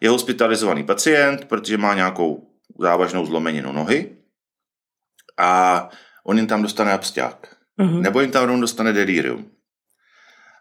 je 0.00 0.10
hospitalizovaný 0.10 0.84
pacient, 0.84 1.44
protože 1.44 1.78
má 1.78 1.94
nějakou 1.94 2.50
závažnou 2.78 3.26
zlomeninu 3.26 3.72
nohy 3.72 4.16
a 5.38 5.88
on 6.24 6.36
jim 6.36 6.46
tam 6.46 6.62
dostane 6.62 6.92
absťák. 6.92 7.56
Mm-hmm. 7.80 8.00
Nebo 8.00 8.20
jim 8.20 8.30
tam 8.30 8.60
dostane 8.60 8.92
delirium. 8.92 9.50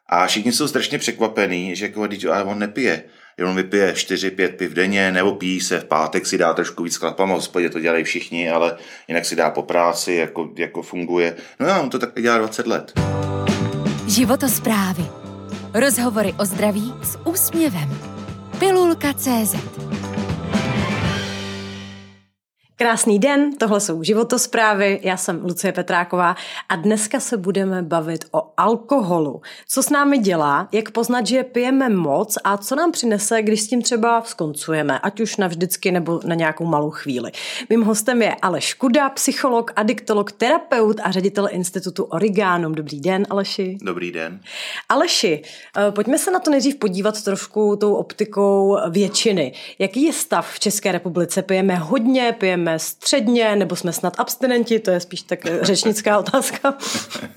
A 0.09 0.27
všichni 0.27 0.51
jsou 0.51 0.67
strašně 0.67 0.97
překvapení, 0.97 1.75
že 1.75 1.85
jako, 1.85 2.07
ale 2.31 2.43
on 2.43 2.59
nepije. 2.59 3.03
Jenom 3.37 3.55
vypije 3.55 3.93
4-5 3.93 4.49
piv 4.49 4.73
denně, 4.73 5.11
nebo 5.11 5.35
pijí 5.35 5.61
se 5.61 5.79
v 5.79 5.85
pátek, 5.85 6.25
si 6.25 6.37
dá 6.37 6.53
trošku 6.53 6.83
víc 6.83 6.95
chlapama, 6.95 7.33
v 7.33 7.37
hospodě 7.37 7.69
to 7.69 7.79
dělají 7.79 8.03
všichni, 8.03 8.49
ale 8.49 8.77
jinak 9.07 9.25
si 9.25 9.35
dá 9.35 9.49
po 9.49 9.63
práci, 9.63 10.13
jako, 10.13 10.53
jako 10.57 10.81
funguje. 10.81 11.35
No 11.59 11.67
já, 11.67 11.79
on 11.79 11.89
to 11.89 11.99
tak 11.99 12.21
dělá 12.21 12.37
20 12.37 12.67
let. 12.67 12.93
Životosprávy. 14.07 15.05
Rozhovory 15.73 16.33
o 16.39 16.45
zdraví 16.45 16.93
s 17.03 17.19
úsměvem. 17.25 18.18
Pilulka.cz 18.59 19.55
Krásný 22.81 23.19
den, 23.19 23.57
tohle 23.57 23.79
jsou 23.79 24.03
životosprávy, 24.03 24.99
já 25.03 25.17
jsem 25.17 25.41
Lucie 25.43 25.73
Petráková 25.73 26.35
a 26.69 26.75
dneska 26.75 27.19
se 27.19 27.37
budeme 27.37 27.81
bavit 27.83 28.25
o 28.31 28.51
alkoholu. 28.57 29.41
Co 29.67 29.83
s 29.83 29.89
námi 29.89 30.17
dělá, 30.17 30.69
jak 30.71 30.91
poznat, 30.91 31.27
že 31.27 31.43
pijeme 31.43 31.89
moc 31.89 32.37
a 32.43 32.57
co 32.57 32.75
nám 32.75 32.91
přinese, 32.91 33.41
když 33.41 33.61
s 33.61 33.67
tím 33.67 33.81
třeba 33.81 34.21
skoncujeme, 34.21 34.99
ať 34.99 35.19
už 35.19 35.37
navždycky 35.37 35.91
nebo 35.91 36.19
na 36.25 36.35
nějakou 36.35 36.65
malou 36.65 36.89
chvíli. 36.89 37.31
Mým 37.69 37.81
hostem 37.81 38.21
je 38.21 38.35
Aleš 38.41 38.73
Kuda, 38.73 39.09
psycholog, 39.09 39.71
adiktolog, 39.75 40.31
terapeut 40.31 40.99
a 41.03 41.11
ředitel 41.11 41.47
institutu 41.51 42.03
Origánum. 42.03 42.75
Dobrý 42.75 42.99
den, 42.99 43.25
Aleši. 43.29 43.77
Dobrý 43.81 44.11
den. 44.11 44.39
Aleši, 44.89 45.41
eh, 45.77 45.91
pojďme 45.91 46.17
se 46.17 46.31
na 46.31 46.39
to 46.39 46.51
nejdřív 46.51 46.75
podívat 46.75 47.23
trošku 47.23 47.75
tou 47.75 47.93
optikou 47.93 48.77
většiny. 48.89 49.53
Jaký 49.79 50.03
je 50.03 50.13
stav 50.13 50.51
v 50.51 50.59
České 50.59 50.91
republice? 50.91 51.41
Pijeme 51.41 51.75
hodně, 51.75 52.35
pijeme 52.39 52.68
pijeme 52.69 52.79
středně, 52.79 53.55
nebo 53.55 53.75
jsme 53.75 53.93
snad 53.93 54.19
abstinenti, 54.19 54.79
to 54.79 54.91
je 54.91 54.99
spíš 54.99 55.21
tak 55.21 55.39
řečnická 55.61 56.19
otázka. 56.19 56.73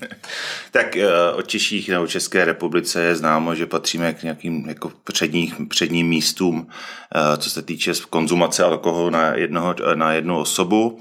tak 0.71 0.97
eh, 0.97 1.31
o 1.35 1.41
Češích 1.41 1.89
nebo 1.89 2.07
České 2.07 2.45
republice 2.45 3.01
je 3.01 3.15
známo, 3.15 3.55
že 3.55 3.65
patříme 3.65 4.13
k 4.13 4.23
nějakým 4.23 4.69
jako 4.69 4.91
předních, 5.03 5.55
předním 5.69 6.07
místům, 6.07 6.67
eh, 7.15 7.37
co 7.37 7.49
se 7.49 7.61
týče 7.61 7.93
konzumace 8.09 8.63
alkoholu 8.63 9.09
na, 9.09 9.35
jednoho, 9.35 9.75
na 9.95 10.13
jednu 10.13 10.37
osobu. 10.37 10.99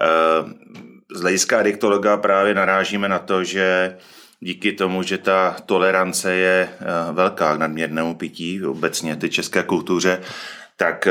Eh, 0.00 0.08
z 1.14 1.20
hlediska 1.20 1.60
adiktologa 1.60 2.16
právě 2.16 2.54
narážíme 2.54 3.08
na 3.08 3.18
to, 3.18 3.44
že 3.44 3.96
díky 4.40 4.72
tomu, 4.72 5.02
že 5.02 5.18
ta 5.18 5.56
tolerance 5.66 6.34
je 6.34 6.68
velká 7.12 7.56
k 7.56 7.58
nadměrnému 7.58 8.14
pití, 8.14 8.64
obecně 8.64 9.16
ty 9.16 9.30
české 9.30 9.62
kultuře, 9.62 10.20
tak 10.82 11.08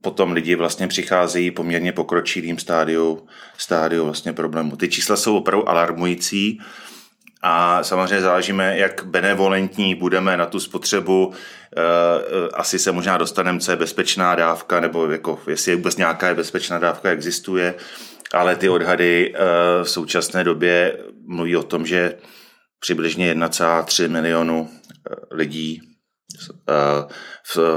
potom 0.00 0.32
lidi 0.32 0.54
vlastně 0.54 0.88
přicházejí 0.88 1.50
poměrně 1.50 1.92
pokročilým 1.92 2.58
stádiu, 2.58 3.26
stádiu 3.58 4.04
vlastně 4.04 4.32
problému. 4.32 4.76
Ty 4.76 4.88
čísla 4.88 5.16
jsou 5.16 5.36
opravdu 5.36 5.68
alarmující 5.68 6.60
a 7.42 7.84
samozřejmě 7.84 8.20
záležíme, 8.20 8.78
jak 8.78 9.04
benevolentní 9.04 9.94
budeme 9.94 10.36
na 10.36 10.46
tu 10.46 10.60
spotřebu. 10.60 11.32
Eh, 11.32 12.48
asi 12.54 12.78
se 12.78 12.92
možná 12.92 13.18
dostaneme, 13.18 13.60
co 13.60 13.70
je 13.70 13.76
bezpečná 13.76 14.34
dávka, 14.34 14.80
nebo 14.80 15.06
jako, 15.06 15.40
jestli 15.48 15.76
vůbec 15.76 15.96
nějaká 15.96 16.34
bezpečná 16.34 16.78
dávka 16.78 17.10
existuje, 17.10 17.74
ale 18.32 18.56
ty 18.56 18.68
odhady 18.68 19.34
eh, 19.34 19.38
v 19.84 19.90
současné 19.90 20.44
době 20.44 20.98
mluví 21.26 21.56
o 21.56 21.62
tom, 21.62 21.86
že 21.86 22.14
přibližně 22.80 23.34
1,3 23.34 24.08
milionu 24.08 24.68
eh, 24.68 25.14
lidí 25.30 25.89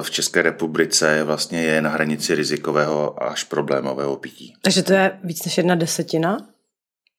v, 0.02 0.12
České 0.12 0.42
republice 0.42 1.24
vlastně 1.24 1.64
je 1.64 1.82
na 1.82 1.90
hranici 1.90 2.36
rizikového 2.36 3.24
až 3.24 3.44
problémového 3.44 4.18
pití. 4.18 4.54
Takže 4.62 4.84
to 4.84 4.94
je 4.94 5.20
víc 5.24 5.46
než 5.46 5.58
jedna 5.58 5.76
desetina? 5.76 6.38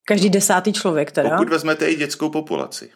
Každý 0.06 0.30
desátý 0.30 0.72
člověk 0.72 1.12
teda? 1.12 1.30
Pokud 1.30 1.48
vezmete 1.48 1.90
i 1.90 1.96
dětskou 1.96 2.30
populaci. 2.30 2.90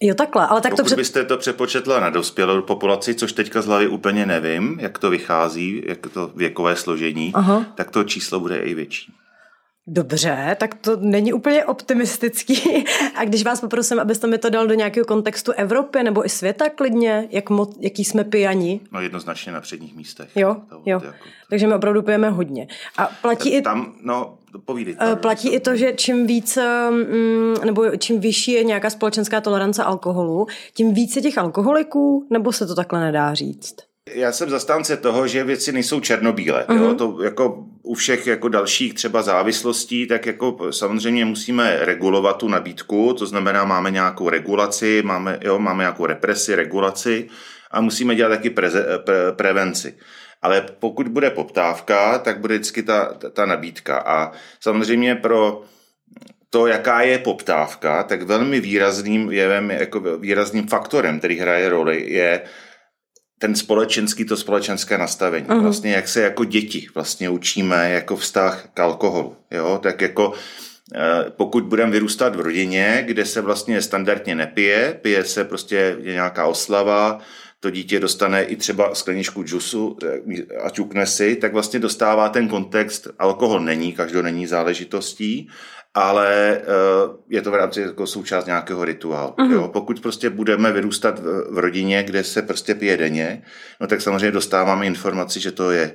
Jo, 0.00 0.14
takhle, 0.14 0.46
ale 0.46 0.60
tak 0.60 0.70
Pokud 0.70 0.82
to... 0.82 0.86
Před... 0.86 0.96
byste 0.96 1.24
to 1.24 1.36
přepočetla 1.36 2.00
na 2.00 2.10
dospělou 2.10 2.62
populaci, 2.62 3.14
což 3.14 3.32
teďka 3.32 3.62
z 3.62 3.66
hlavy 3.66 3.88
úplně 3.88 4.26
nevím, 4.26 4.78
jak 4.80 4.98
to 4.98 5.10
vychází, 5.10 5.82
jak 5.86 6.06
to 6.06 6.28
věkové 6.28 6.76
složení, 6.76 7.32
Aha. 7.34 7.66
tak 7.74 7.90
to 7.90 8.04
číslo 8.04 8.40
bude 8.40 8.58
i 8.58 8.74
větší. 8.74 9.12
Dobře, 9.86 10.56
tak 10.60 10.74
to 10.74 10.96
není 10.96 11.32
úplně 11.32 11.64
optimistický. 11.64 12.84
A 13.14 13.24
když 13.24 13.44
vás 13.44 13.60
poprosím, 13.60 14.00
abyste 14.00 14.26
mi 14.26 14.38
to 14.38 14.50
dal 14.50 14.66
do 14.66 14.74
nějakého 14.74 15.06
kontextu 15.06 15.52
Evropy 15.52 16.02
nebo 16.02 16.26
i 16.26 16.28
světa 16.28 16.70
klidně, 16.70 17.28
jak 17.30 17.50
mo- 17.50 17.74
jaký 17.80 18.04
jsme 18.04 18.24
pijani? 18.24 18.80
No 18.92 19.00
jednoznačně 19.00 19.52
na 19.52 19.60
předních 19.60 19.96
místech. 19.96 20.30
Jo, 20.36 20.56
to, 20.68 20.74
jo. 20.74 20.82
Jako, 20.86 21.06
to... 21.06 21.12
Takže 21.50 21.66
my 21.66 21.74
opravdu 21.74 22.02
pijeme 22.02 22.30
hodně. 22.30 22.68
A 22.98 23.06
platí 23.22 23.50
i... 23.50 23.62
Tam, 23.62 23.94
no, 24.02 24.38
povídejte. 24.64 25.12
Uh, 25.12 25.18
platí 25.18 25.48
i 25.48 25.60
to, 25.60 25.76
že 25.76 25.92
čím 25.92 26.26
víc, 26.26 26.58
um, 26.90 27.54
nebo 27.64 27.96
čím 27.96 28.20
vyšší 28.20 28.52
je 28.52 28.64
nějaká 28.64 28.90
společenská 28.90 29.40
tolerance 29.40 29.84
alkoholu, 29.84 30.46
tím 30.74 30.94
více 30.94 31.20
těch 31.20 31.38
alkoholiků, 31.38 32.26
nebo 32.30 32.52
se 32.52 32.66
to 32.66 32.74
takhle 32.74 33.00
nedá 33.00 33.34
říct? 33.34 33.91
Já 34.10 34.32
jsem 34.32 34.50
zastánce 34.50 34.96
toho, 34.96 35.26
že 35.26 35.44
věci 35.44 35.72
nejsou 35.72 36.00
černobílé. 36.00 36.64
Uh-huh. 36.68 36.76
Jo? 36.76 36.88
Mhm. 36.88 36.96
To 36.96 37.22
jako 37.22 37.64
u 37.82 37.94
všech 37.94 38.26
jako 38.26 38.48
dalších 38.48 38.94
třeba 38.94 39.22
závislostí, 39.22 40.06
tak 40.06 40.26
jako 40.26 40.72
samozřejmě 40.72 41.24
musíme 41.24 41.76
regulovat 41.80 42.36
tu 42.36 42.48
nabídku, 42.48 43.14
to 43.14 43.26
znamená, 43.26 43.64
máme 43.64 43.90
nějakou 43.90 44.28
regulaci, 44.28 45.02
máme, 45.04 45.38
jo, 45.42 45.58
máme 45.58 45.82
nějakou 45.82 46.06
represi, 46.06 46.54
regulaci 46.54 47.28
a 47.70 47.80
musíme 47.80 48.14
dělat 48.14 48.28
taky 48.28 48.50
preze, 48.50 48.86
pre, 48.98 49.32
prevenci. 49.32 49.94
Ale 50.42 50.66
pokud 50.78 51.08
bude 51.08 51.30
poptávka, 51.30 52.18
tak 52.18 52.40
bude 52.40 52.54
vždycky 52.54 52.82
ta, 52.82 53.14
ta, 53.14 53.30
ta 53.30 53.46
nabídka. 53.46 53.98
A 53.98 54.32
samozřejmě 54.60 55.14
pro 55.14 55.62
to, 56.50 56.66
jaká 56.66 57.00
je 57.00 57.18
poptávka, 57.18 58.02
tak 58.02 58.22
velmi 58.22 58.60
výrazným 58.60 59.32
jevem, 59.32 59.70
jako 59.70 60.00
výrazným 60.00 60.66
faktorem, 60.68 61.18
který 61.18 61.38
hraje 61.38 61.68
roli, 61.68 62.12
je 62.12 62.40
ten 63.42 63.56
společenský, 63.56 64.24
to 64.24 64.36
společenské 64.36 64.98
nastavení. 64.98 65.46
Uh-huh. 65.46 65.62
Vlastně 65.62 65.92
jak 65.92 66.08
se 66.08 66.22
jako 66.22 66.44
děti 66.44 66.86
vlastně 66.94 67.30
učíme 67.30 67.90
jako 67.90 68.16
vztah 68.16 68.68
k 68.74 68.80
alkoholu. 68.80 69.36
Jo? 69.50 69.80
Tak 69.82 70.00
jako 70.00 70.32
eh, 70.94 71.24
pokud 71.30 71.64
budeme 71.64 71.92
vyrůstat 71.92 72.36
v 72.36 72.40
rodině, 72.40 73.02
kde 73.06 73.24
se 73.24 73.40
vlastně 73.40 73.82
standardně 73.82 74.34
nepije, 74.34 74.98
pije 75.02 75.24
se 75.24 75.44
prostě 75.44 75.96
je 76.02 76.12
nějaká 76.12 76.46
oslava, 76.46 77.18
to 77.60 77.70
dítě 77.70 78.00
dostane 78.00 78.42
i 78.44 78.56
třeba 78.56 78.94
skleničku 78.94 79.42
džusu 79.42 79.96
eh, 80.04 80.58
a 80.62 80.70
čukne 80.70 81.06
si, 81.06 81.36
tak 81.36 81.52
vlastně 81.52 81.80
dostává 81.80 82.28
ten 82.28 82.48
kontext, 82.48 83.08
alkohol 83.18 83.60
není 83.60 83.92
každodenní 83.92 84.46
záležitostí 84.46 85.48
ale 85.94 86.56
eh, 86.56 86.64
je 87.28 87.42
to 87.42 87.50
v 87.50 87.54
rámci 87.54 87.80
jako 87.80 88.06
součást 88.06 88.46
nějakého 88.46 88.84
rituálu. 88.84 89.32
Uh-huh. 89.32 89.52
Jo? 89.52 89.68
Pokud 89.72 90.00
prostě 90.00 90.30
budeme 90.30 90.72
vyrůstat 90.72 91.18
v 91.50 91.58
rodině, 91.58 92.02
kde 92.02 92.24
se 92.24 92.42
prostě 92.42 92.74
pije 92.74 92.96
denně, 92.96 93.42
no 93.80 93.86
tak 93.86 94.00
samozřejmě 94.00 94.30
dostáváme 94.30 94.86
informaci, 94.86 95.40
že 95.40 95.52
to 95.52 95.70
je 95.70 95.94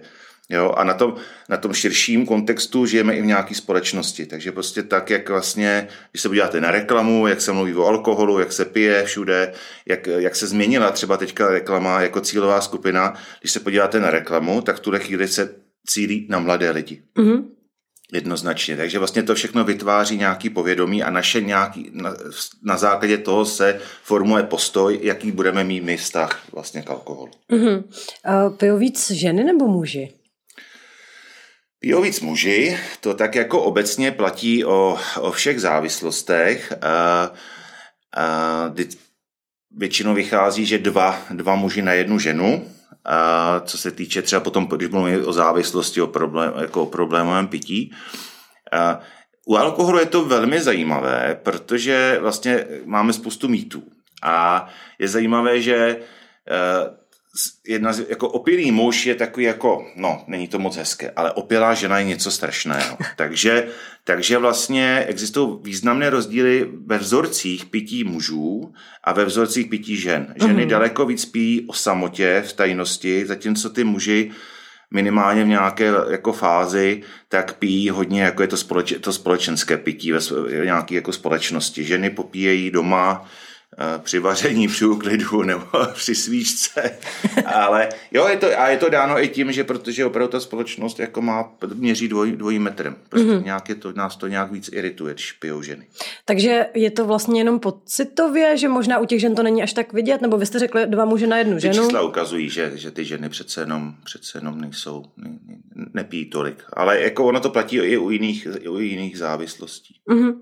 Jo, 0.49 0.73
a 0.77 0.83
na 0.83 0.93
tom, 0.93 1.15
na 1.49 1.57
tom 1.57 1.73
širším 1.73 2.25
kontextu 2.25 2.85
žijeme 2.85 3.15
i 3.15 3.21
v 3.21 3.25
nějaké 3.25 3.55
společnosti. 3.55 4.25
Takže 4.25 4.51
prostě 4.51 4.83
tak, 4.83 5.09
jak 5.09 5.29
vlastně, 5.29 5.87
když 6.11 6.21
se 6.21 6.29
podíváte 6.29 6.61
na 6.61 6.71
reklamu, 6.71 7.27
jak 7.27 7.41
se 7.41 7.51
mluví 7.51 7.75
o 7.75 7.85
alkoholu, 7.85 8.39
jak 8.39 8.51
se 8.51 8.65
pije 8.65 9.03
všude, 9.03 9.53
jak, 9.85 10.07
jak 10.07 10.35
se 10.35 10.47
změnila 10.47 10.91
třeba 10.91 11.17
teďka 11.17 11.49
reklama 11.49 12.01
jako 12.01 12.21
cílová 12.21 12.61
skupina, 12.61 13.13
když 13.39 13.51
se 13.51 13.59
podíváte 13.59 13.99
na 13.99 14.09
reklamu, 14.09 14.61
tak 14.61 14.77
v 14.77 14.79
tuhle 14.79 14.99
chvíli 14.99 15.27
se 15.27 15.55
cílí 15.87 16.27
na 16.29 16.39
mladé 16.39 16.71
lidi. 16.71 17.01
Mm-hmm. 17.17 17.43
Jednoznačně. 18.13 18.78
Takže 18.78 19.00
vlastně 19.00 19.23
to 19.23 19.35
všechno 19.35 19.63
vytváří 19.63 20.18
nějaký 20.18 20.50
povědomí 20.50 21.03
a 21.03 21.09
naše 21.09 21.41
nějaký, 21.41 21.90
na, 21.94 22.16
na 22.63 22.78
základě 22.78 23.18
toho 23.18 23.45
se 23.45 23.79
formuje 24.03 24.44
postoj, 24.44 25.00
jaký 25.01 25.31
budeme 25.31 25.63
mít 25.63 25.84
my 25.84 25.97
vztah 25.97 26.44
vlastně 26.53 26.81
k 26.81 26.90
alkoholu. 26.90 27.31
Mm-hmm. 27.51 27.84
Uh, 28.45 28.57
pijou 28.57 28.77
víc 28.77 29.12
ženy 29.12 29.44
nebo 29.44 29.68
muži? 29.68 30.13
Pijou 31.80 32.01
víc 32.01 32.21
muži, 32.21 32.77
to 33.01 33.13
tak 33.13 33.36
jako 33.36 33.62
obecně 33.62 34.12
platí 34.12 34.65
o, 34.65 34.98
o 35.19 35.31
všech 35.31 35.62
závislostech. 35.62 36.74
Uh, 36.83 37.38
uh, 38.68 38.75
většinou 39.77 40.13
vychází, 40.13 40.65
že 40.65 40.77
dva, 40.77 41.21
dva 41.31 41.56
muži 41.56 41.81
na 41.81 41.94
jednu 41.94 42.19
ženu, 42.19 42.71
a 43.07 43.59
co 43.65 43.77
se 43.77 43.92
týče 43.92 44.21
třeba 44.21 44.39
potom, 44.39 44.65
když 44.65 44.89
mluvíme 44.89 45.25
o 45.25 45.33
závislosti, 45.33 46.01
o, 46.01 46.07
problém, 46.07 46.54
jako 46.62 46.83
o 46.83 46.86
problémovém 46.86 47.48
pití. 47.48 47.92
A 48.71 49.00
u 49.45 49.56
alkoholu 49.56 50.00
je 50.00 50.06
to 50.06 50.25
velmi 50.25 50.62
zajímavé, 50.62 51.39
protože 51.44 52.18
vlastně 52.21 52.65
máme 52.86 53.13
spoustu 53.13 53.48
mýtů. 53.48 53.83
A 54.24 54.68
je 55.00 55.07
zajímavé, 55.07 55.62
že 55.62 55.75
e, 55.75 55.98
jedna 57.68 57.94
z, 57.94 58.10
jako 58.10 58.30
opilý 58.30 58.72
muž 58.72 59.06
je 59.06 59.16
takový 59.16 59.45
jako, 59.45 59.86
no, 59.95 60.24
není 60.28 60.48
to 60.48 60.60
moc 60.60 60.78
hezké, 60.78 61.12
ale 61.16 61.31
opilá 61.31 61.74
žena 61.74 62.00
je 62.00 62.06
něco 62.06 62.31
strašného. 62.31 62.98
takže, 63.16 63.68
takže 64.04 64.38
vlastně 64.38 65.06
existují 65.07 65.57
významné 65.62 66.10
rozdíly 66.10 66.69
ve 66.86 66.98
vzorcích 66.98 67.66
pití 67.66 68.04
mužů 68.04 68.74
a 69.04 69.13
ve 69.13 69.25
vzorcích 69.25 69.68
pití 69.68 69.98
žen. 69.98 70.34
Ženy 70.42 70.66
mm-hmm. 70.66 70.69
daleko 70.69 71.06
víc 71.06 71.25
pijí 71.25 71.68
o 71.68 71.74
samotě 71.74 72.44
v 72.48 72.54
tajnosti, 72.54 73.25
zatímco 73.25 73.69
ty 73.69 73.84
muži 73.84 74.31
minimálně 74.92 75.44
v 75.44 75.48
nějaké 75.48 75.92
jako 76.10 76.34
fázi, 76.34 77.01
tak 77.30 77.54
pijí 77.54 77.89
hodně, 77.89 78.22
jako 78.22 78.42
je 78.42 78.48
to, 78.48 78.57
společ, 78.57 78.94
to 79.01 79.13
společenské 79.13 79.78
pití 79.78 80.12
ve, 80.12 80.19
v 80.19 80.66
nějaké 80.66 80.95
jako 80.95 81.13
společnosti. 81.13 81.84
Ženy 81.84 82.10
popíjejí 82.10 82.72
doma, 82.72 83.30
při 83.97 84.19
vaření, 84.19 84.68
při 84.68 84.85
úklidu 84.85 85.44
nebo 85.44 85.65
při 85.94 86.15
svíčce. 86.15 86.97
Ale 87.45 87.89
jo, 88.12 88.27
je 88.27 88.38
to, 88.38 88.59
a 88.59 88.68
je 88.68 88.77
to 88.77 88.89
dáno 88.89 89.24
i 89.24 89.27
tím, 89.27 89.51
že 89.51 89.63
protože 89.63 90.06
opravdu 90.06 90.31
ta 90.31 90.39
společnost 90.39 91.00
jako 91.00 91.21
má, 91.21 91.51
měří 91.74 92.07
dvoj, 92.07 92.31
dvojím 92.31 92.63
metrem. 92.63 92.95
Prostě 93.09 93.27
mm-hmm. 93.27 93.44
nějak 93.44 93.69
je 93.69 93.75
to, 93.75 93.91
nás 93.91 94.15
to 94.15 94.27
nějak 94.27 94.51
víc 94.51 94.69
irituje, 94.74 95.13
když 95.13 95.31
pijou 95.31 95.62
ženy. 95.62 95.85
Takže 96.25 96.65
je 96.74 96.91
to 96.91 97.06
vlastně 97.06 97.39
jenom 97.39 97.59
pocitově, 97.59 98.57
že 98.57 98.68
možná 98.68 99.00
u 99.00 99.06
těch 99.06 99.19
žen 99.19 99.35
to 99.35 99.44
není 99.44 99.63
až 99.63 99.74
tak 99.74 99.94
vidět, 99.94 100.21
nebo 100.21 100.38
vy 100.38 100.45
jste 100.45 100.59
řekli 100.59 100.85
dva 100.85 101.06
muže 101.06 101.27
na 101.27 101.38
jednu 101.38 101.59
ženu? 101.59 101.74
Ty 101.74 101.79
čísla 101.79 102.01
ukazují, 102.01 102.50
že, 102.50 102.71
že 102.75 102.91
ty 102.91 103.06
ženy 103.06 103.29
přece 103.29 103.62
jenom, 103.62 103.94
přece 104.06 104.38
jenom 104.38 104.62
nejsou, 104.62 105.06
ne, 105.18 105.29
ne, 105.75 105.85
nepíjí 105.94 106.25
tolik. 106.25 106.63
Ale 106.74 107.01
jako 107.01 107.25
ono 107.25 107.39
to 107.39 107.50
platí 107.50 107.77
i 107.77 107.97
u 107.97 108.09
jiných, 108.09 108.47
i 108.59 108.68
u 108.68 108.79
jiných 108.79 109.18
závislostí. 109.18 109.95
Mm-hmm. 110.09 110.35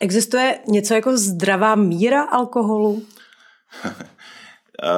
Existuje 0.00 0.58
něco 0.68 0.94
jako 0.94 1.16
zdravá 1.16 1.74
míra 1.74 2.22
alkoholu? 2.22 3.02
Eh, 4.82 4.88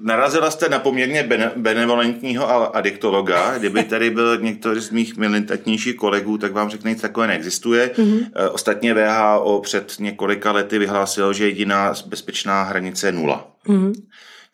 narazila 0.00 0.50
jste 0.50 0.68
na 0.68 0.78
poměrně 0.78 1.28
benevolentního 1.56 2.76
adiktologa. 2.76 3.58
Kdyby 3.58 3.84
tady 3.84 4.10
byl 4.10 4.40
některý 4.40 4.80
z 4.80 4.90
mých 4.90 5.16
militantnějších 5.16 5.96
kolegů, 5.96 6.38
tak 6.38 6.52
vám 6.52 6.70
řekne, 6.70 6.90
nic 6.90 7.00
takové 7.00 7.26
neexistuje. 7.26 7.90
Mm-hmm. 7.94 8.30
Ostatně 8.52 8.94
VHO 8.94 9.60
před 9.60 9.94
několika 9.98 10.52
lety 10.52 10.78
vyhlásilo, 10.78 11.32
že 11.32 11.44
jediná 11.44 11.94
bezpečná 12.06 12.62
hranice 12.62 13.08
je 13.08 13.12
nula. 13.12 13.50
Mm-hmm. 13.66 13.92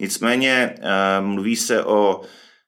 Nicméně 0.00 0.74
eh, 0.78 1.20
mluví 1.20 1.56
se 1.56 1.84
o 1.84 2.20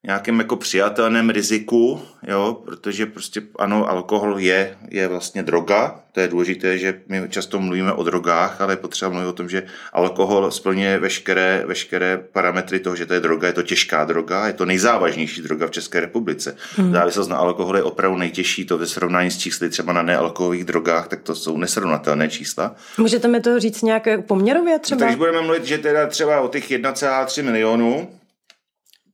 nějakém 0.09 0.39
jako 0.39 0.57
přijatelném 0.57 1.31
riziku, 1.31 2.03
jo, 2.29 2.63
protože 2.65 3.07
prostě 3.07 3.43
ano, 3.59 3.91
alkohol 3.91 4.39
je, 4.39 4.77
je 4.91 5.09
vlastně 5.09 5.43
droga, 5.43 6.01
to 6.13 6.21
je 6.21 6.29
důležité, 6.29 6.79
že 6.79 7.01
my 7.09 7.23
často 7.29 7.61
mluvíme 7.61 7.93
o 7.93 8.03
drogách, 8.03 8.61
ale 8.61 8.73
je 8.73 8.77
potřeba 8.77 9.11
mluvit 9.11 9.27
o 9.27 9.33
tom, 9.33 9.49
že 9.49 9.63
alkohol 9.93 10.51
splňuje 10.51 10.99
veškeré, 10.99 11.65
veškeré 11.67 12.19
parametry 12.33 12.81
toho, 12.81 12.97
že 12.97 13.07
to 13.07 13.15
je 13.15 13.21
droga, 13.21 13.47
je 13.47 13.53
to 13.53 13.63
těžká 13.63 14.05
droga, 14.05 14.47
je 14.47 14.53
to 14.53 14.65
nejzávažnější 14.65 15.43
droga 15.43 15.67
v 15.67 15.71
České 15.71 16.01
republice. 16.01 16.57
Hmm. 16.77 16.93
Závislost 16.93 17.29
na 17.29 17.37
alkoholu 17.37 17.77
je 17.77 17.83
opravdu 17.83 18.19
nejtěžší, 18.19 18.65
to 18.65 18.79
ve 18.79 18.87
srovnání 18.87 19.31
s 19.31 19.39
čísly 19.39 19.71
třeba 19.71 19.93
na 19.93 20.03
nealkoholových 20.03 20.65
drogách, 20.65 21.09
tak 21.09 21.21
to 21.23 21.35
jsou 21.35 21.57
nesrovnatelné 21.57 22.29
čísla. 22.29 22.75
Můžete 22.99 23.29
mi 23.29 23.41
to 23.41 23.61
říct 23.61 23.83
nějak 23.83 24.09
poměrově 24.27 24.79
třeba? 24.79 25.01
No, 25.01 25.07
takže 25.07 25.17
budeme 25.17 25.43
mluvit, 25.43 25.65
že 25.65 25.79
teda 25.79 26.07
třeba 26.07 26.41
o 26.41 26.49
těch 26.49 26.71
1,3 26.71 27.43
milionů, 27.45 28.09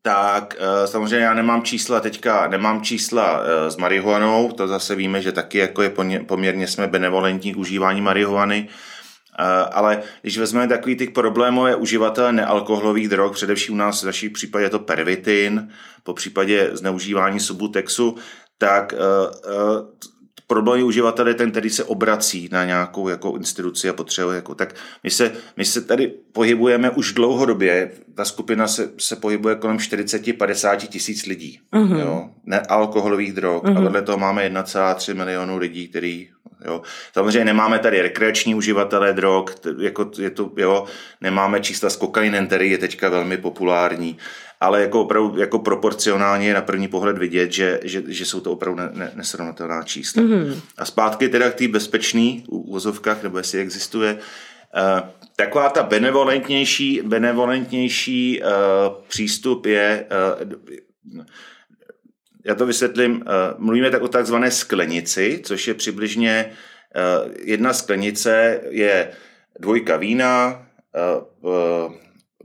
tak 0.06 0.56
eh, 0.58 0.86
samozřejmě 0.86 1.24
já 1.26 1.34
nemám 1.34 1.62
čísla 1.62 2.00
teďka, 2.00 2.48
nemám 2.48 2.82
čísla 2.82 3.42
eh, 3.42 3.70
s 3.70 3.76
marihuanou, 3.76 4.52
to 4.52 4.68
zase 4.68 4.94
víme, 4.94 5.22
že 5.22 5.32
taky 5.32 5.58
jako 5.58 5.82
je 5.82 5.92
poměrně 6.26 6.66
jsme 6.66 6.86
benevolentní 6.86 7.54
k 7.54 7.56
užívání 7.56 8.00
marihuany, 8.00 8.68
eh, 9.38 9.44
ale 9.72 10.02
když 10.22 10.38
vezmeme 10.38 10.68
takový 10.68 10.96
těch 10.96 11.10
problémové 11.10 11.76
uživatele 11.76 12.32
nealkoholových 12.32 13.08
drog, 13.08 13.32
především 13.32 13.74
u 13.74 13.78
nás 13.78 14.02
v 14.02 14.06
našich 14.06 14.32
případě 14.32 14.64
je 14.64 14.70
to 14.70 14.78
pervitin, 14.78 15.68
po 16.02 16.14
případě 16.14 16.70
zneužívání 16.72 17.40
subutexu, 17.40 18.16
tak 18.58 18.94
problémový 20.46 20.82
uživatel 20.82 21.28
je 21.28 21.34
ten, 21.34 21.50
který 21.50 21.70
se 21.70 21.84
obrací 21.84 22.48
na 22.52 22.64
nějakou 22.64 23.08
jako 23.08 23.34
instituci 23.36 23.88
a 23.88 23.92
potřebuje. 23.92 24.36
Jako, 24.36 24.54
tak 24.54 24.74
my 25.02 25.10
se, 25.10 25.32
my 25.56 25.64
se 25.64 25.80
tady 25.80 26.06
pohybujeme 26.32 26.90
už 26.90 27.12
dlouhodobě, 27.12 27.90
ta 28.14 28.24
skupina 28.24 28.68
se, 28.68 28.90
se 28.98 29.16
pohybuje 29.16 29.54
kolem 29.54 29.76
40-50 29.76 30.76
tisíc 30.76 31.26
lidí. 31.26 31.60
Mm-hmm. 31.72 31.98
Jo, 31.98 32.30
nealkoholových 32.44 33.32
drog. 33.32 33.64
Mm-hmm. 33.64 33.78
A 33.78 33.80
vedle 33.80 34.02
toho 34.02 34.18
máme 34.18 34.48
1,3 34.48 35.14
milionu 35.14 35.58
lidí, 35.58 35.88
který 35.88 36.28
Jo. 36.64 36.82
Samozřejmě 37.12 37.44
nemáme 37.44 37.78
tady 37.78 38.02
rekreační 38.02 38.54
uživatelé 38.54 39.12
drog, 39.12 39.50
jako 39.80 40.10
je 40.18 40.30
to, 40.30 40.52
jo, 40.56 40.84
nemáme 41.20 41.60
čísla 41.60 41.90
s 41.90 41.96
kokainem, 41.96 42.46
který 42.46 42.70
je 42.70 42.78
teďka 42.78 43.08
velmi 43.08 43.36
populární 43.36 44.18
ale 44.64 44.80
jako 44.80 45.00
opravdu 45.00 45.40
jako 45.40 45.58
proporcionálně 45.58 46.48
je 46.48 46.54
na 46.54 46.62
první 46.62 46.88
pohled 46.88 47.18
vidět, 47.18 47.52
že, 47.52 47.80
že, 47.82 48.02
že 48.06 48.26
jsou 48.26 48.40
to 48.40 48.52
opravdu 48.52 48.80
ne, 48.80 48.90
ne, 48.92 49.12
nesrovnatelná 49.14 49.82
čísla. 49.82 50.22
Mm-hmm. 50.22 50.60
A 50.78 50.84
zpátky 50.84 51.28
teda 51.28 51.50
k 51.50 51.54
té 51.54 51.68
bezpečné 51.68 52.42
uvozovkách, 52.48 53.22
nebo 53.22 53.38
jestli 53.38 53.60
existuje, 53.60 54.14
uh, 54.14 55.08
taková 55.36 55.68
ta 55.68 55.82
benevolentnější, 55.82 57.02
benevolentnější 57.04 58.42
uh, 58.42 58.48
přístup 59.08 59.66
je, 59.66 60.06
uh, 61.14 61.24
já 62.44 62.54
to 62.54 62.66
vysvětlím, 62.66 63.12
uh, 63.16 63.22
mluvíme 63.58 63.90
tak 63.90 64.02
o 64.02 64.08
takzvané 64.08 64.50
sklenici, 64.50 65.40
což 65.44 65.68
je 65.68 65.74
přibližně 65.74 66.46
uh, 66.46 67.32
jedna 67.44 67.72
sklenice 67.72 68.60
je 68.70 69.10
dvojka 69.60 69.96
vína, 69.96 70.66
uh, 71.40 71.92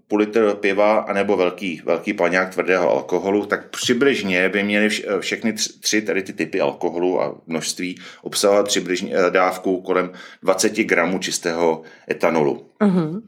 půl 0.10 0.20
litr 0.20 0.56
piva 0.60 1.00
anebo 1.00 1.38
velký, 1.38 1.82
velký 1.86 2.14
paňák 2.14 2.54
tvrdého 2.54 2.92
alkoholu, 2.92 3.46
tak 3.46 3.70
přibližně 3.70 4.50
by 4.50 4.64
měly 4.64 4.90
všechny 5.20 5.54
tři 5.80 6.02
tady 6.02 6.24
ty 6.24 6.34
typy 6.34 6.62
alkoholu 6.62 7.22
a 7.22 7.36
množství 7.48 8.00
obsahovat 8.22 8.68
přibližně 8.68 9.16
eh, 9.16 9.32
dávku 9.32 9.82
kolem 9.82 10.12
20 10.44 10.74
gramů 10.74 11.20
čistého 11.20 11.82
etanolu. 12.10 12.70
Uh-huh. 12.82 13.22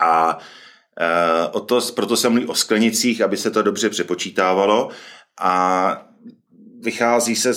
A 0.00 0.38
e, 1.00 1.48
o 1.48 1.60
to, 1.60 1.80
proto 1.94 2.16
se 2.16 2.28
mluví 2.28 2.46
o 2.46 2.54
sklenicích, 2.54 3.20
aby 3.20 3.36
se 3.36 3.50
to 3.50 3.62
dobře 3.62 3.90
přepočítávalo 3.90 4.88
a 5.40 6.06
vychází 6.80 7.36
se, 7.36 7.52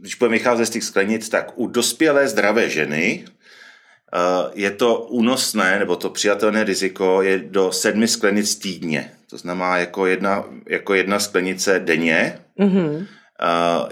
když 0.00 0.14
budeme 0.14 0.38
vycházet 0.38 0.66
z 0.66 0.70
těch 0.70 0.84
sklenic, 0.84 1.28
tak 1.28 1.52
u 1.54 1.66
dospělé 1.66 2.28
zdravé 2.28 2.70
ženy 2.70 3.24
je 4.54 4.70
to 4.70 5.00
únosné, 5.00 5.78
nebo 5.78 5.96
to 5.96 6.10
přijatelné 6.10 6.64
riziko 6.64 7.22
je 7.22 7.38
do 7.38 7.72
sedmi 7.72 8.08
sklenic 8.08 8.54
týdně. 8.54 9.12
To 9.30 9.38
znamená 9.38 9.76
jako 9.76 10.06
jedna, 10.06 10.44
jako 10.68 10.94
jedna 10.94 11.18
sklenice 11.18 11.78
denně. 11.78 12.38
Mm-hmm. 12.60 13.06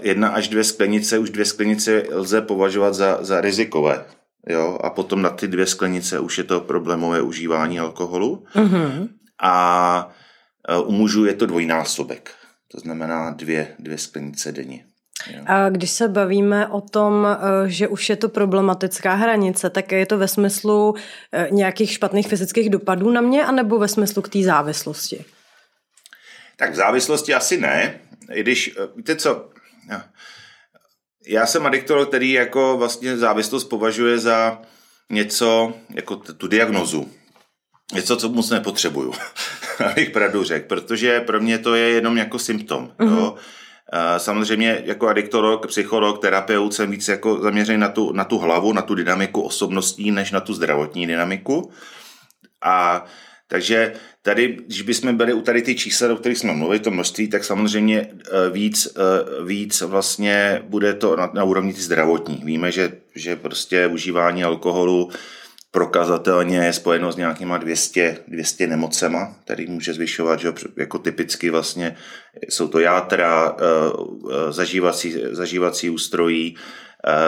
Jedna 0.01 0.29
až 0.29 0.47
dvě 0.47 0.63
sklenice, 0.63 1.17
už 1.17 1.29
dvě 1.29 1.45
sklenice 1.45 2.03
lze 2.11 2.41
považovat 2.41 2.93
za, 2.93 3.17
za 3.21 3.41
rizikové. 3.41 4.05
Jo? 4.49 4.77
A 4.83 4.89
potom 4.89 5.21
na 5.21 5.29
ty 5.29 5.47
dvě 5.47 5.65
sklenice 5.65 6.19
už 6.19 6.37
je 6.37 6.43
to 6.43 6.61
problémové 6.61 7.21
užívání 7.21 7.79
alkoholu. 7.79 8.45
Mm-hmm. 8.55 9.09
A 9.41 10.15
eh, 10.69 10.77
u 10.77 10.91
mužů 10.91 11.25
je 11.25 11.33
to 11.33 11.45
dvojnásobek. 11.45 12.31
To 12.71 12.79
znamená 12.79 13.31
dvě, 13.31 13.75
dvě 13.79 13.97
sklenice 13.97 14.51
denně. 14.51 14.85
A 15.45 15.69
když 15.69 15.91
se 15.91 16.07
bavíme 16.07 16.67
o 16.67 16.81
tom, 16.81 17.27
eh, 17.27 17.69
že 17.69 17.87
už 17.87 18.09
je 18.09 18.15
to 18.15 18.29
problematická 18.29 19.13
hranice, 19.13 19.69
tak 19.69 19.91
je 19.91 20.05
to 20.05 20.17
ve 20.17 20.27
smyslu 20.27 20.95
eh, 21.33 21.47
nějakých 21.51 21.91
špatných 21.91 22.27
fyzických 22.27 22.69
dopadů 22.69 23.11
na 23.11 23.21
mě, 23.21 23.45
anebo 23.45 23.79
ve 23.79 23.87
smyslu 23.87 24.21
k 24.21 24.29
té 24.29 24.43
závislosti? 24.43 25.25
Tak 26.57 26.71
v 26.71 26.75
závislosti 26.75 27.33
asi 27.33 27.57
ne, 27.57 27.99
i 28.33 28.41
když, 28.41 28.75
eh, 28.77 28.87
víte 28.95 29.15
co, 29.15 29.49
já 31.27 31.45
jsem 31.45 31.65
adiktolog, 31.65 32.07
který 32.07 32.31
jako 32.31 32.77
vlastně 32.77 33.17
závislost 33.17 33.63
považuje 33.63 34.19
za 34.19 34.61
něco, 35.09 35.73
jako 35.89 36.15
tu 36.15 36.47
diagnozu. 36.47 37.11
Něco, 37.93 38.17
co 38.17 38.29
moc 38.29 38.49
nepotřebuju, 38.49 39.13
abych 39.91 40.09
pravdu 40.09 40.43
řekl, 40.43 40.67
protože 40.67 41.21
pro 41.21 41.39
mě 41.39 41.57
to 41.57 41.75
je 41.75 41.89
jenom 41.89 42.17
jako 42.17 42.39
symptom. 42.39 42.91
Mm-hmm. 42.99 43.17
Jo? 43.17 43.35
Samozřejmě 44.17 44.81
jako 44.85 45.07
adiktolog, 45.07 45.67
psycholog, 45.67 46.21
terapeut 46.21 46.73
jsem 46.73 46.91
víc 46.91 47.07
jako 47.07 47.39
zaměřený 47.41 47.77
na 47.77 47.89
tu, 47.89 48.11
na 48.11 48.23
tu 48.23 48.37
hlavu, 48.37 48.73
na 48.73 48.81
tu 48.81 48.95
dynamiku 48.95 49.41
osobností, 49.41 50.11
než 50.11 50.31
na 50.31 50.39
tu 50.39 50.53
zdravotní 50.53 51.07
dynamiku. 51.07 51.71
A 52.63 53.05
takže 53.47 53.93
tady, 54.21 54.57
když 54.65 54.81
bychom 54.81 55.17
byli 55.17 55.33
u 55.33 55.41
tady 55.41 55.61
ty 55.61 55.75
čísla, 55.75 56.13
o 56.13 56.15
kterých 56.15 56.37
jsme 56.37 56.53
mluvili, 56.53 56.79
to 56.79 56.91
množství, 56.91 57.27
tak 57.27 57.43
samozřejmě 57.43 57.99
e, 58.01 58.49
víc, 58.49 58.87
e, 58.87 59.43
víc 59.43 59.81
vlastně 59.81 60.61
bude 60.67 60.93
to 60.93 61.15
na, 61.15 61.31
na 61.33 61.43
úrovni 61.43 61.73
zdravotní. 61.73 62.41
Víme, 62.43 62.71
že, 62.71 62.91
že 63.15 63.35
prostě 63.35 63.87
užívání 63.87 64.43
alkoholu 64.43 65.09
prokazatelně 65.77 66.57
je 66.57 66.73
spojeno 66.73 67.11
s 67.11 67.15
nějakýma 67.15 67.57
200, 67.57 68.17
200 68.27 68.67
nemocema, 68.67 69.35
který 69.43 69.67
může 69.67 69.93
zvyšovat, 69.93 70.39
že 70.39 70.53
jako 70.77 70.99
typicky 70.99 71.49
vlastně 71.49 71.95
jsou 72.49 72.67
to 72.67 72.79
játra, 72.79 73.55
eh, 73.59 73.63
eh, 74.31 74.51
zažívací, 74.51 75.15
zažívací 75.31 75.89
ústrojí, 75.89 76.55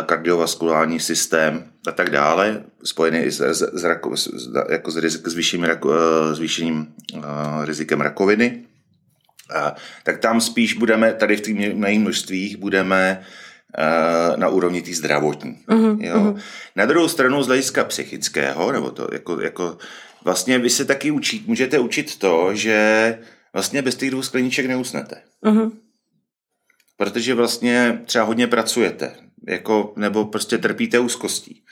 kardiovaskulární 0.06 1.00
systém 1.00 1.63
a 1.88 1.91
tak 1.91 2.10
dále, 2.10 2.63
spojený 2.84 3.20
i 3.20 3.32
s, 3.32 3.41
s, 3.41 3.62
s, 3.62 3.84
jako 4.70 4.91
s, 4.91 4.98
rizik, 4.98 5.27
s 5.27 6.39
vyšším 6.39 6.88
rizikem 7.63 8.01
rakoviny. 8.01 8.65
Tak 10.03 10.18
tam 10.18 10.41
spíš 10.41 10.74
budeme, 10.74 11.13
tady 11.13 11.38
v 11.38 11.41
těch 11.41 11.75
množstvích 11.75 12.58
budeme 12.58 13.22
na 14.36 14.48
úrovni 14.48 14.82
té 14.82 14.94
zdravotní. 14.94 15.58
Uh-huh, 15.68 15.98
jo. 16.02 16.16
Uh-huh. 16.16 16.40
Na 16.76 16.86
druhou 16.86 17.08
stranu 17.08 17.44
z 17.44 17.48
hlediska 17.48 17.84
psychického, 17.84 18.72
nebo 18.72 18.92
to 18.92 19.08
jako, 19.14 19.42
jako 19.42 19.78
vlastně 20.24 20.60
vy 20.60 20.70
se 20.70 20.86
taky 20.86 21.12
učit, 21.12 21.48
můžete 21.48 21.80
učit 21.80 22.18
to, 22.18 22.50
že 22.54 23.20
vlastně 23.54 23.82
bez 23.82 23.96
těch 23.96 24.12
dvou 24.12 24.22
skleniček 24.22 24.66
neusnete. 24.66 25.22
Uh-huh. 25.46 25.72
Protože 26.98 27.34
vlastně 27.34 28.02
třeba 28.06 28.26
hodně 28.26 28.48
pracujete, 28.48 29.16
jako, 29.48 29.94
nebo 29.96 30.26
prostě 30.26 30.58
trpíte 30.58 31.00
úzkostí. 31.00 31.64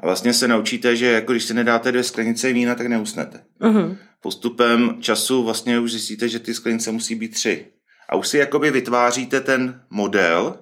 A 0.00 0.06
vlastně 0.06 0.32
se 0.32 0.48
naučíte, 0.48 0.96
že 0.96 1.06
jako 1.06 1.32
když 1.32 1.44
si 1.44 1.54
nedáte 1.54 1.92
dvě 1.92 2.04
sklenice 2.04 2.52
vína, 2.52 2.74
tak 2.74 2.86
neusnete. 2.86 3.40
Uh-huh. 3.60 3.96
Postupem 4.20 4.96
času 5.00 5.44
vlastně 5.44 5.80
už 5.80 5.90
zjistíte, 5.90 6.28
že 6.28 6.38
ty 6.38 6.54
sklenice 6.54 6.92
musí 6.92 7.14
být 7.14 7.34
tři. 7.34 7.66
A 8.08 8.16
už 8.16 8.28
si 8.28 8.38
jakoby 8.38 8.70
vytváříte 8.70 9.40
ten 9.40 9.80
model, 9.90 10.58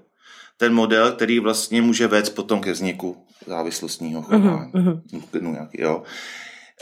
ten 0.56 0.74
model, 0.74 1.12
který 1.12 1.40
vlastně 1.40 1.82
může 1.82 2.06
vést 2.06 2.30
potom 2.30 2.60
ke 2.60 2.72
vzniku 2.72 3.26
závislostního 3.46 4.22
chování. 4.22 4.72
Uh-huh. 4.72 5.02
No, 5.40 5.50
nějaký, 5.50 5.82
jo. 5.82 6.02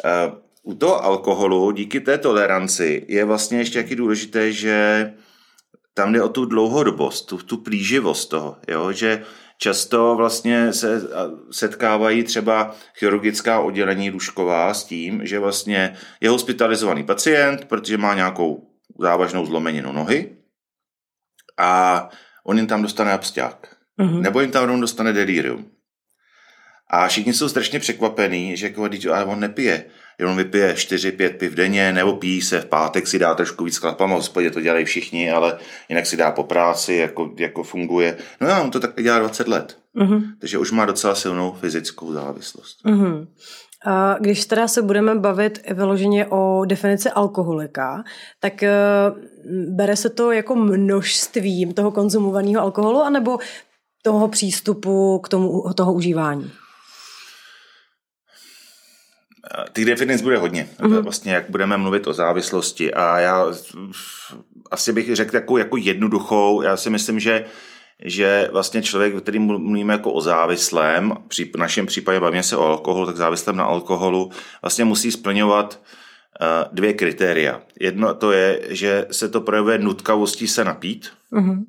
Uh, 0.04 0.38
u 0.62 0.74
toho 0.74 1.04
alkoholu, 1.04 1.72
díky 1.72 2.00
té 2.00 2.18
toleranci, 2.18 3.06
je 3.08 3.24
vlastně 3.24 3.58
ještě 3.58 3.78
jaký 3.78 3.96
důležité, 3.96 4.52
že 4.52 5.12
tam 5.94 6.12
jde 6.12 6.22
o 6.22 6.28
tu 6.28 6.44
dlouhodobost, 6.44 7.26
tu, 7.26 7.38
tu 7.38 7.56
plíživost 7.56 8.30
toho, 8.30 8.56
jo? 8.68 8.92
že 8.92 9.24
často 9.58 10.14
vlastně 10.16 10.72
se 10.72 11.02
setkávají 11.50 12.22
třeba 12.22 12.74
chirurgická 12.98 13.60
oddělení 13.60 14.10
lůžková 14.10 14.74
s 14.74 14.84
tím, 14.84 15.26
že 15.26 15.38
vlastně 15.38 15.96
je 16.20 16.30
hospitalizovaný 16.30 17.04
pacient, 17.04 17.64
protože 17.64 17.98
má 17.98 18.14
nějakou 18.14 18.68
závažnou 18.98 19.46
zlomeninu 19.46 19.92
nohy 19.92 20.36
a 21.58 22.08
on 22.46 22.56
jim 22.56 22.66
tam 22.66 22.82
dostane 22.82 23.12
absťák. 23.12 23.76
Mm-hmm. 24.00 24.20
Nebo 24.20 24.40
jim 24.40 24.50
tam 24.50 24.80
dostane 24.80 25.12
delirium. 25.12 25.66
A 26.90 27.08
všichni 27.08 27.32
jsou 27.32 27.48
strašně 27.48 27.80
překvapení, 27.80 28.56
že 28.56 28.66
jako, 28.66 28.88
ale 29.12 29.24
on 29.24 29.40
nepije 29.40 29.84
jenom 30.18 30.36
vypije 30.36 30.74
4-5 30.74 31.36
piv 31.36 31.54
denně, 31.54 31.92
nebo 31.92 32.12
pí 32.12 32.42
se 32.42 32.60
v 32.60 32.66
pátek, 32.66 33.06
si 33.06 33.18
dá 33.18 33.34
trošku 33.34 33.64
víc 33.64 33.76
chlapama, 33.76 34.14
v 34.14 34.18
hospodě 34.18 34.50
to 34.50 34.60
dělají 34.60 34.84
všichni, 34.84 35.30
ale 35.30 35.58
jinak 35.88 36.06
si 36.06 36.16
dá 36.16 36.30
po 36.30 36.44
práci, 36.44 36.94
jako, 36.94 37.34
jako 37.38 37.62
funguje. 37.62 38.16
No 38.40 38.48
já, 38.48 38.62
on 38.62 38.70
to 38.70 38.80
tak 38.80 39.02
dělá 39.02 39.18
20 39.18 39.48
let. 39.48 39.78
Uh-huh. 39.96 40.22
Takže 40.40 40.58
už 40.58 40.70
má 40.70 40.84
docela 40.84 41.14
silnou 41.14 41.52
fyzickou 41.52 42.12
závislost. 42.12 42.84
Uh-huh. 42.84 43.26
A 43.86 44.16
když 44.20 44.46
teda 44.46 44.68
se 44.68 44.82
budeme 44.82 45.14
bavit 45.14 45.60
vyloženě 45.70 46.26
o 46.26 46.64
definici 46.64 47.10
alkoholika, 47.10 48.04
tak 48.40 48.52
uh, 48.62 49.18
bere 49.76 49.96
se 49.96 50.10
to 50.10 50.32
jako 50.32 50.54
množstvím 50.54 51.74
toho 51.74 51.90
konzumovaného 51.90 52.62
alkoholu, 52.62 53.02
anebo 53.02 53.38
toho 54.02 54.28
přístupu 54.28 55.18
k 55.18 55.28
tomu 55.28 55.62
toho 55.76 55.92
užívání? 55.92 56.52
Těch 59.72 59.84
definic 59.84 60.22
bude 60.22 60.38
hodně. 60.38 60.68
Mm-hmm. 60.80 61.02
Vlastně 61.02 61.32
jak 61.32 61.50
budeme 61.50 61.76
mluvit 61.76 62.06
o 62.06 62.12
závislosti. 62.12 62.94
A 62.94 63.18
já 63.18 63.46
asi 64.70 64.92
bych 64.92 65.16
řekl 65.16 65.30
takovou 65.32 65.56
jako 65.56 65.76
jednoduchou. 65.76 66.62
Já 66.62 66.76
si 66.76 66.90
myslím, 66.90 67.20
že 67.20 67.44
že 68.04 68.48
vlastně 68.52 68.82
člověk, 68.82 69.16
který 69.22 69.38
mluvíme 69.38 69.92
jako 69.92 70.12
o 70.12 70.20
závislém, 70.20 71.12
v 71.54 71.58
našem 71.58 71.86
případě 71.86 72.20
bavíme 72.20 72.42
se 72.42 72.56
o 72.56 72.64
alkoholu, 72.64 73.06
tak 73.06 73.16
závislém 73.16 73.56
na 73.56 73.64
alkoholu, 73.64 74.30
vlastně 74.62 74.84
musí 74.84 75.12
splňovat 75.12 75.80
eh, 76.40 76.68
dvě 76.72 76.92
kritéria. 76.92 77.62
Jedno 77.80 78.14
to 78.14 78.32
je, 78.32 78.60
že 78.68 79.06
se 79.10 79.28
to 79.28 79.40
projevuje 79.40 79.78
nutkavostí 79.78 80.48
se 80.48 80.64
napít, 80.64 81.10
mm-hmm. 81.32 81.64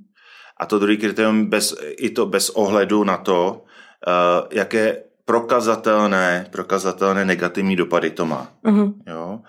a 0.57 0.65
to 0.65 0.79
druhý 0.79 0.97
kritérium 0.97 1.45
bez, 1.45 1.75
i 1.97 2.09
to 2.09 2.25
bez 2.25 2.49
ohledu 2.49 3.03
na 3.03 3.17
to, 3.17 3.63
eh, 4.07 4.47
jaké 4.51 4.97
prokazatelné, 5.25 6.47
prokazatelné 6.51 7.25
negativní 7.25 7.75
dopady 7.75 8.09
to 8.09 8.25
má. 8.25 8.51
Uh-huh. 8.65 8.93
Jo? 9.07 9.39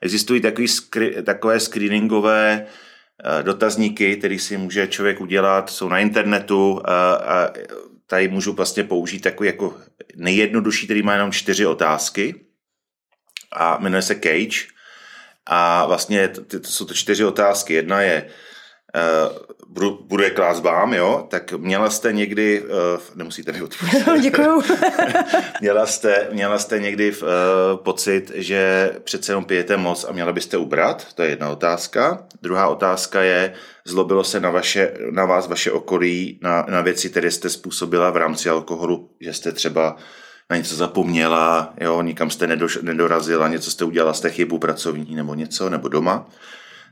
Existují 0.00 0.40
takový 0.40 0.68
skri, 0.68 1.22
takové 1.22 1.60
screeningové 1.60 2.66
uh, 2.66 2.83
dotazníky, 3.42 4.16
které 4.16 4.38
si 4.38 4.56
může 4.56 4.88
člověk 4.88 5.20
udělat, 5.20 5.70
jsou 5.70 5.88
na 5.88 5.98
internetu 5.98 6.72
uh, 6.72 6.80
a 6.86 7.52
tady 8.06 8.28
můžu 8.28 8.52
vlastně 8.52 8.84
použít 8.84 9.20
takový 9.20 9.46
jako 9.46 9.76
nejjednodušší, 10.16 10.86
který 10.86 11.02
má 11.02 11.12
jenom 11.12 11.32
čtyři 11.32 11.66
otázky 11.66 12.34
a 13.52 13.78
jmenuje 13.80 14.02
se 14.02 14.14
Cage 14.14 14.66
a 15.46 15.86
vlastně 15.86 16.28
to, 16.28 16.60
to 16.60 16.68
jsou 16.68 16.84
to 16.84 16.94
čtyři 16.94 17.24
otázky. 17.24 17.74
Jedna 17.74 18.02
je 18.02 18.26
budu, 19.74 19.98
budu 20.06 20.22
je 20.22 20.30
klást 20.30 20.60
vám, 20.60 20.94
jo, 20.94 21.26
tak 21.30 21.52
měla 21.52 21.90
jste 21.90 22.12
někdy, 22.12 22.62
uh, 22.62 22.68
nemusíte 23.14 23.52
mi 23.52 23.62
odpovědět. 23.62 24.04
Děkuju. 24.20 24.62
měla, 25.60 25.86
jste, 25.86 26.28
měla 26.32 26.58
jste 26.58 26.78
někdy 26.78 27.12
uh, 27.12 27.28
pocit, 27.76 28.32
že 28.34 28.92
přece 29.04 29.32
jenom 29.32 29.44
pijete 29.44 29.76
moc 29.76 30.04
a 30.08 30.12
měla 30.12 30.32
byste 30.32 30.56
ubrat? 30.56 31.14
To 31.14 31.22
je 31.22 31.28
jedna 31.28 31.48
otázka. 31.50 32.26
Druhá 32.42 32.68
otázka 32.68 33.22
je, 33.22 33.52
zlobilo 33.84 34.24
se 34.24 34.40
na, 34.40 34.50
vaše, 34.50 34.92
na 35.10 35.24
vás 35.24 35.48
vaše 35.48 35.72
okolí, 35.72 36.38
na, 36.42 36.66
na 36.68 36.80
věci, 36.80 37.10
které 37.10 37.30
jste 37.30 37.50
způsobila 37.50 38.10
v 38.10 38.16
rámci 38.16 38.50
alkoholu, 38.50 39.10
že 39.20 39.32
jste 39.32 39.52
třeba 39.52 39.96
na 40.50 40.56
něco 40.56 40.76
zapomněla, 40.76 41.74
jo, 41.80 42.02
nikam 42.02 42.30
jste 42.30 42.46
nedoš, 42.46 42.78
nedorazila, 42.82 43.48
něco 43.48 43.70
jste 43.70 43.84
udělala, 43.84 44.12
jste 44.12 44.30
chybu 44.30 44.58
pracovní 44.58 45.14
nebo 45.14 45.34
něco, 45.34 45.70
nebo 45.70 45.88
doma. 45.88 46.26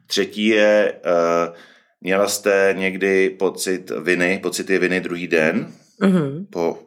Třetí 0.06 0.47
je, 0.47 0.94
uh, 1.04 1.54
Měla 2.02 2.28
jste 2.28 2.75
někdy 2.78 3.30
pocit 3.30 3.92
viny, 4.02 4.38
pocity 4.42 4.78
viny 4.78 5.00
druhý 5.00 5.28
den 5.28 5.73
mm-hmm. 6.00 6.47
po, 6.50 6.78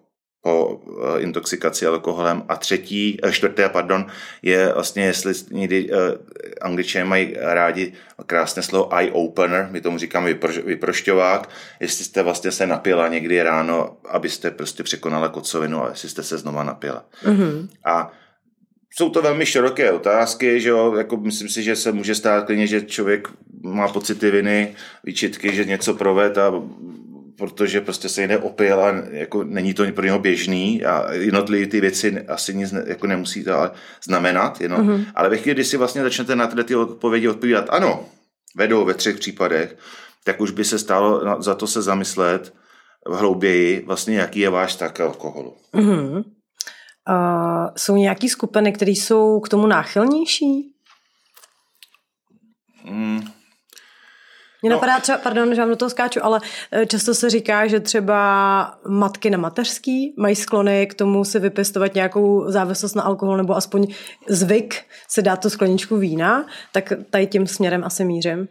po 0.42 0.68
uh, 0.68 1.22
intoxikaci 1.22 1.86
alkoholem 1.86 2.44
a 2.48 2.56
třetí, 2.56 3.20
uh, 3.24 3.32
čtvrté, 3.32 3.70
pardon, 3.70 4.06
je 4.42 4.74
vlastně, 4.74 5.04
jestli 5.06 5.34
někdy 5.52 5.90
uh, 5.92 5.98
angličané 6.62 7.06
mají 7.06 7.36
rádi 7.40 7.94
krásné 8.26 8.64
slovo 8.64 8.98
eye 8.98 9.12
opener, 9.12 9.68
my 9.72 9.82
tomu 9.82 9.98
říkáme 9.98 10.28
vypro, 10.28 10.54
vyprošťovák, 10.66 11.50
jestli 11.80 12.06
jste 12.06 12.24
vlastně 12.24 12.52
se 12.52 12.68
napila 12.68 13.08
někdy 13.08 13.44
ráno, 13.44 13.98
abyste 14.10 14.52
prostě 14.52 14.84
překonala 14.84 15.30
kocovinu 15.30 15.84
a 15.84 15.90
jestli 15.90 16.10
jste 16.10 16.24
se 16.24 16.38
znova 16.38 16.64
napila. 16.64 17.06
Mm-hmm. 17.24 17.68
A 17.86 18.12
jsou 18.98 19.10
to 19.10 19.22
velmi 19.22 19.46
široké 19.46 19.92
otázky, 19.92 20.62
že 20.62 20.70
jo, 20.70 20.94
jako 20.96 21.18
myslím 21.18 21.50
si, 21.50 21.64
že 21.64 21.76
se 21.76 21.92
může 21.92 22.16
stát 22.16 22.46
klidně, 22.46 22.68
že 22.68 22.82
člověk 22.82 23.28
má 23.64 23.88
pocity 23.88 24.32
viny, 24.32 24.76
výčitky, 25.04 25.56
že 25.56 25.66
něco 25.66 25.94
proved 25.94 26.38
a 26.38 26.54
protože 27.38 27.82
prostě 27.82 28.10
se 28.10 28.22
jde 28.22 28.38
opil 28.38 28.84
a 28.84 28.94
jako 29.12 29.44
není 29.44 29.74
to 29.74 29.92
pro 29.92 30.06
něho 30.06 30.20
běžný 30.20 30.86
a 30.86 31.14
jednotlivé 31.14 31.68
ty 31.68 31.82
věci 31.82 32.26
asi 32.28 32.54
nic 32.54 32.72
ne, 32.72 32.84
jako 32.88 33.08
nemusí 33.08 33.44
to 33.44 33.54
ale 33.54 33.72
znamenat, 34.06 34.62
jenom. 34.62 34.88
Mm-hmm. 34.88 35.06
ale 35.16 35.30
ve 35.30 35.38
chvíli, 35.38 35.54
kdy 35.54 35.64
si 35.64 35.78
vlastně 35.78 36.04
začnete 36.04 36.36
na 36.36 36.48
tyhle 36.48 36.64
ty 36.64 36.76
odpovědi 36.76 37.28
odpovídat, 37.28 37.66
ano, 37.70 38.06
vedou 38.56 38.86
ve 38.86 38.94
třech 38.94 39.16
případech, 39.16 39.78
tak 40.24 40.42
už 40.42 40.52
by 40.52 40.64
se 40.66 40.80
stalo 40.80 41.42
za 41.42 41.56
to 41.56 41.68
se 41.68 41.82
zamyslet 41.82 42.54
hlouběji, 43.08 43.84
vlastně 43.86 44.18
jaký 44.18 44.40
je 44.40 44.50
váš 44.50 44.76
tak 44.76 45.00
alkoholu. 45.00 45.54
Mm-hmm. 45.74 46.24
Uh, 47.10 47.70
jsou 47.78 47.96
nějaké 47.96 48.30
skupiny, 48.30 48.74
které 48.74 48.92
jsou 48.92 49.40
k 49.40 49.50
tomu 49.50 49.68
náchylnější? 49.68 50.72
Mm. 52.84 53.22
Mně 54.62 54.70
no. 54.70 54.76
napadá 54.76 55.00
třeba, 55.00 55.18
pardon, 55.18 55.56
že 55.56 55.62
vám 55.62 55.70
do 55.70 55.76
toho 55.76 55.90
skáču, 55.90 56.26
ale 56.26 56.42
eh, 56.72 56.86
často 56.86 57.14
se 57.14 57.30
říká, 57.30 57.68
že 57.68 57.80
třeba 57.80 58.80
matky 58.88 59.30
na 59.30 59.38
mateřský 59.38 60.14
mají 60.18 60.36
sklony 60.36 60.88
k 60.88 60.94
tomu 60.94 61.24
si 61.26 61.40
vypěstovat 61.40 61.96
nějakou 61.96 62.52
závislost 62.52 62.96
na 62.96 63.04
alkohol 63.04 63.38
nebo 63.38 63.56
aspoň 63.56 63.88
zvyk 64.30 64.84
se 65.10 65.22
dát 65.22 65.42
tu 65.42 65.50
skleničku 65.50 65.98
vína, 65.98 66.46
tak 66.72 66.94
tady 67.10 67.28
tím 67.28 67.48
směrem 67.48 67.84
asi 67.84 68.06
mířím. 68.06 68.48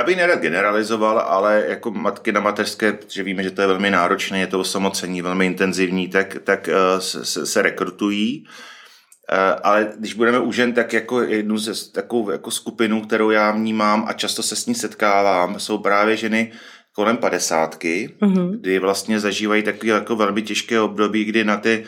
Já 0.00 0.06
bych 0.06 0.16
nerad 0.16 0.40
generalizoval, 0.40 1.18
ale 1.18 1.64
jako 1.68 1.90
matky 1.90 2.32
na 2.32 2.40
mateřské, 2.40 2.98
že 3.08 3.22
víme, 3.22 3.42
že 3.42 3.50
to 3.50 3.60
je 3.60 3.66
velmi 3.66 3.90
náročné, 3.90 4.40
je 4.40 4.46
to 4.46 4.60
osamocení, 4.60 5.22
velmi 5.22 5.46
intenzivní, 5.46 6.08
tak, 6.08 6.36
tak 6.44 6.68
uh, 6.68 7.00
se, 7.00 7.46
se 7.46 7.62
rekrutují. 7.62 8.44
Uh, 8.44 9.60
ale 9.62 9.92
když 9.98 10.14
budeme 10.14 10.38
u 10.38 10.52
žen, 10.52 10.72
tak 10.72 10.92
jako 10.92 11.22
jednu 11.22 11.58
ze 11.58 11.92
takovou 11.92 12.30
jako 12.30 12.50
skupinu, 12.50 13.00
kterou 13.00 13.30
já 13.30 13.50
vnímám 13.50 14.04
a 14.08 14.12
často 14.12 14.42
se 14.42 14.56
s 14.56 14.66
ní 14.66 14.74
setkávám, 14.74 15.60
jsou 15.60 15.78
právě 15.78 16.16
ženy 16.16 16.52
kolem 16.92 17.16
padesátky, 17.16 18.14
mm-hmm. 18.20 18.50
kdy 18.60 18.78
vlastně 18.78 19.20
zažívají 19.20 19.62
takové 19.62 19.92
jako 19.92 20.16
velmi 20.16 20.42
těžké 20.42 20.80
období, 20.80 21.24
kdy 21.24 21.44
na 21.44 21.56
ty 21.56 21.84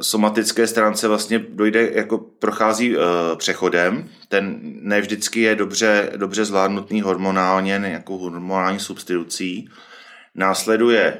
somatické 0.00 0.66
stránce 0.66 1.08
vlastně 1.08 1.38
dojde, 1.48 1.90
jako 1.92 2.18
prochází 2.18 2.96
uh, 2.96 3.02
přechodem. 3.36 4.08
Ten 4.28 4.60
ne 4.62 5.00
vždycky 5.00 5.40
je 5.40 5.54
dobře, 5.54 6.12
dobře 6.16 6.44
zvládnutý 6.44 7.00
hormonálně, 7.00 7.78
nějakou 7.78 8.18
hormonální 8.18 8.80
substitucí. 8.80 9.68
Následuje, 10.34 11.18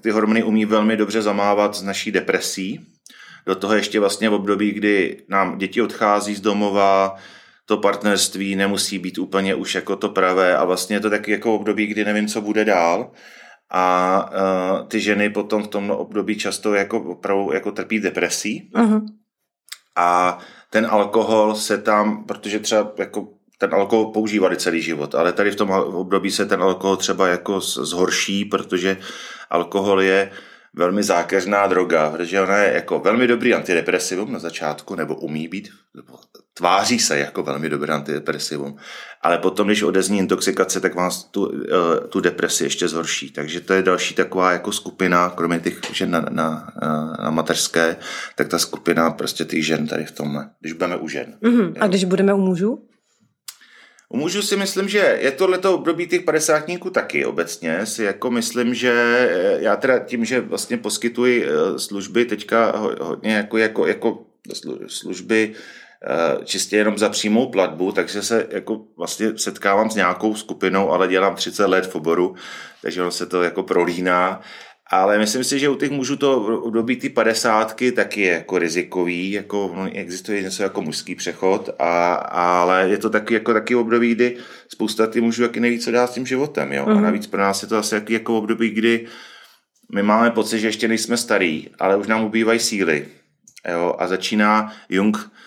ty 0.00 0.10
hormony 0.10 0.42
umí 0.42 0.64
velmi 0.64 0.96
dobře 0.96 1.22
zamávat 1.22 1.74
z 1.74 1.82
naší 1.82 2.12
depresí. 2.12 2.80
Do 3.46 3.54
toho 3.54 3.74
ještě 3.74 4.00
vlastně 4.00 4.28
v 4.28 4.34
období, 4.34 4.72
kdy 4.72 5.22
nám 5.28 5.58
děti 5.58 5.82
odchází 5.82 6.34
z 6.34 6.40
domova, 6.40 7.16
to 7.66 7.76
partnerství 7.76 8.56
nemusí 8.56 8.98
být 8.98 9.18
úplně 9.18 9.54
už 9.54 9.74
jako 9.74 9.96
to 9.96 10.08
pravé 10.08 10.56
a 10.56 10.64
vlastně 10.64 10.96
je 10.96 11.00
to 11.00 11.10
taky 11.10 11.30
jako 11.30 11.54
období, 11.54 11.86
kdy 11.86 12.04
nevím, 12.04 12.28
co 12.28 12.40
bude 12.40 12.64
dál 12.64 13.10
a 13.70 14.24
uh, 14.30 14.88
ty 14.88 15.00
ženy 15.00 15.30
potom 15.30 15.62
v 15.62 15.68
tom 15.68 15.90
období 15.90 16.38
často 16.38 16.74
jako 16.74 17.00
opravdu 17.00 17.52
jako 17.52 17.72
trpí 17.72 18.00
depresí 18.00 18.70
uh-huh. 18.74 19.06
a 19.96 20.38
ten 20.70 20.86
alkohol 20.90 21.54
se 21.54 21.78
tam, 21.78 22.24
protože 22.24 22.58
třeba 22.58 22.92
jako 22.98 23.28
ten 23.58 23.74
alkohol 23.74 24.12
používali 24.12 24.56
celý 24.56 24.82
život, 24.82 25.14
ale 25.14 25.32
tady 25.32 25.50
v 25.50 25.56
tom 25.56 25.70
období 25.70 26.30
se 26.30 26.46
ten 26.46 26.62
alkohol 26.62 26.96
třeba 26.96 27.28
jako 27.28 27.60
zhorší, 27.60 28.44
protože 28.44 28.96
alkohol 29.50 30.02
je 30.02 30.30
velmi 30.74 31.02
zákeřná 31.02 31.66
droga, 31.66 32.10
protože 32.10 32.40
ona 32.40 32.56
je 32.56 32.74
jako 32.74 32.98
velmi 32.98 33.26
dobrý 33.26 33.54
antidepresivum 33.54 34.32
na 34.32 34.38
začátku, 34.38 34.94
nebo 34.94 35.14
umí 35.14 35.48
být, 35.48 35.68
tváří 36.58 36.98
se 36.98 37.18
jako 37.18 37.42
velmi 37.42 37.68
dobrý 37.68 37.90
antidepresivum, 37.90 38.76
ale 39.22 39.38
potom, 39.38 39.66
když 39.66 39.82
odezní 39.82 40.18
intoxikace, 40.18 40.80
tak 40.80 40.94
vás 40.94 41.24
tu, 41.24 41.52
eh, 41.64 42.08
tu 42.08 42.20
depresi 42.20 42.64
ještě 42.64 42.88
zhorší. 42.88 43.30
Takže 43.30 43.60
to 43.60 43.72
je 43.74 43.82
další 43.82 44.14
taková 44.14 44.52
jako 44.52 44.72
skupina, 44.72 45.30
kromě 45.30 45.60
těch 45.60 45.80
žen 45.92 46.10
na, 46.10 46.26
na, 46.30 46.72
na 47.22 47.30
mateřské, 47.30 47.96
tak 48.36 48.48
ta 48.48 48.58
skupina 48.58 49.10
prostě 49.10 49.44
těch 49.44 49.66
žen 49.66 49.86
tady 49.86 50.04
v 50.04 50.12
tomhle, 50.12 50.50
když 50.60 50.72
budeme 50.72 50.96
u 50.96 51.08
žen. 51.08 51.34
Mm-hmm. 51.42 51.72
A 51.80 51.86
když 51.86 52.04
budeme 52.04 52.34
u 52.34 52.38
mužů? 52.38 52.88
U 54.08 54.16
mužů 54.16 54.42
si 54.42 54.56
myslím, 54.56 54.88
že 54.88 55.18
je 55.20 55.30
tohleto 55.30 55.74
období 55.74 56.06
těch 56.06 56.22
padesátníků 56.22 56.90
taky 56.90 57.24
obecně. 57.24 57.86
Si 57.86 58.04
jako 58.04 58.30
myslím, 58.30 58.74
že 58.74 58.92
eh, 59.30 59.62
já 59.62 59.76
teda 59.76 59.98
tím, 59.98 60.24
že 60.24 60.40
vlastně 60.40 60.76
poskytuji 60.76 61.44
eh, 61.44 61.78
služby 61.78 62.24
teďka 62.24 62.76
hodně 63.00 63.32
jako, 63.32 63.58
jako, 63.58 63.86
jako 63.86 64.26
služby 64.86 65.52
eh, 65.54 65.77
čistě 66.44 66.76
jenom 66.76 66.98
za 66.98 67.08
přímou 67.08 67.50
platbu, 67.50 67.92
takže 67.92 68.22
se 68.22 68.46
jako 68.50 68.80
vlastně 68.96 69.38
setkávám 69.38 69.90
s 69.90 69.94
nějakou 69.94 70.34
skupinou, 70.34 70.90
ale 70.90 71.08
dělám 71.08 71.34
30 71.34 71.66
let 71.66 71.86
v 71.86 71.94
oboru, 71.94 72.34
takže 72.82 73.02
ono 73.02 73.10
se 73.10 73.26
to 73.26 73.42
jako 73.42 73.62
prolíná 73.62 74.40
ale 74.90 75.18
myslím 75.18 75.44
si, 75.44 75.58
že 75.58 75.68
u 75.68 75.76
těch 75.76 75.90
mužů 75.90 76.16
to 76.16 76.40
období 76.62 76.96
ty 76.96 77.08
padesátky 77.08 77.92
taky 77.92 78.20
je 78.20 78.32
jako 78.32 78.58
rizikový, 78.58 79.30
jako 79.30 79.72
no, 79.76 79.90
existuje 79.92 80.42
něco 80.42 80.62
jako 80.62 80.82
mužský 80.82 81.14
přechod, 81.14 81.70
a, 81.78 82.14
ale 82.14 82.88
je 82.88 82.98
to 82.98 83.10
taky 83.10 83.34
jako 83.34 83.52
taky 83.52 83.74
období, 83.74 84.14
kdy 84.14 84.36
spousta 84.68 85.06
ty 85.06 85.20
mužů 85.20 85.42
jaký 85.42 85.60
neví, 85.60 85.78
co 85.78 85.90
dá 85.90 86.06
s 86.06 86.14
tím 86.14 86.26
životem. 86.26 86.72
Jo? 86.72 86.84
Mm-hmm. 86.84 86.90
A 86.90 86.94
mhm. 86.94 87.02
navíc 87.02 87.26
pro 87.26 87.40
nás 87.40 87.62
je 87.62 87.68
to 87.68 87.76
asi 87.76 87.94
jaký 87.94 88.12
jako 88.12 88.38
období, 88.38 88.70
kdy 88.70 89.06
my 89.94 90.02
máme 90.02 90.30
pocit, 90.30 90.58
že 90.58 90.68
ještě 90.68 90.88
nejsme 90.88 91.16
starý, 91.16 91.68
ale 91.78 91.96
už 91.96 92.06
nám 92.06 92.24
ubývají 92.24 92.58
síly. 92.58 93.06
Jo? 93.70 93.94
A 93.98 94.06
začíná 94.06 94.72
Jung, 94.88 95.16
eh, 95.16 95.37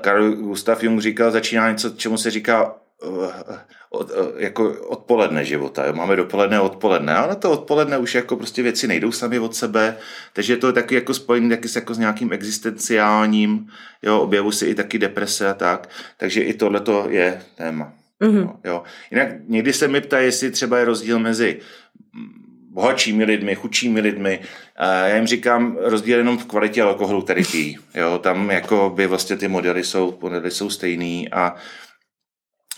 Karl 0.00 0.30
Gustav 0.30 0.82
Jung 0.82 1.00
říkal, 1.00 1.30
začíná 1.30 1.70
něco, 1.70 1.90
čemu 1.90 2.18
se 2.18 2.30
říká 2.30 2.74
Eh, 3.02 3.58
od, 3.90 4.10
eh, 4.10 4.42
jako 4.42 4.80
odpoledne 4.88 5.44
života. 5.44 5.86
Jo. 5.86 5.92
Máme 5.92 6.16
dopoledne 6.16 6.60
odpoledne, 6.60 7.14
ale 7.14 7.36
to 7.36 7.50
odpoledne 7.50 7.98
už 7.98 8.14
jako 8.14 8.36
prostě 8.36 8.62
věci 8.62 8.88
nejdou 8.88 9.12
sami 9.12 9.38
od 9.38 9.56
sebe, 9.56 9.96
takže 10.32 10.56
to 10.56 10.66
je 10.66 10.72
taky 10.72 10.94
jako 10.94 11.14
spojený 11.14 11.48
taky 11.48 11.68
s, 11.68 11.76
jako 11.76 11.94
s 11.94 11.98
nějakým 11.98 12.32
existenciálním, 12.32 13.68
jo, 14.02 14.20
objevu 14.20 14.52
si 14.52 14.66
i 14.66 14.74
taky 14.74 14.98
deprese 14.98 15.48
a 15.48 15.54
tak, 15.54 15.88
takže 16.16 16.40
i 16.40 16.54
tohle 16.54 16.82
je 17.08 17.42
téma. 17.54 17.92
Mm-hmm. 18.20 18.56
Jo. 18.64 18.82
Jinak 19.10 19.28
někdy 19.48 19.72
se 19.72 19.88
mi 19.88 20.00
ptá, 20.00 20.18
jestli 20.18 20.50
třeba 20.50 20.78
je 20.78 20.84
rozdíl 20.84 21.18
mezi 21.18 21.60
bohatšími 22.72 23.24
lidmi, 23.24 23.54
chudšími 23.54 24.00
lidmi. 24.00 24.40
Já 24.80 25.16
jim 25.16 25.26
říkám 25.26 25.76
rozdíl 25.80 26.18
jenom 26.18 26.38
v 26.38 26.44
kvalitě 26.44 26.82
alkoholu, 26.82 27.22
který 27.22 27.44
pijí. 27.44 27.78
Jo, 27.94 28.18
tam 28.18 28.50
jako 28.50 28.92
by 28.96 29.06
vlastně 29.06 29.36
ty 29.36 29.48
modely 29.48 29.84
jsou, 29.84 30.18
modely 30.22 30.50
jsou 30.50 30.70
stejný 30.70 31.28
a 31.32 31.54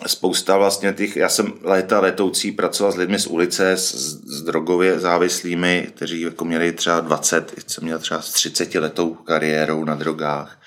spousta 0.07 0.57
vlastně 0.57 0.93
těch, 0.93 1.17
já 1.17 1.29
jsem 1.29 1.53
léta 1.63 2.01
letoucí 2.01 2.53
pracoval 2.53 2.93
s 2.93 2.97
lidmi 2.97 3.19
z 3.19 3.27
ulice, 3.27 3.73
s, 3.73 3.95
s 4.25 4.43
drogově 4.43 4.99
závislými, 4.99 5.89
kteří 5.95 6.21
jako 6.21 6.45
měli 6.45 6.73
třeba 6.73 7.01
20, 7.01 7.55
jsem 7.67 7.85
měl 7.85 7.99
třeba 7.99 8.23
s 8.23 8.33
30 8.33 8.75
letou 8.75 9.15
kariérou 9.15 9.85
na 9.85 9.95
drogách. 9.95 10.61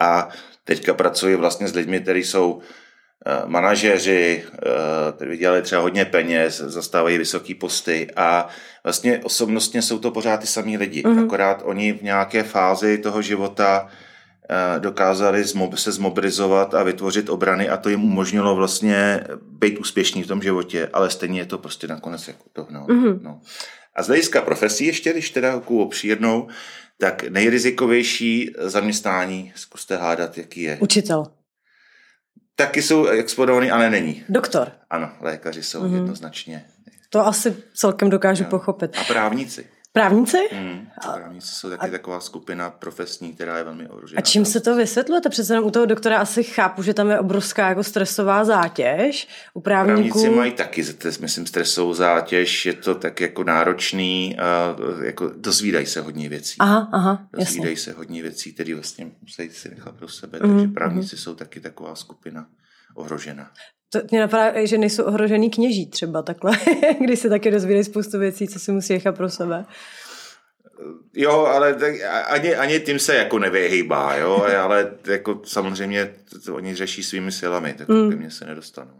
A 0.00 0.28
teďka 0.64 0.94
pracuji 0.94 1.36
vlastně 1.36 1.68
s 1.68 1.74
lidmi, 1.74 2.00
kteří 2.00 2.24
jsou 2.24 2.60
manažeři, 3.46 4.44
eh, 4.52 5.12
kteří 5.12 5.30
vydělali 5.30 5.62
třeba 5.62 5.82
hodně 5.82 6.04
peněz, 6.04 6.60
zastávají 6.60 7.18
vysoké 7.18 7.54
posty 7.54 8.08
a 8.16 8.48
vlastně 8.84 9.20
osobnostně 9.24 9.82
jsou 9.82 9.98
to 9.98 10.10
pořád 10.10 10.40
ty 10.40 10.46
samý 10.46 10.76
lidi. 10.76 11.02
Mm-hmm. 11.02 11.24
Akorát 11.24 11.62
oni 11.64 11.92
v 11.92 12.02
nějaké 12.02 12.42
fázi 12.42 12.98
toho 12.98 13.22
života 13.22 13.88
Eh, 14.50 14.80
dokázali 14.80 15.44
se 15.74 15.92
zmobilizovat 15.92 16.74
a 16.74 16.82
vytvořit 16.82 17.28
obrany 17.28 17.68
a 17.68 17.76
to 17.76 17.88
jim 17.88 18.04
umožnilo 18.04 18.56
vlastně 18.56 19.20
být 19.42 19.78
úspěšný 19.78 20.22
v 20.22 20.26
tom 20.26 20.42
životě, 20.42 20.88
ale 20.92 21.10
stejně 21.10 21.40
je 21.40 21.46
to 21.46 21.58
prostě 21.58 21.86
nakonec 21.86 22.28
jako 22.28 22.44
to. 22.52 22.66
No, 22.70 22.86
mm-hmm. 22.86 23.22
no. 23.22 23.40
A 23.94 24.02
z 24.02 24.06
hlediska 24.06 24.42
profesí 24.42 24.86
ještě, 24.86 25.12
když 25.12 25.30
teda 25.30 25.52
takovou 25.52 25.84
obšírnou, 25.84 26.48
tak 26.98 27.22
nejrizikovější 27.22 28.52
zaměstnání, 28.58 29.52
zkuste 29.56 29.96
hádat, 29.96 30.38
jaký 30.38 30.62
je. 30.62 30.78
Učitel. 30.80 31.26
Taky 32.56 32.82
jsou 32.82 33.06
explodovaný, 33.06 33.70
ale 33.70 33.90
není. 33.90 34.24
Doktor. 34.28 34.72
Ano, 34.90 35.10
lékaři 35.20 35.62
jsou 35.62 35.82
mm-hmm. 35.82 35.94
jednoznačně. 35.94 36.64
To 37.10 37.26
asi 37.26 37.56
celkem 37.74 38.10
dokážu 38.10 38.44
jo. 38.44 38.50
pochopit. 38.50 38.96
A 39.00 39.04
právníci. 39.04 39.66
Právníci? 39.96 40.36
Hmm, 40.52 40.86
právníci 41.02 41.54
jsou 41.54 41.70
taky 41.70 41.86
a... 41.86 41.90
taková 41.90 42.20
skupina 42.20 42.70
profesní, 42.70 43.32
která 43.32 43.58
je 43.58 43.64
velmi 43.64 43.88
ohrožená. 43.88 44.18
A 44.18 44.20
čím 44.20 44.44
se 44.44 44.60
to 44.60 44.76
vysvětlujete? 44.76 45.28
Přece 45.28 45.60
u 45.60 45.70
toho 45.70 45.86
doktora 45.86 46.18
asi 46.18 46.42
chápu, 46.42 46.82
že 46.82 46.94
tam 46.94 47.10
je 47.10 47.18
obrovská 47.18 47.68
jako 47.68 47.84
stresová 47.84 48.44
zátěž. 48.44 49.28
U 49.54 49.60
právníků... 49.60 50.18
Právníci 50.18 50.36
mají 50.36 50.52
taky, 50.52 50.84
myslím, 51.20 51.46
stresovou 51.46 51.94
zátěž, 51.94 52.66
je 52.66 52.72
to 52.72 52.94
tak 52.94 53.20
jako 53.20 53.44
náročný, 53.44 54.38
a 54.38 54.76
jako 55.04 55.32
dozvídají 55.36 55.86
se 55.86 56.00
hodně 56.00 56.28
věcí. 56.28 56.56
Aha, 56.58 56.88
aha, 56.92 57.28
Dozvídají 57.32 57.72
jasně. 57.72 57.92
se 57.92 57.98
hodně 57.98 58.22
věcí, 58.22 58.52
které 58.52 58.74
vlastně 58.74 59.10
musí 59.20 59.50
si 59.50 59.68
nechat 59.68 59.94
pro 59.94 60.08
sebe, 60.08 60.38
mm, 60.42 60.56
takže 60.56 60.68
právníci 60.68 61.16
mm. 61.16 61.20
jsou 61.20 61.34
taky 61.34 61.60
taková 61.60 61.94
skupina 61.94 62.46
ohrožená. 62.94 63.50
To 63.92 64.00
mě 64.10 64.20
napadá, 64.20 64.66
že 64.66 64.78
nejsou 64.78 65.04
ohrožený 65.04 65.50
kněží 65.50 65.86
třeba 65.86 66.22
takhle, 66.22 66.52
když 67.00 67.18
se 67.18 67.28
taky 67.28 67.50
dozvídají 67.50 67.84
spoustu 67.84 68.18
věcí, 68.18 68.48
co 68.48 68.58
si 68.58 68.72
musí 68.72 68.92
nechat 68.92 69.16
pro 69.16 69.28
sebe. 69.28 69.64
Jo, 71.14 71.32
ale 71.32 71.74
tak 71.74 71.94
ani, 72.26 72.54
ani 72.54 72.80
tím 72.80 72.98
se 72.98 73.14
jako 73.14 73.38
nevyhýbá, 73.38 74.16
jo, 74.16 74.46
ale 74.62 74.90
jako 75.06 75.40
samozřejmě 75.44 76.10
to 76.44 76.54
oni 76.54 76.74
řeší 76.74 77.02
svými 77.02 77.32
silami, 77.32 77.74
tak 77.78 77.88
mm. 77.88 78.10
ke 78.10 78.16
mně 78.16 78.30
se 78.30 78.44
nedostanou. 78.44 78.90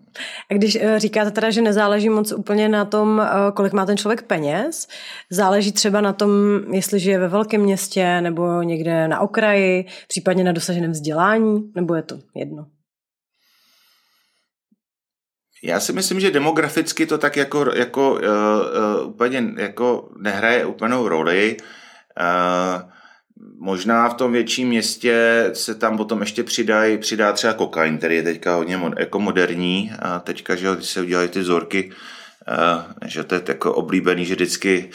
A 0.50 0.54
když 0.54 0.78
eh, 0.80 0.98
říkáte 0.98 1.30
teda, 1.30 1.50
že 1.50 1.62
nezáleží 1.62 2.08
moc 2.08 2.32
úplně 2.32 2.68
na 2.68 2.84
tom, 2.84 3.22
eh, 3.24 3.52
kolik 3.52 3.72
má 3.72 3.86
ten 3.86 3.96
člověk 3.96 4.22
peněz, 4.22 4.88
záleží 5.30 5.72
třeba 5.72 6.00
na 6.00 6.12
tom, 6.12 6.30
jestli 6.72 7.00
žije 7.00 7.18
ve 7.18 7.28
velkém 7.28 7.60
městě 7.60 8.20
nebo 8.20 8.62
někde 8.62 9.08
na 9.08 9.20
okraji, 9.20 9.84
případně 10.08 10.44
na 10.44 10.52
dosaženém 10.52 10.92
vzdělání, 10.92 11.72
nebo 11.74 11.94
je 11.94 12.02
to 12.02 12.18
jedno? 12.34 12.66
Já 15.62 15.80
si 15.80 15.92
myslím, 15.92 16.20
že 16.20 16.30
demograficky 16.30 17.06
to 17.06 17.18
tak 17.18 17.36
jako, 17.36 17.66
jako 17.74 18.12
uh, 18.12 18.18
uh, 18.18 19.08
úplně 19.08 19.44
jako 19.56 20.08
nehraje 20.18 20.66
úplnou 20.66 21.08
roli. 21.08 21.56
Uh, 22.20 22.82
možná 23.58 24.08
v 24.08 24.14
tom 24.14 24.32
větším 24.32 24.68
městě 24.68 25.50
se 25.52 25.74
tam 25.74 25.96
potom 25.96 26.20
ještě 26.20 26.42
přidají, 26.42 26.98
přidá 26.98 27.32
třeba 27.32 27.52
kokain, 27.52 27.98
který 27.98 28.16
je 28.16 28.22
teďka 28.22 28.54
hodně 28.54 28.76
mod, 28.76 28.92
jako 28.98 29.18
moderní. 29.18 29.92
A 29.98 30.18
teďka, 30.18 30.54
že 30.54 30.68
když 30.74 30.88
se 30.88 31.00
udělají 31.00 31.28
ty 31.28 31.40
vzorky, 31.40 31.90
uh, 31.90 31.96
že 33.04 33.24
to 33.24 33.34
je 33.34 33.42
jako 33.48 33.74
oblíbený, 33.74 34.24
že 34.24 34.34
vždycky 34.34 34.90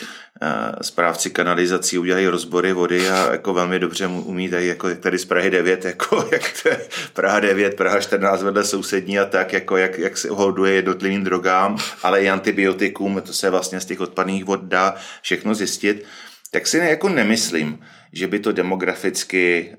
správci 0.81 1.29
kanalizací 1.29 1.97
udělají 1.97 2.27
rozbory 2.27 2.73
vody 2.73 3.09
a 3.09 3.31
jako 3.31 3.53
velmi 3.53 3.79
dobře 3.79 4.07
umí 4.07 4.49
tady, 4.49 4.67
jako 4.67 4.95
tady 4.95 5.17
z 5.17 5.25
Prahy 5.25 5.49
9, 5.49 5.85
jako 5.85 6.29
jak 6.31 6.53
to 6.63 6.69
je 6.69 6.81
Praha 7.13 7.39
9, 7.39 7.75
Praha 7.75 7.99
14 7.99 8.43
vedle 8.43 8.63
sousední 8.63 9.19
a 9.19 9.25
tak, 9.25 9.53
jako 9.53 9.77
jak, 9.77 9.97
jak 9.97 10.17
se 10.17 10.29
hoduje 10.29 10.73
jednotlivým 10.73 11.23
drogám, 11.23 11.77
ale 12.03 12.23
i 12.23 12.29
antibiotikům, 12.29 13.21
to 13.25 13.33
se 13.33 13.49
vlastně 13.49 13.79
z 13.79 13.85
těch 13.85 14.01
odpadných 14.01 14.45
vod 14.45 14.63
dá 14.63 14.95
všechno 15.21 15.55
zjistit, 15.55 16.05
tak 16.51 16.67
si 16.67 16.79
ne, 16.79 16.89
jako 16.89 17.09
nemyslím, 17.09 17.79
že 18.13 18.27
by 18.27 18.39
to 18.39 18.51
demograficky, 18.51 19.75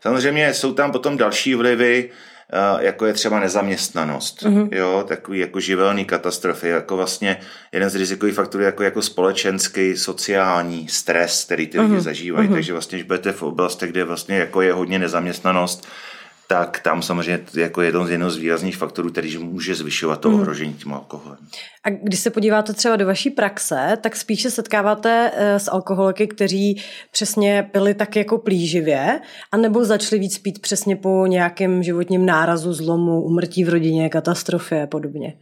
samozřejmě 0.00 0.54
jsou 0.54 0.72
tam 0.72 0.92
potom 0.92 1.16
další 1.16 1.54
vlivy, 1.54 2.10
jako 2.80 3.06
je 3.06 3.12
třeba 3.12 3.40
nezaměstnanost, 3.40 4.42
mm-hmm. 4.42 4.68
jo, 4.72 5.04
takový 5.08 5.38
jako 5.38 5.60
živelný 5.60 6.04
katastrofy, 6.04 6.68
jako 6.68 6.96
vlastně 6.96 7.40
jeden 7.72 7.90
z 7.90 7.94
rizikových 7.94 8.34
faktorů 8.34 8.64
jako, 8.64 8.82
jako 8.82 9.02
společenský, 9.02 9.96
sociální 9.96 10.88
stres, 10.88 11.44
který 11.44 11.66
ty 11.66 11.80
lidi 11.80 11.94
mm-hmm. 11.94 12.00
zažívají, 12.00 12.48
mm-hmm. 12.48 12.52
takže 12.52 12.72
vlastně, 12.72 12.98
když 12.98 13.06
budete 13.06 13.32
v 13.32 13.42
oblastech, 13.42 13.90
kde 13.90 14.04
vlastně 14.04 14.36
jako 14.36 14.62
je 14.62 14.72
hodně 14.72 14.98
nezaměstnanost, 14.98 15.88
tak 16.48 16.80
tam 16.80 17.02
samozřejmě 17.02 17.44
jako 17.54 17.82
jeden 17.82 18.06
z 18.06 18.10
jednou 18.10 18.30
z 18.30 18.36
výrazných 18.36 18.76
faktorů, 18.76 19.10
který 19.10 19.38
může 19.38 19.74
zvyšovat 19.74 20.20
to 20.20 20.30
ohrožení 20.30 20.74
tím 20.74 20.94
alkoholem. 20.94 21.38
A 21.84 21.90
když 21.90 22.20
se 22.20 22.30
podíváte 22.30 22.72
třeba 22.72 22.96
do 22.96 23.06
vaší 23.06 23.30
praxe, 23.30 23.98
tak 24.00 24.16
spíše 24.16 24.50
setkáváte 24.50 25.30
eh, 25.34 25.58
s 25.58 25.70
alkoholiky, 25.70 26.26
kteří 26.26 26.82
přesně 27.10 27.68
pili 27.72 27.94
tak 27.94 28.16
jako 28.16 28.38
plíživě, 28.38 29.20
anebo 29.52 29.84
začali 29.84 30.20
víc 30.20 30.38
pít 30.38 30.58
přesně 30.58 30.96
po 30.96 31.26
nějakém 31.26 31.82
životním 31.82 32.26
nárazu, 32.26 32.72
zlomu, 32.72 33.22
umrtí 33.22 33.64
v 33.64 33.68
rodině, 33.68 34.08
katastrofě 34.08 34.82
a 34.82 34.86
podobně? 34.86 35.34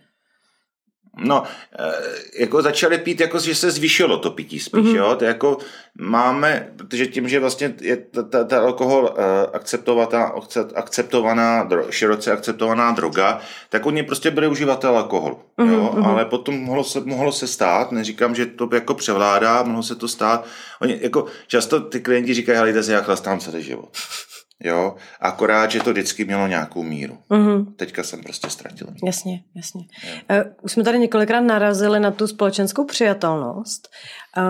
No, 1.17 1.43
eh, 1.79 1.93
jako 2.39 2.63
začali 2.63 2.99
pít, 2.99 3.21
jako 3.21 3.39
že 3.39 3.55
se 3.55 3.71
zvýšilo 3.71 4.19
to 4.19 4.31
pití 4.31 4.61
spíš, 4.61 4.85
mm-hmm. 4.85 4.97
jo, 4.97 5.17
to 5.17 5.25
jako 5.25 5.59
máme, 5.99 6.73
protože 6.77 7.07
tím, 7.07 7.29
že 7.29 7.41
vlastně 7.41 7.75
je 7.81 7.97
ta, 7.97 8.45
ta 8.45 8.61
alkohol 8.61 9.15
eh, 9.17 9.47
akceptovaná, 9.53 10.33
akceptovaná, 10.75 11.69
široce 11.91 12.33
akceptovaná 12.33 12.93
droga, 12.93 13.41
tak 13.69 13.87
oni 13.87 14.03
prostě 14.03 14.31
byli 14.31 14.49
uživatel 14.49 14.97
alkoholu, 14.97 15.41
mm-hmm. 15.59 15.73
jo, 15.73 15.93
mhm. 15.95 16.05
ale 16.05 16.25
potom 16.25 16.61
mohlo 16.61 16.85
se, 16.85 17.01
mohlo 17.01 17.33
se 17.33 17.47
stát, 17.47 17.93
neříkám, 17.93 18.35
že 18.35 18.47
to 18.47 18.69
jako 18.75 18.95
převládá, 18.95 19.63
mohlo 19.63 19.83
se 19.83 19.95
to 19.95 20.09
stát, 20.09 20.47
oni 20.81 20.99
jako 21.03 21.27
často 21.47 21.81
ty 21.81 22.01
klienti 22.01 22.35
říkají, 22.35 22.59
hele, 22.59 22.93
já 22.93 23.03
chlastám 23.03 23.41
celý 23.41 23.63
život. 23.63 23.97
Jo, 24.65 24.95
akorát, 25.21 25.71
že 25.71 25.81
to 25.81 25.91
vždycky 25.91 26.25
mělo 26.25 26.47
nějakou 26.47 26.83
míru. 26.83 27.19
Mm-hmm. 27.31 27.75
Teďka 27.77 28.03
jsem 28.03 28.23
prostě 28.23 28.51
ztratil. 28.51 28.87
Míru. 28.87 29.07
Jasně, 29.07 29.43
jasně. 29.55 29.85
Uh, 30.31 30.37
už 30.63 30.73
jsme 30.73 30.85
tady 30.85 30.99
několikrát 30.99 31.41
narazili 31.41 32.01
na 32.01 32.11
tu 32.11 32.27
společenskou 32.27 32.85
přijatelnost. 32.85 33.89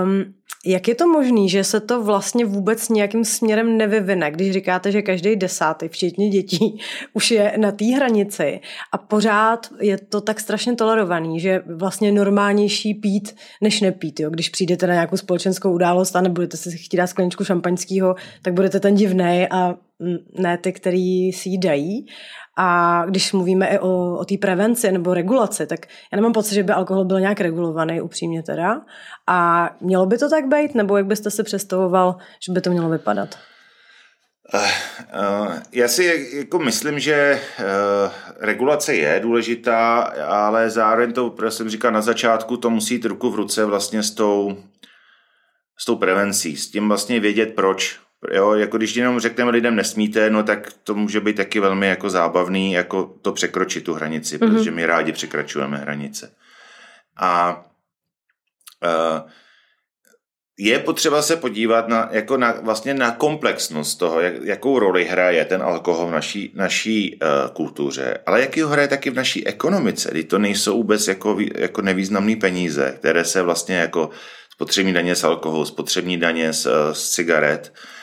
Um, 0.05 0.25
jak 0.66 0.88
je 0.88 0.94
to 0.94 1.09
možné, 1.09 1.48
že 1.48 1.64
se 1.64 1.81
to 1.81 2.03
vlastně 2.03 2.44
vůbec 2.44 2.88
nějakým 2.88 3.25
směrem 3.25 3.77
nevyvine, 3.77 4.31
když 4.31 4.53
říkáte, 4.53 4.92
že 4.92 5.03
každý 5.03 5.37
desátý, 5.37 5.88
včetně 5.88 6.29
dětí, 6.29 6.79
už 7.12 7.31
je 7.31 7.55
na 7.57 7.72
té 7.72 7.85
hranici 7.85 8.61
a 8.92 8.98
pořád 8.98 9.66
je 9.81 9.98
to 9.98 10.20
tak 10.20 10.40
strašně 10.40 10.75
tolerovaný, 10.75 11.40
že 11.40 11.62
vlastně 11.66 12.12
normálnější 12.12 12.94
pít, 12.94 13.37
než 13.61 13.81
nepít. 13.81 14.20
Jo? 14.20 14.31
Když 14.31 14.48
přijdete 14.48 14.87
na 14.87 14.94
nějakou 14.94 15.16
společenskou 15.16 15.72
událost 15.72 16.16
a 16.16 16.20
nebudete 16.20 16.57
si 16.57 16.79
chtít 16.79 16.96
dát 16.96 17.07
skleničku 17.07 17.44
šampaňského, 17.44 18.14
tak 18.42 18.55
budete 18.55 18.81
ten 18.81 18.94
divnej 18.94 19.48
a 19.51 19.75
ne 20.38 20.59
ty, 20.59 20.72
který 20.72 21.33
si 21.33 21.48
ji 21.48 21.59
dají. 21.59 22.07
A 22.59 23.05
když 23.09 23.33
mluvíme 23.33 23.67
i 23.67 23.79
o, 23.79 24.19
o 24.19 24.25
té 24.25 24.35
prevenci 24.41 24.93
nebo 24.93 25.15
regulaci, 25.15 25.67
tak 25.67 25.87
já 26.12 26.17
nemám 26.17 26.33
pocit, 26.33 26.55
že 26.55 26.62
by 26.62 26.73
alkohol 26.73 27.05
byl 27.05 27.21
nějak 27.21 27.41
regulovaný, 27.41 28.01
upřímně 28.01 28.43
teda. 28.43 28.81
A 29.29 29.71
mělo 29.81 30.07
by 30.07 30.19
to 30.19 30.31
tak 30.31 30.47
být, 30.47 30.75
nebo 30.75 30.97
jak 30.97 31.07
byste 31.07 31.31
si 31.31 31.43
představoval, 31.43 32.17
že 32.47 32.53
by 32.53 32.61
to 32.61 32.71
mělo 32.71 32.88
vypadat? 32.88 33.38
Uh, 34.55 34.61
uh, 34.61 35.55
já 35.73 35.88
si 35.88 36.29
jako 36.33 36.59
myslím, 36.59 36.99
že 36.99 37.41
uh, 37.59 37.65
regulace 38.41 38.95
je 38.95 39.21
důležitá, 39.21 40.01
ale 40.27 40.71
zároveň 40.71 41.12
to, 41.12 41.35
jak 41.45 41.53
jsem 41.53 41.71
říkal 41.71 41.93
na 41.93 42.01
začátku, 42.01 42.57
to 42.57 42.71
musí 42.71 42.95
jít 42.95 43.05
ruku 43.05 43.31
v 43.31 43.35
ruce 43.35 43.65
vlastně 43.65 44.03
s 44.03 44.11
tou, 44.11 44.57
s 45.79 45.85
tou 45.85 45.97
prevencí, 45.97 46.57
s 46.57 46.71
tím 46.71 46.88
vlastně 46.88 47.21
vědět 47.21 47.55
proč 47.55 48.01
Jo, 48.31 48.55
jako 48.55 48.77
když 48.77 48.97
jenom 48.97 49.21
řekneme 49.21 49.51
lidem 49.51 49.77
nesmíte, 49.77 50.31
no 50.31 50.43
tak 50.43 50.73
to 50.85 50.95
může 50.95 51.21
být 51.21 51.37
taky 51.37 51.61
velmi 51.61 51.89
jako 51.89 52.11
zábavný, 52.11 52.73
jako 52.73 53.15
to 53.23 53.33
překročit 53.33 53.85
tu 53.85 53.95
hranici, 53.95 54.39
mm-hmm. 54.39 54.57
protože 54.57 54.71
my 54.71 54.87
rádi 54.87 55.13
překračujeme 55.13 55.79
hranice. 55.79 56.35
A 57.17 57.65
uh, 58.85 59.31
je 60.59 60.79
potřeba 60.79 61.23
se 61.23 61.37
podívat 61.37 61.89
na, 61.89 62.09
jako 62.13 62.37
na, 62.37 62.53
vlastně 62.53 62.95
na 62.95 63.11
komplexnost 63.11 63.99
toho, 63.99 64.21
jak, 64.21 64.35
jakou 64.43 64.79
roli 64.79 65.05
hraje 65.05 65.45
ten 65.45 65.63
alkohol 65.63 66.07
v 66.07 66.11
naší, 66.11 66.53
naší 66.55 67.21
uh, 67.23 67.55
kultuře, 67.55 68.19
ale 68.27 68.41
jaký 68.41 68.61
ho 68.61 68.69
hraje 68.69 68.89
taky 68.89 69.11
v 69.11 69.15
naší 69.15 69.47
ekonomice, 69.47 70.11
kdy 70.11 70.25
to 70.25 70.39
nejsou 70.39 70.77
vůbec 70.77 71.09
jako, 71.09 71.39
jako 71.55 71.83
nevýznamné 71.83 72.37
peníze, 72.37 72.95
které 72.99 73.25
se 73.25 73.43
vlastně 73.43 73.77
jako 73.77 74.11
spotřební 74.51 74.93
daně 74.93 75.17
z 75.17 75.25
alkoholu, 75.25 75.65
spotřební 75.65 76.19
daně 76.19 76.53
z, 76.53 76.67
z 76.93 77.11
cigaret, 77.11 77.73
Eh, 77.73 78.02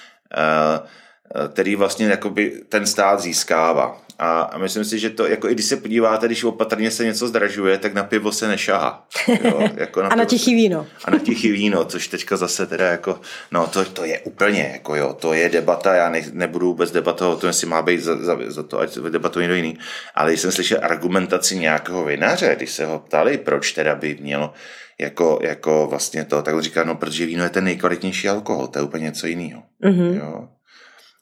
který 1.54 1.76
vlastně 1.76 2.08
jakoby 2.08 2.62
ten 2.70 2.88
stát 2.88 3.20
získává. 3.20 4.02
A 4.22 4.58
myslím 4.58 4.86
si, 4.86 5.00
že 5.00 5.10
to, 5.10 5.28
jako 5.28 5.50
i 5.50 5.54
když 5.54 5.66
se 5.66 5.78
podíváte, 5.78 6.26
když 6.26 6.44
opatrně 6.44 6.92
se 6.92 7.06
něco 7.06 7.28
zdražuje, 7.28 7.78
tak 7.78 7.94
na 7.94 8.04
pivo 8.04 8.32
se 8.32 8.48
nešahá. 8.48 9.08
Jo? 9.44 9.68
Jako 9.76 10.02
na 10.02 10.10
a 10.10 10.16
na 10.16 10.26
tichý 10.26 10.56
víno. 10.56 10.88
A 11.06 11.12
na 11.12 11.20
tichý 11.20 11.52
víno, 11.52 11.86
což 11.86 12.08
teďka 12.08 12.38
zase 12.38 12.68
teda 12.68 12.88
jako, 12.88 13.22
no 13.52 13.68
to, 13.68 13.86
to 13.86 14.06
je 14.06 14.20
úplně, 14.20 14.70
jako 14.74 14.96
jo, 14.96 15.14
to 15.14 15.34
je 15.34 15.50
debata, 15.50 15.96
já 15.96 16.10
ne, 16.10 16.22
nebudu 16.32 16.68
vůbec 16.68 16.92
debatovat 16.92 17.38
o 17.38 17.40
tom, 17.40 17.48
jestli 17.48 17.68
má 17.68 17.82
být 17.82 18.02
za, 18.02 18.16
za, 18.16 18.38
za 18.48 18.64
to, 18.64 18.80
ať 18.80 18.98
debatuje 18.98 19.44
někdo 19.44 19.56
jiný. 19.56 19.78
Ale 20.16 20.32
když 20.32 20.42
jsem 20.42 20.52
slyšel 20.52 20.80
argumentaci 20.82 21.58
nějakého 21.58 22.06
vinaře, 22.06 22.56
když 22.56 22.72
se 22.72 22.86
ho 22.86 23.00
ptali, 23.00 23.38
proč 23.38 23.72
teda 23.72 23.96
by 23.96 24.18
mělo 24.22 24.54
jako, 25.02 25.40
jako 25.42 25.88
vlastně 25.90 26.26
to, 26.26 26.42
tak 26.42 26.56
on 26.56 26.62
říká, 26.62 26.84
no 26.84 26.96
protože 26.96 27.26
víno 27.26 27.44
je 27.44 27.50
ten 27.50 27.64
nejkvalitnější 27.64 28.30
alkohol, 28.30 28.68
to 28.68 28.80
je 28.80 28.84
úplně 28.84 29.04
něco 29.04 29.28
jiného. 29.28 29.64
Mm-hmm. 29.84 30.18
Jo? 30.18 30.50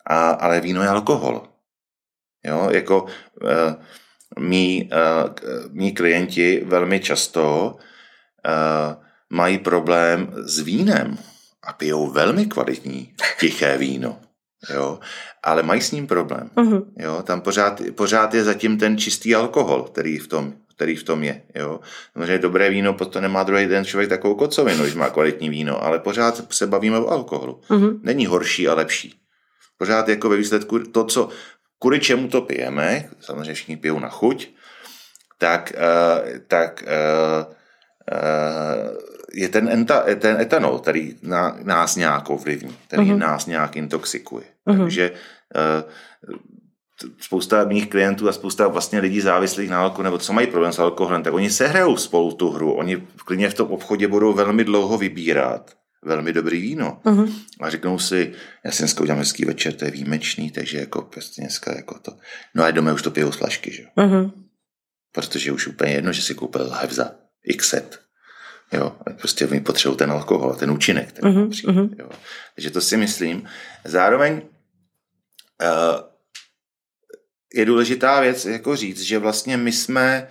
A, 0.05 0.29
ale 0.29 0.61
víno 0.61 0.81
je 0.81 0.87
alkohol. 0.89 1.47
Jo, 2.45 2.69
jako 2.71 3.03
uh, 3.03 3.09
mý, 4.39 4.89
uh, 4.93 5.29
mý 5.71 5.91
klienti 5.91 6.63
velmi 6.65 6.99
často 6.99 7.75
uh, 7.75 9.03
mají 9.29 9.57
problém 9.57 10.33
s 10.37 10.59
vínem 10.59 11.17
a 11.63 11.73
pijou 11.73 12.11
velmi 12.11 12.45
kvalitní 12.45 13.13
tiché 13.39 13.77
víno. 13.77 14.19
Jo, 14.73 14.99
ale 15.43 15.63
mají 15.63 15.81
s 15.81 15.91
ním 15.91 16.07
problém. 16.07 16.49
Uh-huh. 16.55 16.85
Jo, 16.99 17.23
tam 17.23 17.41
pořád, 17.41 17.81
pořád 17.95 18.33
je 18.33 18.43
zatím 18.43 18.77
ten 18.77 18.97
čistý 18.97 19.35
alkohol, 19.35 19.83
který 19.83 20.17
v 20.17 20.27
tom 20.27 20.53
který 20.77 20.95
v 20.95 21.03
tom 21.03 21.23
je. 21.23 21.41
Jo. 21.55 21.79
Samozřejmě 22.13 22.37
dobré 22.37 22.69
víno, 22.69 22.93
potom 22.93 23.21
nemá 23.21 23.43
druhý 23.43 23.65
den 23.65 23.85
člověk 23.85 24.09
takovou 24.09 24.35
kocovinu, 24.35 24.83
když 24.83 24.95
má 24.95 25.09
kvalitní 25.09 25.49
víno, 25.49 25.83
ale 25.83 25.99
pořád 25.99 26.53
se 26.53 26.67
bavíme 26.67 26.99
o 26.99 27.09
alkoholu. 27.09 27.61
Mm-hmm. 27.69 27.99
Není 28.03 28.25
horší 28.25 28.67
a 28.67 28.73
lepší. 28.73 29.19
Pořád 29.77 30.09
jako 30.09 30.29
ve 30.29 30.37
výsledku 30.37 30.79
to, 30.79 31.03
co, 31.03 31.29
kvůli 31.79 31.99
čemu 31.99 32.27
to 32.27 32.41
pijeme, 32.41 33.09
samozřejmě 33.19 33.53
všichni 33.53 33.77
pijou 33.77 33.99
na 33.99 34.09
chuť, 34.09 34.49
tak, 35.37 35.73
uh, 35.75 36.37
tak 36.47 36.83
uh, 36.85 37.53
uh, 38.13 38.97
je 39.33 39.49
ten, 39.49 39.69
enta, 39.69 40.05
ten 40.15 40.41
etanol, 40.41 40.79
který 40.79 41.15
na, 41.21 41.57
nás 41.63 41.95
nějak 41.95 42.29
ovlivní, 42.29 42.77
který 42.87 43.03
uh-huh. 43.03 43.17
nás 43.17 43.45
nějak 43.45 43.75
intoxikuje. 43.75 44.45
Uh-huh. 44.67 44.77
Takže 44.77 45.11
uh, 45.11 46.37
spousta 47.19 47.65
mých 47.65 47.89
klientů 47.89 48.29
a 48.29 48.31
spousta 48.31 48.67
vlastně 48.67 48.99
lidí 48.99 49.21
závislých 49.21 49.69
na 49.69 49.79
alkoholu, 49.79 50.03
nebo 50.03 50.17
co 50.17 50.33
mají 50.33 50.47
problém 50.47 50.73
s 50.73 50.79
alkoholem, 50.79 51.23
tak 51.23 51.33
oni 51.33 51.49
sehrajou 51.49 51.97
spolu 51.97 52.31
tu 52.31 52.49
hru. 52.49 52.73
Oni 52.73 53.07
klidně 53.25 53.49
v 53.49 53.53
tom 53.53 53.71
obchodě 53.71 54.07
budou 54.07 54.33
velmi 54.33 54.63
dlouho 54.63 54.97
vybírat 54.97 55.77
velmi 56.05 56.33
dobrý 56.33 56.61
víno. 56.61 57.01
Uh-huh. 57.05 57.33
A 57.61 57.69
řeknou 57.69 57.99
si, 57.99 58.33
já 58.65 58.71
si 58.71 58.83
dneska 58.83 59.01
udělám 59.01 59.19
hezký 59.19 59.45
večer, 59.45 59.73
to 59.73 59.85
je 59.85 59.91
výjimečný, 59.91 60.51
takže 60.51 60.79
jako 60.79 61.01
prostě 61.01 61.41
dneska 61.41 61.75
jako 61.75 61.99
to. 61.99 62.11
No 62.55 62.63
a 62.63 62.71
doma 62.71 62.93
už 62.93 63.01
to 63.01 63.11
pijou 63.11 63.31
z 63.31 63.35
flašky, 63.35 63.71
že. 63.71 63.83
Uh-huh. 63.97 64.31
Protože 65.11 65.51
už 65.51 65.67
úplně 65.67 65.93
jedno, 65.93 66.13
že 66.13 66.21
si 66.21 66.35
koupil 66.35 66.73
live 66.81 66.93
za 66.93 67.11
x 67.43 67.69
set. 67.69 67.99
Jo, 68.73 68.95
prostě 69.17 69.47
mi 69.47 69.59
potřebují 69.59 69.97
ten 69.97 70.11
alkohol, 70.11 70.55
ten 70.55 70.71
účinek. 70.71 71.11
Ten 71.11 71.25
uh-huh. 71.25 71.49
přijít, 71.49 71.99
jo. 71.99 72.09
Takže 72.55 72.71
to 72.71 72.81
si 72.81 72.97
myslím. 72.97 73.47
Zároveň 73.85 74.33
uh, 74.33 76.01
je 77.57 77.65
důležitá 77.65 78.21
věc 78.21 78.45
jako 78.45 78.75
říct, 78.75 79.01
že 79.01 79.19
vlastně 79.19 79.57
my 79.57 79.71
jsme 79.71 80.27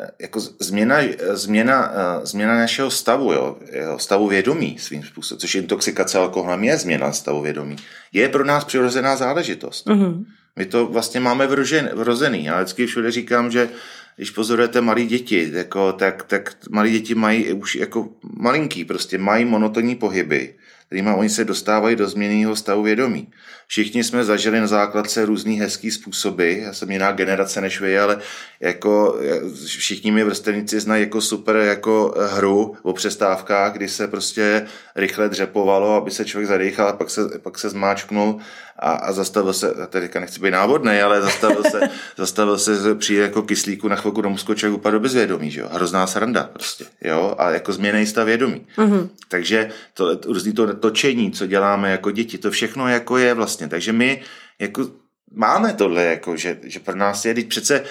eh, 0.00 0.10
jako 0.20 0.40
změna, 0.40 0.96
změna, 1.32 1.92
eh, 1.92 2.26
změna 2.26 2.58
našeho 2.58 2.90
stavu, 2.90 3.32
jo, 3.32 3.58
stavu 3.96 4.28
vědomí 4.28 4.78
svým 4.78 5.02
způsobem, 5.02 5.40
což 5.40 5.54
intoxikace 5.54 6.18
alkoholem 6.18 6.64
je 6.64 6.76
změna 6.78 7.12
stavu 7.12 7.42
vědomí, 7.42 7.76
je 8.12 8.28
pro 8.28 8.44
nás 8.44 8.64
přirozená 8.64 9.16
záležitost. 9.16 9.86
Mm-hmm. 9.86 10.24
My 10.56 10.66
to 10.66 10.86
vlastně 10.86 11.20
máme 11.20 11.46
vrožen, 11.46 11.90
vrozený. 11.94 12.44
Já 12.44 12.56
vždycky 12.56 12.86
všude 12.86 13.10
říkám, 13.10 13.50
že 13.50 13.68
když 14.16 14.30
pozorujete 14.30 14.80
malí 14.80 15.06
děti, 15.06 15.50
jako, 15.52 15.92
tak, 15.92 16.22
tak 16.22 16.54
malí 16.70 16.90
děti 16.92 17.14
mají 17.14 17.52
už 17.52 17.74
jako 17.74 18.08
malinký, 18.36 18.84
prostě 18.84 19.18
mají 19.18 19.44
monotonní 19.44 19.96
pohyby, 19.96 20.54
kterými 20.90 21.10
oni 21.10 21.28
se 21.28 21.44
dostávají 21.44 21.96
do 21.96 22.08
změněného 22.08 22.56
stavu 22.56 22.82
vědomí. 22.82 23.28
Všichni 23.66 24.04
jsme 24.04 24.24
zažili 24.24 24.60
na 24.60 24.66
základce 24.66 25.26
různý 25.26 25.60
hezký 25.60 25.90
způsoby, 25.90 26.60
já 26.62 26.72
jsem 26.72 26.90
jiná 26.90 27.12
generace 27.12 27.60
než 27.60 27.80
vy, 27.80 27.98
ale 27.98 28.18
jako 28.60 29.20
všichni 29.66 30.10
mi 30.10 30.24
vrstevníci 30.24 30.80
znají 30.80 31.02
jako 31.02 31.20
super 31.20 31.56
jako 31.56 32.14
hru 32.32 32.76
o 32.82 32.92
přestávkách, 32.92 33.72
kdy 33.72 33.88
se 33.88 34.08
prostě 34.08 34.66
rychle 34.96 35.28
dřepovalo, 35.28 35.94
aby 35.94 36.10
se 36.10 36.24
člověk 36.24 36.48
zadýchal 36.48 36.88
a 36.88 36.92
pak 36.92 37.10
se, 37.10 37.38
pak 37.38 37.58
se 37.58 37.70
zmáčknul 37.70 38.38
a, 38.80 38.92
a 38.92 39.12
zastavil 39.12 39.52
se, 39.52 39.74
teďka 39.88 40.20
nechci 40.20 40.40
být 40.40 40.50
návodný, 40.50 41.00
ale 41.00 41.22
zastavil 41.22 41.62
se, 41.70 41.80
zastavil 42.16 42.58
se 42.58 42.94
přijde 42.94 43.22
jako 43.22 43.42
kyslíku 43.42 43.88
na 43.88 43.96
chvilku 43.96 44.20
do 44.20 44.36
člověk 44.36 44.78
upadl 44.78 44.96
do 44.96 45.00
bezvědomí, 45.00 45.50
že 45.50 45.60
jo? 45.60 45.68
Hrozná 45.72 46.06
sranda 46.06 46.50
prostě, 46.52 46.84
jo? 47.04 47.34
A 47.38 47.50
jako 47.50 47.72
změnej 47.72 48.06
stav 48.06 48.26
vědomí. 48.26 48.66
Mm-hmm. 48.76 49.08
Takže 49.28 49.70
to, 49.94 50.20
různý 50.26 50.52
to 50.52 50.74
točení, 50.74 51.32
co 51.32 51.46
děláme 51.46 51.90
jako 51.90 52.10
děti, 52.10 52.38
to 52.38 52.50
všechno 52.50 52.88
jako 52.88 53.18
je 53.18 53.34
vlastně. 53.34 53.68
Takže 53.68 53.92
my 53.92 54.22
jako 54.58 54.90
máme 55.34 55.72
tohle, 55.72 56.04
jako, 56.04 56.36
že, 56.36 56.58
že 56.62 56.80
pro 56.80 56.96
nás 56.96 57.24
je, 57.24 57.34
teď 57.34 57.48
přece 57.48 57.84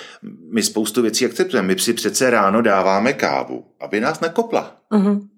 my 0.53 0.63
spoustu 0.63 1.01
věcí 1.01 1.25
akceptujeme. 1.25 1.67
My 1.67 1.79
si 1.79 1.93
přece 1.93 2.29
ráno 2.29 2.61
dáváme 2.61 3.13
kávu, 3.13 3.65
aby 3.79 3.99
nás 3.99 4.19
nekopla. 4.19 4.75
Uh-huh. 4.91 5.28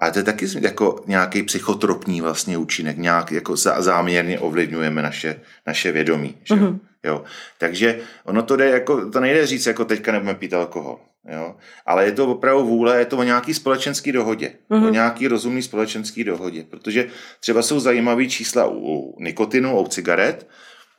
Ale 0.00 0.12
to 0.12 0.18
je 0.18 0.22
taky 0.22 0.46
jako 0.60 1.04
nějaký 1.06 1.42
psychotropní 1.42 2.20
vlastně 2.20 2.58
účinek, 2.58 2.96
nějak 2.98 3.32
jako 3.32 3.56
záměrně 3.56 4.38
ovlivňujeme 4.38 5.02
naše, 5.02 5.40
naše 5.66 5.92
vědomí. 5.92 6.36
Že? 6.44 6.54
Uh-huh. 6.54 6.78
Jo. 7.04 7.24
Takže 7.58 8.00
ono 8.24 8.42
to 8.42 8.56
jde 8.56 8.70
jako, 8.70 9.10
to 9.10 9.20
nejde 9.20 9.46
říct, 9.46 9.66
jako 9.66 9.84
teďka 9.84 10.12
nebudeme 10.12 10.38
pít 10.38 10.54
alkohol. 10.54 10.98
Jo? 11.32 11.54
Ale 11.86 12.04
je 12.04 12.12
to 12.12 12.26
opravdu 12.26 12.64
vůle, 12.64 12.98
je 12.98 13.04
to 13.04 13.18
o 13.18 13.22
nějaký 13.22 13.54
společenský 13.54 14.12
dohodě. 14.12 14.52
Uh-huh. 14.70 14.76
O 14.76 14.80
mhm. 14.80 14.92
nějaký 14.92 15.28
rozumný 15.28 15.62
společenský 15.62 16.24
dohodě. 16.24 16.64
Protože 16.70 17.06
třeba 17.40 17.62
jsou 17.62 17.80
zajímavé 17.80 18.26
čísla 18.26 18.66
u 18.68 19.16
nikotinu, 19.18 19.80
u 19.80 19.88
cigaret, 19.88 20.46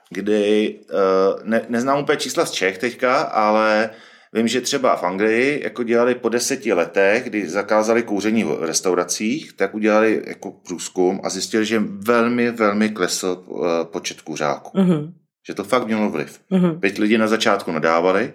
kdy 0.09 0.75
uh, 0.93 1.43
ne, 1.43 1.61
neznám 1.69 1.99
úplně 1.99 2.17
čísla 2.17 2.45
z 2.45 2.51
Čech 2.51 2.77
teďka, 2.77 3.21
ale 3.21 3.89
vím, 4.33 4.47
že 4.47 4.61
třeba 4.61 4.95
v 4.95 5.03
Anglii 5.03 5.63
jako 5.63 5.83
dělali 5.83 6.15
po 6.15 6.29
deseti 6.29 6.73
letech, 6.73 7.23
kdy 7.23 7.49
zakázali 7.49 8.03
kouření 8.03 8.43
v 8.43 8.63
restauracích, 8.63 9.53
tak 9.53 9.75
udělali 9.75 10.23
jako 10.27 10.51
průzkum 10.51 11.21
a 11.23 11.29
zjistili, 11.29 11.65
že 11.65 11.83
velmi, 11.85 12.51
velmi 12.51 12.89
klesl 12.89 13.43
uh, 13.45 13.67
počet 13.83 14.21
kuřáků. 14.21 14.77
Uh-huh. 14.77 15.13
Že 15.47 15.53
to 15.53 15.63
fakt 15.63 15.85
mělo 15.87 16.09
vliv. 16.09 16.39
Uh-huh. 16.51 16.79
Teď 16.79 16.99
lidi 16.99 17.17
na 17.17 17.27
začátku 17.27 17.71
nadávali, 17.71 18.33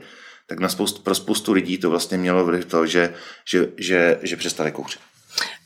tak 0.49 0.61
na 0.61 0.69
spoustu, 0.69 1.03
pro 1.03 1.15
spoustu 1.15 1.53
lidí 1.53 1.79
to 1.79 1.91
vlastně 1.91 2.19
mělo 2.19 2.45
vliv 2.45 2.65
to, 2.65 2.87
že, 2.87 3.15
že, 3.51 3.69
že, 3.77 4.19
že 4.23 4.37
přestali 4.37 4.73
kouřit. 4.73 5.01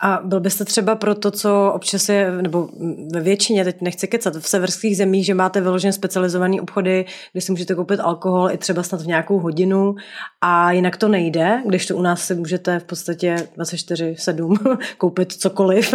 A 0.01 0.21
byl 0.25 0.41
byste 0.41 0.65
třeba 0.65 0.95
pro 0.95 1.15
to, 1.15 1.31
co 1.31 1.73
občas 1.75 2.09
je, 2.09 2.43
nebo 2.43 2.69
ve 3.13 3.21
většině, 3.21 3.65
teď 3.65 3.81
nechci 3.81 4.09
kecat, 4.09 4.37
v 4.37 4.49
severských 4.49 4.97
zemích, 4.97 5.27
že 5.27 5.35
máte 5.35 5.61
vyloženě 5.61 5.93
specializované 5.93 6.61
obchody, 6.61 7.05
kde 7.33 7.41
si 7.41 7.53
můžete 7.53 7.75
koupit 7.75 8.01
alkohol 8.01 8.51
i 8.51 8.59
třeba 8.59 8.83
snad 8.83 9.03
v 9.03 9.07
nějakou 9.07 9.39
hodinu 9.39 9.95
a 10.41 10.73
jinak 10.73 10.97
to 10.97 11.09
nejde, 11.09 11.63
když 11.67 11.87
to 11.87 11.97
u 11.97 12.03
nás 12.03 12.27
si 12.27 12.35
můžete 12.35 12.79
v 12.79 12.85
podstatě 12.85 13.37
24-7 13.59 14.79
koupit 14.99 15.33
cokoliv. 15.33 15.95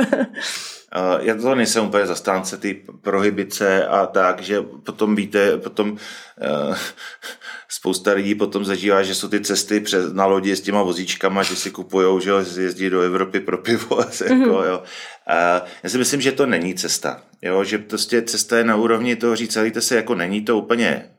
Já 1.19 1.35
to 1.35 1.55
nejsem 1.55 1.85
úplně 1.85 2.05
zastánce 2.05 2.57
ty 2.57 2.83
prohybice 3.01 3.87
a 3.87 4.05
tak, 4.05 4.41
že 4.41 4.61
potom 4.61 5.15
víte, 5.15 5.57
potom 5.57 5.91
uh, 5.91 6.77
spousta 7.69 8.11
lidí 8.11 8.35
potom 8.35 8.65
zažívá, 8.65 9.03
že 9.03 9.15
jsou 9.15 9.27
ty 9.27 9.41
cesty 9.41 9.79
přes, 9.79 10.13
na 10.13 10.25
lodi 10.25 10.55
s 10.55 10.61
těma 10.61 10.83
vozíčkama, 10.83 11.43
že 11.43 11.55
si 11.55 11.71
kupujou, 11.71 12.19
že 12.19 12.31
jezdí 12.57 12.89
do 12.89 13.01
Evropy 13.01 13.39
pro 13.39 13.57
pivo. 13.57 13.95
Mm-hmm. 14.05 14.41
jako, 14.41 14.63
jo. 14.63 14.83
A 15.27 15.61
já 15.83 15.89
si 15.89 15.97
myslím, 15.97 16.21
že 16.21 16.31
to 16.31 16.45
není 16.45 16.75
cesta. 16.75 17.21
Jo? 17.41 17.63
Že 17.63 17.77
prostě 17.77 18.21
cesta 18.21 18.57
je 18.57 18.63
na 18.63 18.75
úrovni 18.75 19.15
toho 19.15 19.35
říct, 19.35 19.53
celíte 19.53 19.81
se, 19.81 19.95
jako 19.95 20.15
není 20.15 20.41
to 20.41 20.57
úplně 20.57 21.09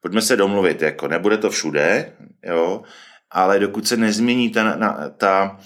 pojďme 0.00 0.22
se 0.22 0.36
domluvit, 0.36 0.82
jako 0.82 1.08
nebude 1.08 1.36
to 1.36 1.50
všude, 1.50 2.12
jo, 2.44 2.82
ale 3.30 3.58
dokud 3.58 3.88
se 3.88 3.96
nezmění 3.96 4.50
ta, 4.50 4.76
na, 4.76 5.08
ta 5.16 5.60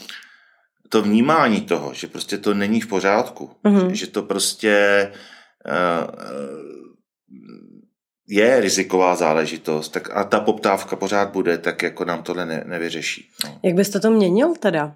to 0.93 1.03
vnímání 1.03 1.61
toho, 1.61 1.95
že 1.95 2.07
prostě 2.07 2.39
to 2.39 2.55
není 2.55 2.81
v 2.81 2.87
pořádku, 2.87 3.51
mm-hmm. 3.65 3.89
že, 3.89 3.97
že 3.97 4.07
to 4.07 4.23
prostě 4.23 5.13
uh, 5.67 6.11
je 8.29 8.61
riziková 8.61 9.17
záležitost, 9.17 9.89
tak 9.89 10.17
a 10.17 10.25
ta 10.25 10.41
poptávka 10.41 10.97
pořád 10.97 11.31
bude, 11.31 11.59
tak 11.59 11.83
jako 11.83 12.05
nám 12.05 12.23
tohle 12.23 12.47
ne, 12.47 12.65
nevyřeší. 12.67 13.29
No. 13.45 13.61
Jak 13.63 13.75
byste 13.75 14.01
to 14.01 14.11
měnil 14.11 14.55
teda? 14.55 14.95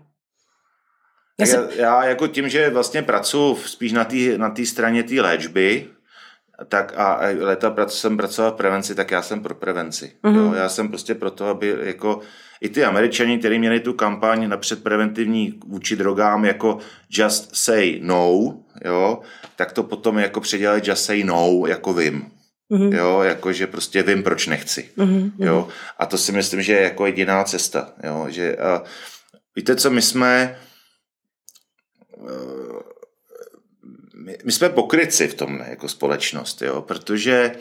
Já, 1.40 1.46
já, 1.46 1.70
já 1.76 2.04
jako 2.04 2.26
tím, 2.26 2.48
že 2.48 2.70
vlastně 2.70 3.02
pracuji 3.02 3.56
spíš 3.56 3.92
na 3.92 4.04
té 4.04 4.38
na 4.38 4.54
straně 4.64 5.02
té 5.02 5.20
léčby, 5.20 5.88
tak 6.64 6.92
a 6.96 7.20
leta 7.38 7.74
jsem 7.88 8.16
pracoval 8.16 8.52
v 8.52 8.54
prevenci, 8.54 8.94
tak 8.94 9.10
já 9.10 9.22
jsem 9.22 9.40
pro 9.40 9.54
prevenci. 9.54 10.12
Mm-hmm. 10.24 10.36
Jo? 10.36 10.52
Já 10.54 10.68
jsem 10.68 10.88
prostě 10.88 11.14
pro 11.14 11.30
to, 11.30 11.46
aby 11.46 11.76
jako 11.82 12.20
i 12.60 12.68
ty 12.68 12.84
američani, 12.84 13.38
kteří 13.38 13.58
měli 13.58 13.80
tu 13.80 13.92
kampaň 13.92 14.48
napřed 14.48 14.82
preventivní 14.82 15.60
vůči 15.66 15.96
drogám 15.96 16.44
jako 16.44 16.78
just 17.10 17.56
say 17.56 18.00
no, 18.02 18.54
jo, 18.84 19.20
tak 19.56 19.72
to 19.72 19.82
potom 19.82 20.18
jako 20.18 20.40
předělali 20.40 20.82
just 20.84 21.04
say 21.04 21.24
no, 21.24 21.62
jako 21.66 21.94
vím. 21.94 22.30
Mm-hmm. 22.70 22.94
Jo, 22.94 23.22
jako 23.22 23.52
že 23.52 23.66
prostě 23.66 24.02
vím, 24.02 24.22
proč 24.22 24.46
nechci. 24.46 24.90
Mm-hmm. 24.98 25.32
Jo, 25.38 25.68
a 25.98 26.06
to 26.06 26.18
si 26.18 26.32
myslím, 26.32 26.62
že 26.62 26.72
je 26.72 26.82
jako 26.82 27.06
jediná 27.06 27.44
cesta. 27.44 27.92
Jo, 28.04 28.26
že 28.28 28.56
a, 28.56 28.82
víte 29.56 29.76
co, 29.76 29.90
my 29.90 30.02
jsme 30.02 30.58
my, 34.26 34.36
my 34.44 34.52
jsme 34.52 34.68
pokryci 34.68 35.28
v 35.28 35.34
tom 35.34 35.60
jako 35.68 35.88
společnost, 35.88 36.62
jo, 36.62 36.82
protože 36.82 37.52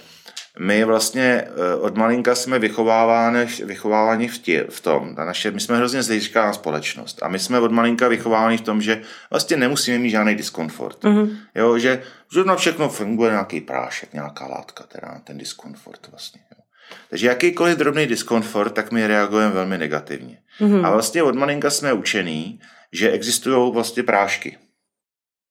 my 0.60 0.84
vlastně 0.84 1.24
eh, 1.24 1.76
od 1.76 1.98
malinka 1.98 2.36
jsme 2.36 2.60
vychováváni, 2.60 3.46
vychováváni 3.64 4.28
v, 4.28 4.38
tě, 4.38 4.66
v 4.70 4.82
tom. 4.82 5.16
Ta 5.16 5.26
naše, 5.26 5.52
my 5.52 5.60
jsme 5.60 5.78
hrozně 5.78 6.04
zlížká 6.04 6.54
společnost 6.54 7.24
a 7.24 7.28
my 7.28 7.40
jsme 7.40 7.60
od 7.60 7.72
malinka 7.72 8.08
vychováváni 8.08 8.58
v 8.58 8.62
tom, 8.62 8.82
že 8.82 9.02
vlastně 9.30 9.58
nemusíme 9.58 9.98
mít 9.98 10.10
žádný 10.10 10.36
diskomfort. 10.36 11.04
Mm-hmm. 11.04 11.38
Jo, 11.56 11.78
že, 11.78 12.04
že 12.34 12.44
na 12.44 12.56
všechno 12.56 12.90
funguje 12.90 13.32
nějaký 13.32 13.62
prášek, 13.62 14.14
nějaká 14.14 14.48
látka, 14.48 14.84
teda 14.84 15.22
ten 15.24 15.38
diskomfort 15.38 16.08
vlastně. 16.12 16.42
Jo. 16.52 16.64
Takže 17.10 17.28
jakýkoliv 17.28 17.78
drobný 17.78 18.08
diskomfort, 18.08 18.74
tak 18.74 18.92
my 18.92 19.08
reagujeme 19.08 19.54
velmi 19.54 19.78
negativně. 19.78 20.38
Mm-hmm. 20.62 20.86
A 20.86 20.92
vlastně 20.92 21.24
od 21.24 21.36
malinka 21.36 21.70
jsme 21.70 21.94
učení, 21.94 22.60
že 22.92 23.12
existují 23.12 23.74
vlastně 23.74 24.04
prášky. 24.04 24.58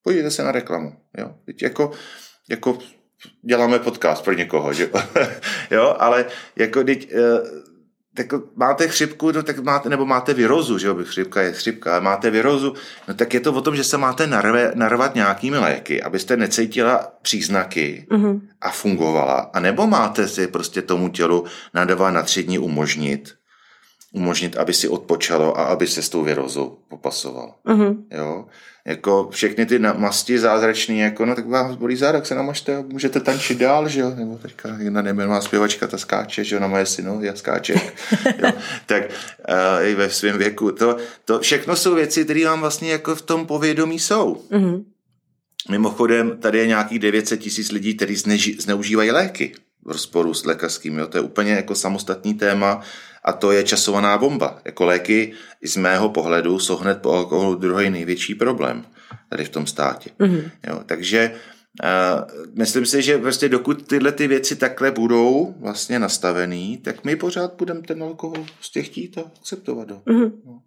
Podívejte 0.05 0.31
se 0.31 0.43
na 0.43 0.53
reklamu. 0.53 0.93
Jo. 1.19 1.35
Teď 1.47 1.63
jako, 1.63 1.91
jako 2.49 2.79
děláme 3.43 3.79
podcast 3.79 4.25
pro 4.25 4.33
někoho, 4.33 4.73
že? 4.73 4.91
jo, 5.71 5.97
ale 5.99 6.25
jako 6.57 6.85
teď, 6.85 7.13
tak 8.15 8.33
eh, 8.33 8.37
máte 8.57 8.89
chřipku, 8.89 9.33
no 9.33 9.43
tak 9.43 9.59
máte, 9.59 9.89
nebo 9.89 10.07
máte 10.07 10.35
virozu, 10.35 10.79
že 10.79 10.87
jo, 10.87 10.97
chřipka 11.03 11.43
je 11.43 11.53
chřipka, 11.53 11.93
ale 11.93 12.01
máte 12.01 12.31
virozu, 12.31 12.75
no 13.09 13.15
tak 13.15 13.35
je 13.35 13.41
to 13.41 13.53
o 13.53 13.61
tom, 13.61 13.77
že 13.77 13.85
se 13.85 13.99
máte 13.99 14.27
narve, 14.27 14.73
narvat 14.75 15.15
nějakými 15.15 15.59
léky, 15.59 16.03
abyste 16.03 16.37
necítila 16.37 17.13
příznaky 17.23 18.07
mm-hmm. 18.11 18.41
a 18.61 18.71
fungovala, 18.71 19.51
a 19.53 19.61
nebo 19.61 19.87
máte 19.87 20.29
si 20.29 20.47
prostě 20.47 20.83
tomu 20.83 21.09
tělu 21.09 21.45
na 21.75 21.85
dva, 21.85 22.11
na 22.11 22.23
tři 22.23 22.43
dny 22.43 22.59
umožnit, 22.59 23.35
umožnit, 24.15 24.57
aby 24.57 24.75
si 24.75 24.89
odpočalo 24.89 25.59
a 25.59 25.65
aby 25.65 25.87
se 25.87 26.03
s 26.03 26.09
tou 26.09 26.23
virozou 26.23 26.79
popasoval. 26.89 27.55
Mm-hmm. 27.67 27.97
Jo? 28.11 28.47
Jako 28.87 29.29
všechny 29.31 29.67
ty 29.67 29.79
masti 29.79 30.39
zázračný, 30.39 30.99
jako 30.99 31.27
no 31.27 31.35
tak 31.35 31.47
vás 31.47 31.77
bolí 31.77 31.97
záda, 31.97 32.25
se 32.25 32.35
namažte 32.35 32.77
a 32.77 32.83
můžete 32.83 33.21
tančit 33.21 33.59
dál, 33.59 33.89
že 33.89 34.01
jo? 34.01 34.13
Nebo 34.17 34.39
teďka 34.39 34.77
jedna 34.79 35.03
nemělá 35.03 35.41
zpěvačka, 35.41 35.87
ta 35.87 35.99
skáče, 35.99 36.45
že 36.45 36.57
jo, 36.57 36.61
na 36.61 36.67
moje 36.67 36.87
synu, 36.87 37.23
já 37.23 37.35
skáče. 37.35 37.75
jo? 38.39 38.53
Tak 38.87 39.03
uh, 39.49 39.87
i 39.87 39.95
ve 39.95 40.11
svém 40.11 40.39
věku. 40.39 40.73
To, 40.73 40.97
to 41.25 41.41
všechno 41.41 41.77
jsou 41.77 41.95
věci, 41.95 42.25
které 42.25 42.45
vám 42.45 42.61
vlastně 42.61 42.93
jako 42.93 43.15
v 43.15 43.23
tom 43.23 43.47
povědomí 43.47 43.99
jsou. 43.99 44.43
Mm-hmm. 44.51 44.85
Mimochodem, 45.71 46.39
tady 46.39 46.59
je 46.59 46.67
nějakých 46.67 46.99
900 46.99 47.41
tisíc 47.41 47.73
lidí, 47.73 47.95
kteří 47.95 48.17
zneužívají 48.59 49.11
léky 49.11 49.55
v 49.85 49.91
rozporu 49.91 50.35
s 50.35 50.45
lékařským. 50.45 50.99
Jo? 50.99 51.07
To 51.07 51.19
je 51.19 51.23
úplně 51.23 51.53
jako 51.53 51.75
samostatný 51.75 52.35
téma 52.35 52.81
a 53.25 53.33
to 53.33 53.53
je 53.53 53.65
časovaná 53.65 54.19
bomba. 54.19 54.61
Jako 54.65 54.85
léky 54.85 55.33
z 55.65 55.77
mého 55.77 56.09
pohledu 56.09 56.59
jsou 56.59 56.77
hned 56.77 57.03
po 57.03 57.13
alkoholu 57.13 57.55
druhý 57.55 57.91
největší 57.91 58.35
problém 58.35 58.85
tady 59.29 59.45
v 59.45 59.49
tom 59.49 59.67
státě. 59.67 60.11
Mm-hmm. 60.21 60.51
Jo, 60.69 60.81
takže 60.87 61.35
uh, 61.85 62.49
myslím 62.55 62.87
si, 62.87 63.03
že 63.03 63.19
prostě 63.19 63.49
dokud 63.49 63.87
tyhle 63.87 64.13
ty 64.13 64.27
věci 64.27 64.57
takhle 64.57 64.91
budou 64.91 65.55
vlastně 65.61 65.99
nastavený, 65.99 66.79
tak 66.79 67.05
my 67.05 67.17
pořád 67.17 67.55
budeme 67.55 67.83
ten 67.83 68.03
alkohol 68.03 68.47
prostě 68.55 68.83
chtít 68.83 69.19
a 69.19 69.21
akceptovat. 69.21 69.89
Mm-hmm. 69.89 70.33
No. 70.47 70.63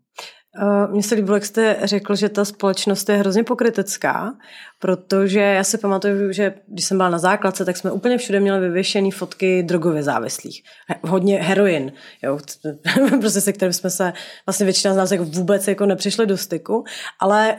Uh, 0.62 0.92
mně 0.94 1.04
se 1.04 1.16
líbilo, 1.16 1.36
jak 1.36 1.46
jste 1.46 1.78
řekl, 1.84 2.16
že 2.16 2.30
ta 2.30 2.46
společnost 2.46 3.10
je 3.10 3.16
hrozně 3.16 3.44
pokrytecká, 3.44 4.34
protože 4.80 5.40
já 5.40 5.64
si 5.64 5.78
pamatuju, 5.78 6.32
že 6.32 6.54
když 6.68 6.86
jsem 6.86 6.98
byla 6.98 7.10
na 7.10 7.20
základce, 7.20 7.66
tak 7.66 7.78
jsme 7.78 7.92
úplně 7.92 8.18
všude 8.18 8.40
měli 8.40 8.60
vyvěšené 8.60 9.12
fotky 9.12 9.64
drogově 9.64 10.04
závislých. 10.04 10.64
Hodně 11.02 11.38
heroin, 11.44 11.92
jo, 12.24 12.40
prostě 13.20 13.42
se 13.42 13.54
kterým 13.54 13.74
jsme 13.74 13.90
se 13.90 14.14
vlastně 14.46 14.64
většina 14.64 14.94
z 14.94 14.98
nás 14.98 15.12
jako 15.12 15.26
vůbec 15.26 15.68
jako 15.68 15.86
nepřišli 15.86 16.26
do 16.26 16.38
styku, 16.38 16.84
ale 17.20 17.58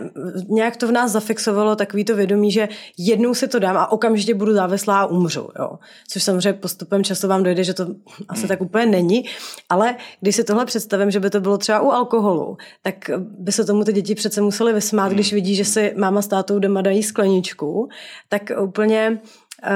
nějak 0.48 0.76
to 0.76 0.88
v 0.88 0.92
nás 0.92 1.12
zafixovalo 1.12 1.76
takový 1.76 2.04
to 2.04 2.16
vědomí, 2.16 2.52
že 2.52 2.68
jednou 2.98 3.34
si 3.34 3.48
to 3.48 3.58
dám 3.58 3.76
a 3.76 3.92
okamžitě 3.92 4.34
budu 4.34 4.54
závislá 4.54 5.00
a 5.00 5.06
umřu, 5.06 5.48
jo. 5.58 5.78
Což 6.08 6.22
samozřejmě 6.22 6.52
postupem 6.52 7.04
času 7.04 7.28
vám 7.28 7.42
dojde, 7.42 7.64
že 7.64 7.74
to 7.74 7.86
asi 8.28 8.48
tak 8.48 8.60
úplně 8.60 8.86
není, 8.86 9.24
ale 9.68 9.96
když 10.20 10.36
si 10.36 10.44
tohle 10.44 10.66
představím, 10.66 11.10
že 11.10 11.20
by 11.20 11.30
to 11.30 11.40
bylo 11.40 11.58
třeba 11.58 11.80
u 11.80 11.90
alkoholu, 11.90 12.56
tak 12.92 13.10
by 13.18 13.52
se 13.52 13.64
tomu 13.64 13.84
ty 13.84 13.92
děti 13.92 14.14
přece 14.14 14.40
museli 14.40 14.72
vysmát, 14.72 15.12
když 15.12 15.32
vidí, 15.32 15.54
že 15.54 15.64
si 15.64 15.92
máma 15.96 16.22
s 16.22 16.26
tátou 16.26 16.58
doma 16.58 16.82
dají 16.82 17.02
skleničku, 17.02 17.88
tak 18.28 18.50
úplně 18.60 19.18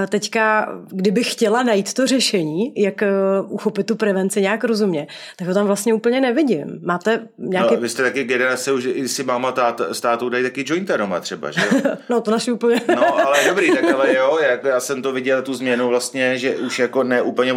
teďka, 0.09 0.69
kdybych 0.89 1.33
chtěla 1.33 1.63
najít 1.63 1.95
to 1.95 2.07
řešení, 2.07 2.73
jak 2.77 3.03
uchopit 3.49 3.87
tu 3.87 3.97
prevenci 3.97 4.41
nějak 4.41 4.65
rozumně, 4.65 5.07
tak 5.37 5.49
ho 5.49 5.55
tam 5.55 5.67
vlastně 5.67 5.95
úplně 5.95 6.21
nevidím. 6.21 6.81
Máte 6.83 7.29
nějaký... 7.39 7.75
No, 7.75 7.81
vy 7.81 7.89
jste 7.89 8.03
taky 8.03 8.25
generace, 8.25 8.73
už 8.73 8.89
si 9.07 9.25
máma 9.25 9.53
táta, 9.53 9.95
s 9.95 10.01
tátou 10.01 10.29
dají 10.29 10.45
taky 10.45 10.65
jointa 10.67 10.97
doma 10.97 11.21
třeba, 11.21 11.51
že 11.51 11.61
no, 12.11 12.21
to 12.21 12.31
naši 12.31 12.53
úplně. 12.53 12.81
no, 12.97 13.27
ale 13.27 13.45
dobrý, 13.49 13.71
tak 13.71 13.85
ale 13.85 14.15
jo, 14.15 14.39
jak 14.43 14.65
já 14.65 14.81
jsem 14.81 15.03
to 15.03 15.13
viděl, 15.13 15.43
tu 15.43 15.55
změnu 15.55 15.89
vlastně, 15.89 16.39
že 16.39 16.57
už 16.57 16.79
jako 16.79 17.03
ne 17.03 17.23
úplně 17.23 17.53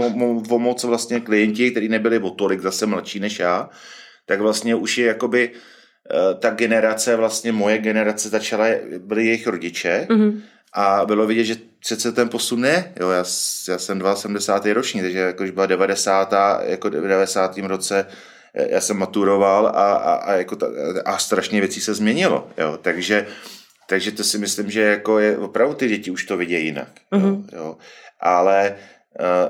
o 0.49 0.59
moc 0.59 0.83
vlastně 0.83 1.19
klienti, 1.19 1.71
kteří 1.71 1.89
nebyli 1.89 2.19
o 2.19 2.29
tolik 2.29 2.61
zase 2.61 2.85
mladší 2.85 3.19
než 3.19 3.39
já, 3.39 3.69
tak 4.25 4.41
vlastně 4.41 4.75
už 4.75 4.97
je 4.97 5.05
jakoby 5.07 5.51
eh, 5.51 6.35
ta 6.35 6.49
generace, 6.49 7.15
vlastně 7.15 7.51
moje 7.51 7.77
generace 7.77 8.29
začala, 8.29 8.65
byli 8.97 9.25
jejich 9.25 9.47
rodiče 9.47 10.07
mm-hmm. 10.09 10.41
a 10.73 11.05
bylo 11.05 11.27
vidět, 11.27 11.43
že 11.43 11.55
přece 11.79 12.11
ten 12.11 12.29
posun 12.29 12.61
ne, 12.61 12.93
jo, 12.99 13.09
já, 13.09 13.23
já 13.69 13.77
jsem 13.77 14.01
72. 14.15 14.73
roční, 14.73 15.01
takže 15.01 15.19
jakož 15.19 15.49
byla 15.49 15.65
90. 15.65 16.33
jako 16.65 16.89
v 16.89 16.91
90. 16.91 17.57
roce 17.57 18.07
eh, 18.53 18.67
já 18.69 18.81
jsem 18.81 18.97
maturoval 18.97 19.67
a, 19.67 19.71
a, 19.93 20.13
a, 20.13 20.33
jako 20.33 20.55
ta, 20.55 20.67
a 21.05 21.17
strašně 21.17 21.59
věcí 21.59 21.81
se 21.81 21.93
změnilo, 21.93 22.49
jo, 22.57 22.79
takže 22.81 23.27
takže 23.88 24.11
to 24.11 24.23
si 24.23 24.38
myslím, 24.38 24.71
že 24.71 24.81
jako 24.81 25.19
je 25.19 25.38
opravdu 25.38 25.73
ty 25.73 25.88
děti 25.88 26.11
už 26.11 26.25
to 26.25 26.38
vidějí 26.38 26.65
jinak. 26.65 26.88
Mm-hmm. 27.11 27.43
Jo, 27.53 27.59
jo. 27.59 27.77
Ale 28.19 28.75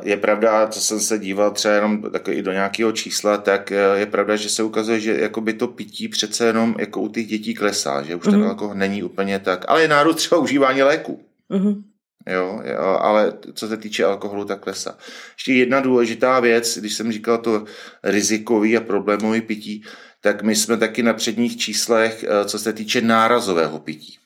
je 0.03 0.17
pravda, 0.17 0.67
co 0.67 0.81
jsem 0.81 0.99
se 0.99 1.19
díval 1.19 1.51
třeba 1.51 1.73
jenom 1.73 2.01
tak 2.01 2.27
i 2.27 2.41
do 2.41 2.51
nějakého 2.51 2.91
čísla, 2.91 3.37
tak 3.37 3.71
eh, 3.71 3.99
je 3.99 4.05
pravda, 4.05 4.35
že 4.35 4.49
se 4.49 4.63
ukazuje, 4.63 4.99
že 4.99 5.17
jakoby 5.21 5.53
to 5.53 5.67
pití 5.67 6.07
přece 6.07 6.45
jenom 6.45 6.75
jako 6.79 7.01
u 7.01 7.07
těch 7.07 7.27
dětí 7.27 7.53
klesá, 7.53 8.03
že 8.03 8.15
už 8.15 8.25
mm-hmm. 8.25 8.37
mhm. 8.37 8.47
alkohol 8.47 8.75
není 8.75 9.03
úplně 9.03 9.39
tak. 9.39 9.65
Ale 9.67 9.81
je 9.81 9.87
nárůst 9.87 10.15
třeba 10.15 10.41
užívání 10.41 10.81
léku. 10.81 11.25
Mm-hmm. 11.51 11.83
Jo, 12.29 12.61
jo, 12.65 12.79
ale 12.79 13.33
co 13.53 13.67
se 13.67 13.77
týče 13.77 14.05
alkoholu, 14.05 14.45
tak 14.45 14.59
klesá. 14.59 14.97
Ještě 15.33 15.53
jedna 15.53 15.79
důležitá 15.79 16.39
věc, 16.39 16.77
když 16.77 16.93
jsem 16.93 17.11
říkal 17.11 17.37
to 17.37 17.65
rizikový 18.03 18.77
a 18.77 18.81
problémový 18.81 19.41
pití, 19.41 19.83
tak 20.21 20.43
my 20.43 20.55
jsme 20.55 20.77
taky 20.77 21.03
na 21.03 21.13
předních 21.13 21.57
číslech, 21.57 22.25
eh, 22.27 22.45
co 22.45 22.59
se 22.59 22.73
týče 22.73 23.01
nárazového 23.01 23.79
pití. 23.79 24.17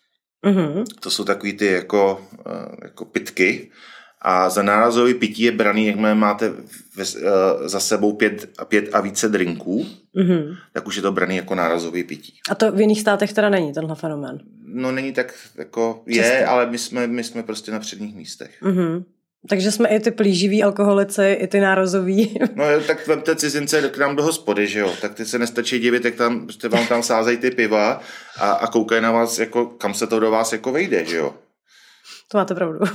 Mm-hmm. 0.45 0.83
To 0.99 1.11
jsou 1.11 1.23
takový 1.23 1.53
ty 1.53 1.65
jako, 1.65 2.27
jako 2.83 3.05
pitky, 3.05 3.71
a 4.21 4.49
za 4.49 4.63
nárazový 4.63 5.13
pití 5.13 5.43
je 5.43 5.51
braný, 5.51 5.87
jakmile 5.87 6.15
máte 6.15 6.49
ve, 6.95 7.03
uh, 7.03 7.67
za 7.67 7.79
sebou 7.79 8.13
pět, 8.13 8.49
pět 8.67 8.89
a 8.93 9.01
více 9.01 9.29
drinků, 9.29 9.85
mm-hmm. 10.15 10.57
tak 10.73 10.87
už 10.87 10.95
je 10.95 11.01
to 11.01 11.11
braný 11.11 11.35
jako 11.35 11.55
nárazový 11.55 12.03
pití. 12.03 12.33
A 12.49 12.55
to 12.55 12.71
v 12.71 12.81
jiných 12.81 13.01
státech 13.01 13.33
teda 13.33 13.49
není 13.49 13.73
tenhle 13.73 13.95
fenomén? 13.95 14.39
No 14.65 14.91
není 14.91 15.13
tak, 15.13 15.33
jako 15.57 16.03
je, 16.05 16.45
ale 16.45 16.65
my 16.69 16.77
jsme, 16.77 17.07
my 17.07 17.23
jsme 17.23 17.43
prostě 17.43 17.71
na 17.71 17.79
předních 17.79 18.15
místech. 18.15 18.61
Mm-hmm. 18.61 19.03
Takže 19.49 19.71
jsme 19.71 19.89
i 19.89 19.99
ty 19.99 20.11
plíživí 20.11 20.63
alkoholici, 20.63 21.37
i 21.39 21.47
ty 21.47 21.59
nározoví. 21.59 22.39
No 22.55 22.65
tak 22.87 23.07
vemte 23.07 23.35
cizince 23.35 23.89
k 23.89 23.97
nám 23.97 24.15
do 24.15 24.23
hospody, 24.23 24.67
že 24.67 24.79
jo? 24.79 24.93
Tak 25.01 25.13
ty 25.13 25.25
se 25.25 25.39
nestačí 25.39 25.79
divit, 25.79 26.05
jak 26.05 26.15
tam, 26.15 26.45
prostě 26.45 26.69
vám 26.69 26.87
tam 26.87 27.03
sázejí 27.03 27.37
ty 27.37 27.51
piva 27.51 28.01
a, 28.39 28.51
a 28.51 28.67
koukají 28.67 29.01
na 29.01 29.11
vás, 29.11 29.39
jako, 29.39 29.65
kam 29.65 29.93
se 29.93 30.07
to 30.07 30.19
do 30.19 30.31
vás 30.31 30.51
jako 30.51 30.71
vejde, 30.71 31.05
že 31.05 31.17
jo? 31.17 31.33
To 32.31 32.37
máte 32.37 32.55
pravdu. 32.55 32.79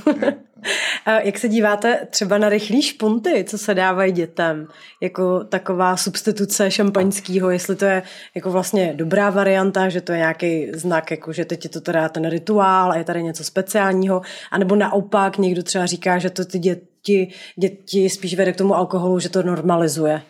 Jak 1.23 1.37
se 1.37 1.47
díváte 1.47 2.07
třeba 2.09 2.37
na 2.37 2.49
rychlý 2.49 2.81
špunty, 2.81 3.45
co 3.47 3.57
se 3.57 3.73
dávají 3.73 4.11
dětem, 4.11 4.67
jako 5.01 5.43
taková 5.43 5.97
substituce 5.97 6.71
šampaňského, 6.71 7.49
jestli 7.49 7.75
to 7.75 7.85
je 7.85 8.03
jako 8.35 8.51
vlastně 8.51 8.93
dobrá 8.95 9.29
varianta, 9.29 9.89
že 9.89 10.01
to 10.01 10.11
je 10.11 10.17
nějaký 10.17 10.71
znak, 10.73 11.11
jako 11.11 11.33
že 11.33 11.45
teď 11.45 11.63
je 11.63 11.69
to 11.69 11.81
teda 11.81 12.09
ten 12.09 12.29
rituál 12.29 12.91
a 12.91 12.97
je 12.97 13.03
tady 13.03 13.23
něco 13.23 13.43
speciálního, 13.43 14.21
anebo 14.51 14.75
naopak 14.75 15.37
někdo 15.37 15.63
třeba 15.63 15.85
říká, 15.85 16.17
že 16.17 16.29
to 16.29 16.45
ty 16.45 16.59
děti, 16.59 17.31
děti 17.55 18.09
spíš 18.09 18.35
vede 18.35 18.53
k 18.53 18.57
tomu 18.57 18.75
alkoholu, 18.75 19.19
že 19.19 19.29
to 19.29 19.43
normalizuje. 19.43 20.21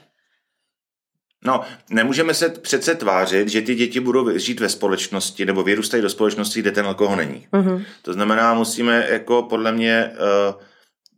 No, 1.45 1.62
nemůžeme 1.89 2.34
se 2.34 2.49
přece 2.49 2.95
tvářit, 2.95 3.49
že 3.49 3.62
ty 3.62 3.75
děti 3.75 3.99
budou 3.99 4.38
žít 4.38 4.60
ve 4.60 4.69
společnosti 4.69 5.45
nebo 5.45 5.63
vyrůstají 5.63 6.03
do 6.03 6.10
společnosti, 6.10 6.60
kde 6.60 6.71
ten 6.71 6.86
alkohol 6.86 7.15
není. 7.15 7.47
Uh-huh. 7.53 7.86
To 8.01 8.13
znamená, 8.13 8.53
musíme 8.53 9.08
jako 9.10 9.43
podle 9.43 9.71
mě 9.71 10.12
uh, 10.12 10.62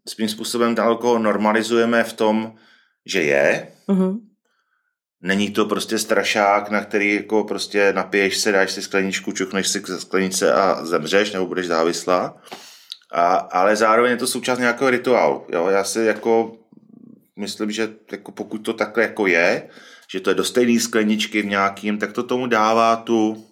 svým 0.08 0.30
způsobem 0.30 0.76
ten 0.76 0.86
alkohol 0.86 1.20
normalizujeme 1.20 2.04
v 2.04 2.14
tom, 2.14 2.54
že 3.06 3.22
je. 3.22 3.68
Uh-huh. 3.88 4.20
Není 5.22 5.52
to 5.52 5.66
prostě 5.66 6.00
strašák, 6.00 6.70
na 6.70 6.82
který 6.84 7.16
jako 7.16 7.44
prostě 7.44 7.94
napiješ 7.94 8.38
se, 8.38 8.52
dáš 8.52 8.72
si 8.72 8.82
skleničku, 8.82 9.32
čuchneš 9.32 9.68
si 9.68 9.82
ze 9.86 10.00
sklenice 10.00 10.54
a 10.54 10.86
zemřeš 10.86 11.32
nebo 11.32 11.46
budeš 11.48 11.68
závislá. 11.68 12.42
A, 13.14 13.36
ale 13.36 13.76
zároveň 13.76 14.12
je 14.12 14.18
to 14.18 14.28
součást 14.28 14.60
nějakého 14.60 14.90
rituálu. 14.90 15.46
Jo? 15.50 15.68
Já 15.68 15.84
si 15.84 16.00
jako 16.00 16.58
myslím, 17.36 17.72
že 17.72 17.90
jako 18.12 18.32
pokud 18.32 18.58
to 18.58 18.74
takhle 18.74 19.04
jako 19.04 19.28
je, 19.28 19.70
že 20.12 20.20
to 20.20 20.30
je 20.30 20.36
do 20.36 20.44
stejné 20.44 20.80
skleničky 20.80 21.42
v 21.42 21.46
nějakým, 21.46 21.98
tak 21.98 22.12
to 22.12 22.24
tomu 22.24 22.48
dává 22.48 22.96
tu 22.96 23.48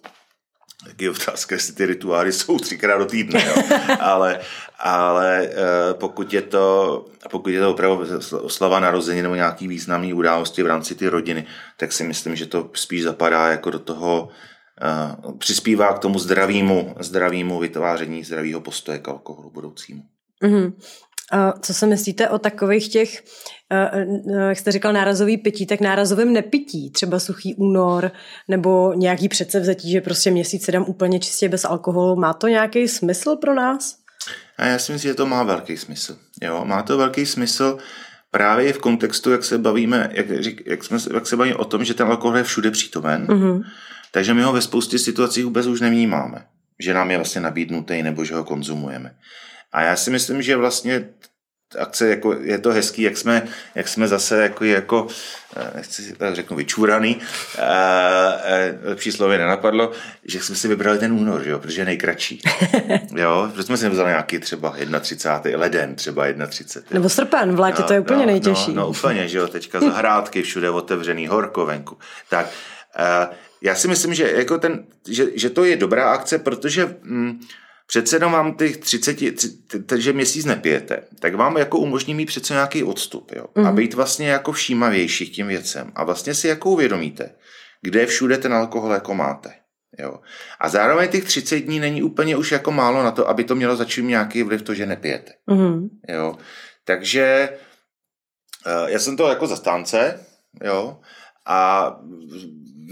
taky 0.86 1.08
otázka, 1.08 1.54
jestli 1.54 1.74
ty 1.74 1.86
rituály 1.86 2.32
jsou 2.32 2.58
třikrát 2.58 2.98
do 2.98 3.06
týdne, 3.06 3.46
jo. 3.46 3.62
ale, 4.00 4.40
ale 4.78 5.42
eh, 5.42 5.94
pokud 5.94 6.32
je 6.32 6.42
to, 6.42 7.04
pokud 7.30 7.50
je 7.50 7.60
to 7.60 7.70
opravdu 7.70 8.04
oslava 8.40 8.80
narození 8.80 9.22
nebo 9.22 9.34
nějaký 9.34 9.68
významný 9.68 10.12
události 10.12 10.62
v 10.62 10.66
rámci 10.66 10.94
ty 10.94 11.08
rodiny, 11.08 11.46
tak 11.76 11.92
si 11.92 12.04
myslím, 12.04 12.36
že 12.36 12.46
to 12.46 12.70
spíš 12.74 13.02
zapadá 13.02 13.48
jako 13.48 13.70
do 13.70 13.78
toho, 13.78 14.28
uh, 15.22 15.38
přispívá 15.38 15.92
k 15.92 15.98
tomu 15.98 16.18
zdravému, 16.18 16.94
zdravému 17.00 17.58
vytváření 17.58 18.24
zdravého 18.24 18.60
postoje 18.60 18.98
k 18.98 19.08
alkoholu 19.08 19.50
budoucímu. 19.50 20.02
Mm-hmm. 20.42 20.72
Co 21.60 21.74
si 21.74 21.86
myslíte 21.86 22.28
o 22.28 22.38
takových 22.38 22.88
těch, 22.88 23.24
eh, 23.72 23.90
eh, 23.92 24.48
jak 24.48 24.58
jste 24.58 24.72
říkal, 24.72 24.92
nárazový 24.92 25.36
pití, 25.36 25.66
tak 25.66 25.80
nárazovým 25.80 26.32
nepití, 26.32 26.90
třeba 26.90 27.20
suchý 27.20 27.54
únor, 27.54 28.10
nebo 28.48 28.92
nějaký 28.92 29.28
předsevzetí, 29.28 29.90
že 29.90 30.00
prostě 30.00 30.30
měsíc 30.30 30.64
se 30.64 30.72
dám 30.72 30.84
úplně 30.88 31.20
čistě 31.20 31.48
bez 31.48 31.64
alkoholu. 31.64 32.16
Má 32.16 32.32
to 32.32 32.48
nějaký 32.48 32.88
smysl 32.88 33.36
pro 33.36 33.54
nás? 33.54 33.96
A 34.58 34.66
já 34.66 34.78
si 34.78 34.92
myslím, 34.92 35.10
že 35.10 35.14
to 35.14 35.26
má 35.26 35.42
velký 35.42 35.76
smysl. 35.76 36.16
Jo, 36.42 36.64
má 36.64 36.82
to 36.82 36.98
velký 36.98 37.26
smysl 37.26 37.78
právě 38.30 38.72
v 38.72 38.78
kontextu, 38.78 39.30
jak 39.30 39.44
se 39.44 39.58
bavíme, 39.58 40.10
jak, 40.12 40.26
jak, 40.66 40.84
jsme, 40.84 40.98
jak 41.14 41.26
se 41.26 41.36
bavíme 41.36 41.56
o 41.56 41.64
tom, 41.64 41.84
že 41.84 41.94
ten 41.94 42.06
alkohol 42.06 42.36
je 42.36 42.44
všude 42.44 42.70
přítomen, 42.70 43.26
mm-hmm. 43.26 43.62
takže 44.12 44.34
my 44.34 44.42
ho 44.42 44.52
ve 44.52 44.60
spoustě 44.60 44.98
situací 44.98 45.42
vůbec 45.42 45.66
už 45.66 45.80
nevnímáme, 45.80 46.46
že 46.78 46.94
nám 46.94 47.10
je 47.10 47.16
vlastně 47.16 47.40
nabídnutý 47.40 48.02
nebo 48.02 48.24
že 48.24 48.34
ho 48.34 48.44
konzumujeme. 48.44 49.14
A 49.72 49.82
já 49.82 49.96
si 49.96 50.10
myslím, 50.10 50.42
že 50.42 50.56
vlastně 50.56 51.08
akce, 51.78 52.08
jako 52.08 52.32
je 52.32 52.58
to 52.58 52.70
hezký, 52.70 53.02
jak 53.02 53.16
jsme, 53.16 53.42
jak 53.74 53.88
jsme 53.88 54.08
zase 54.08 54.42
jako, 54.42 54.64
jako 54.64 55.06
eh, 55.56 55.70
nechci 55.74 56.12
tak 56.16 56.34
řeknu, 56.34 56.56
vyčúraný, 56.56 57.20
lepší 58.82 59.12
slovy 59.12 59.38
nenapadlo, 59.38 59.92
že 60.24 60.40
jsme 60.40 60.54
si 60.54 60.68
vybrali 60.68 60.98
ten 60.98 61.12
únor, 61.12 61.42
že 61.42 61.50
jo, 61.50 61.58
protože 61.58 61.80
je 61.80 61.84
nejkratší. 61.84 62.42
jo, 63.16 63.48
protože 63.50 63.62
jsme 63.62 63.76
si 63.76 63.88
vzali 63.88 64.08
nějaký 64.08 64.38
třeba 64.38 64.74
31. 65.00 65.60
leden, 65.60 65.94
třeba 65.94 66.24
31. 66.48 66.94
Nebo 66.94 67.08
srpen, 67.08 67.56
v 67.56 67.60
létě 67.60 67.82
no, 67.82 67.88
to 67.88 67.92
je 67.92 68.00
úplně 68.00 68.20
no, 68.20 68.26
nejtěžší. 68.26 68.72
No, 68.72 68.82
no, 68.82 68.88
úplně, 68.88 69.28
že 69.28 69.38
jo, 69.38 69.48
teďka 69.48 69.80
zahrádky, 69.80 70.42
všude 70.42 70.70
otevřený, 70.70 71.26
horko 71.26 71.66
venku. 71.66 71.98
Tak, 72.28 72.46
já 73.62 73.74
si 73.74 73.88
myslím, 73.88 74.14
že, 74.14 74.32
jako 74.32 74.58
ten, 74.58 74.84
že, 75.08 75.26
že 75.34 75.50
to 75.50 75.64
je 75.64 75.76
dobrá 75.76 76.10
akce, 76.12 76.38
protože 76.38 76.96
mm, 77.02 77.40
přece 77.86 78.16
jenom 78.16 78.32
vám 78.32 78.54
těch 78.54 78.76
30, 78.76 79.16
takže 79.86 80.12
měsíc 80.12 80.44
nepijete, 80.44 81.02
tak 81.20 81.34
vám 81.34 81.56
jako 81.56 81.78
umožní 81.78 82.14
mít 82.14 82.26
přece 82.26 82.54
nějaký 82.54 82.84
odstup 82.84 83.32
jo? 83.36 83.46
Mm. 83.54 83.66
a 83.66 83.68
mhm. 83.68 83.76
být 83.76 83.94
vlastně 83.94 84.28
jako 84.28 84.52
všímavější 84.52 85.30
k 85.30 85.34
těm 85.34 85.48
věcem 85.48 85.92
a 85.94 86.04
vlastně 86.04 86.34
si 86.34 86.48
jako 86.48 86.70
uvědomíte, 86.70 87.34
kde 87.82 88.06
všude 88.06 88.38
ten 88.38 88.54
alkohol 88.54 88.92
jako 88.92 89.14
máte. 89.14 89.52
Jo. 89.98 90.20
A 90.60 90.68
zároveň 90.68 91.08
těch 91.08 91.24
30 91.24 91.56
dní 91.56 91.80
není 91.80 92.02
úplně 92.02 92.36
už 92.36 92.52
jako 92.52 92.72
málo 92.72 93.02
na 93.02 93.10
to, 93.10 93.28
aby 93.28 93.44
to 93.44 93.54
mělo 93.54 93.76
začít 93.76 94.02
nějaký 94.02 94.42
vliv 94.42 94.62
to, 94.62 94.74
že 94.74 94.86
nepijete. 94.86 95.32
Mm. 95.46 95.88
Jo. 96.08 96.36
Takže 96.84 97.48
eh, 98.66 98.90
já 98.90 98.98
jsem 98.98 99.16
to 99.16 99.28
jako 99.28 99.46
zastánce, 99.46 100.20
jo, 100.64 101.00
a 101.46 101.90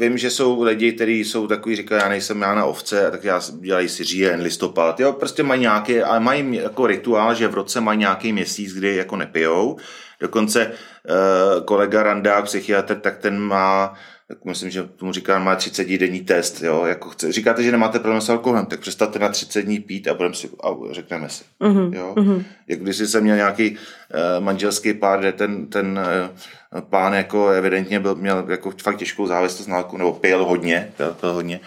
vím, 0.00 0.18
že 0.18 0.30
jsou 0.30 0.62
lidi, 0.62 0.92
kteří 0.92 1.24
jsou 1.24 1.46
takový, 1.46 1.76
říkají, 1.76 2.00
já 2.02 2.08
nejsem 2.08 2.42
já 2.42 2.54
na 2.54 2.64
ovce, 2.64 3.10
tak 3.10 3.24
já 3.24 3.40
dělají 3.60 3.88
si 3.88 4.04
říjen, 4.04 4.40
listopad, 4.40 5.00
jo, 5.00 5.12
prostě 5.12 5.42
mají 5.42 5.60
nějaký, 5.60 6.00
ale 6.00 6.20
mají 6.20 6.56
jako 6.56 6.86
rituál, 6.86 7.34
že 7.34 7.48
v 7.48 7.54
roce 7.54 7.80
mají 7.80 7.98
nějaký 7.98 8.32
měsíc, 8.32 8.74
kdy 8.74 8.96
jako 8.96 9.16
nepijou. 9.16 9.76
Dokonce 10.20 10.66
uh, 10.66 11.64
kolega 11.64 12.02
Randák, 12.02 12.44
psychiatr, 12.44 12.94
tak 12.94 13.18
ten 13.18 13.38
má 13.40 13.94
tak 14.28 14.44
myslím, 14.44 14.70
že 14.70 14.82
tomu 14.82 15.12
říká, 15.12 15.38
má 15.38 15.56
30 15.56 15.98
denní 15.98 16.20
test, 16.20 16.62
jo, 16.62 16.84
jako 16.84 17.10
chce, 17.10 17.32
říkáte, 17.32 17.62
že 17.62 17.72
nemáte 17.72 17.98
problém 17.98 18.20
s 18.20 18.28
alkoholem, 18.28 18.66
tak 18.66 18.80
přestanete 18.80 19.18
na 19.18 19.28
30 19.28 19.62
dní 19.62 19.80
pít 19.80 20.08
a, 20.08 20.14
budeme 20.14 20.34
si, 20.34 20.50
a 20.62 20.68
řekneme 20.90 21.28
si, 21.28 21.44
uh-huh, 21.60 21.94
jo. 21.94 22.14
Uh-huh. 22.16 22.44
Jak 22.68 22.80
když 22.80 22.96
jsem 22.96 23.22
měl 23.22 23.36
nějaký 23.36 23.70
uh, 23.70 24.44
manželský 24.44 24.94
pár, 24.94 25.18
kde 25.20 25.32
ten, 25.32 25.66
ten 25.66 25.98
uh, 25.98 26.36
pán 26.80 27.14
jako 27.14 27.48
evidentně 27.48 28.00
byl, 28.00 28.14
měl 28.14 28.44
jako 28.48 28.72
fakt 28.82 28.96
těžkou 28.96 29.26
závislost 29.26 29.66
na 29.66 29.76
alkohol, 29.76 29.98
nebo 29.98 30.12
pil 30.12 30.44
hodně, 30.44 30.92
pil, 30.96 31.16
pil 31.20 31.32
hodně, 31.32 31.60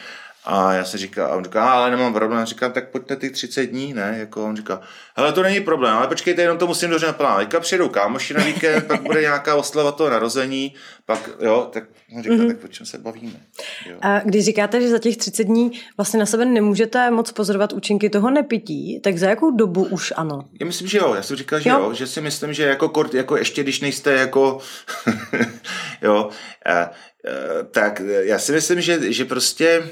A 0.49 0.73
já 0.73 0.86
se 0.86 0.97
říká, 0.97 1.27
a 1.27 1.36
on 1.36 1.43
říká, 1.43 1.71
ale 1.71 1.91
nemám 1.91 2.13
problém. 2.13 2.45
Říkám, 2.45 2.71
tak 2.71 2.89
pojďte 2.89 3.15
ty 3.15 3.29
30 3.29 3.65
dní, 3.65 3.93
ne? 3.93 4.15
Jako 4.19 4.45
on 4.45 4.55
říká, 4.55 4.82
hele, 5.15 5.34
to 5.34 5.43
není 5.43 5.59
problém, 5.59 5.93
ale 5.93 6.07
počkejte, 6.07 6.41
jenom 6.41 6.57
to 6.57 6.67
musím 6.67 6.89
dobře 6.89 7.05
naplánovat. 7.05 7.43
Teďka 7.43 7.59
přijedou 7.59 7.89
kámoši 7.89 8.34
na 8.34 8.43
víkend, 8.43 8.88
pak 8.88 9.01
bude 9.01 9.22
nějaká 9.22 9.55
oslava 9.55 9.91
toho 9.91 10.09
narození, 10.09 10.74
pak 11.05 11.30
jo, 11.39 11.69
tak 11.72 11.84
on 12.15 12.24
říká, 12.24 12.36
mm-hmm. 12.36 12.47
tak 12.47 12.63
o 12.63 12.67
čem 12.67 12.86
se 12.86 12.97
bavíme. 12.97 13.39
Jo. 13.86 13.97
A 14.01 14.19
když 14.19 14.45
říkáte, 14.45 14.82
že 14.82 14.89
za 14.89 14.99
těch 14.99 15.17
30 15.17 15.43
dní 15.43 15.72
vlastně 15.97 16.19
na 16.19 16.26
sebe 16.26 16.45
nemůžete 16.45 17.11
moc 17.11 17.32
pozorovat 17.32 17.74
účinky 17.74 18.09
toho 18.09 18.30
nepití, 18.30 18.99
tak 19.03 19.17
za 19.17 19.30
jakou 19.30 19.51
dobu 19.51 19.84
už 19.84 20.13
ano? 20.15 20.45
Já 20.59 20.65
myslím, 20.65 20.88
že 20.88 20.97
jo, 20.97 21.13
já 21.15 21.24
jsem 21.24 21.38
říkal, 21.38 21.59
že 21.59 21.69
jo, 21.69 21.80
jo 21.80 21.93
že 21.93 22.07
si 22.07 22.22
myslím, 22.22 22.53
že 22.53 22.63
jako 22.63 22.89
kort, 22.89 23.13
jako 23.13 23.38
ještě 23.38 23.63
když 23.63 23.82
nejste 23.82 24.13
jako, 24.13 24.59
jo, 26.01 26.30
a, 26.65 26.72
a, 26.72 26.89
tak 27.72 28.01
já 28.22 28.39
si 28.39 28.51
myslím, 28.51 28.82
že, 28.82 29.13
že 29.13 29.26
prostě 29.26 29.84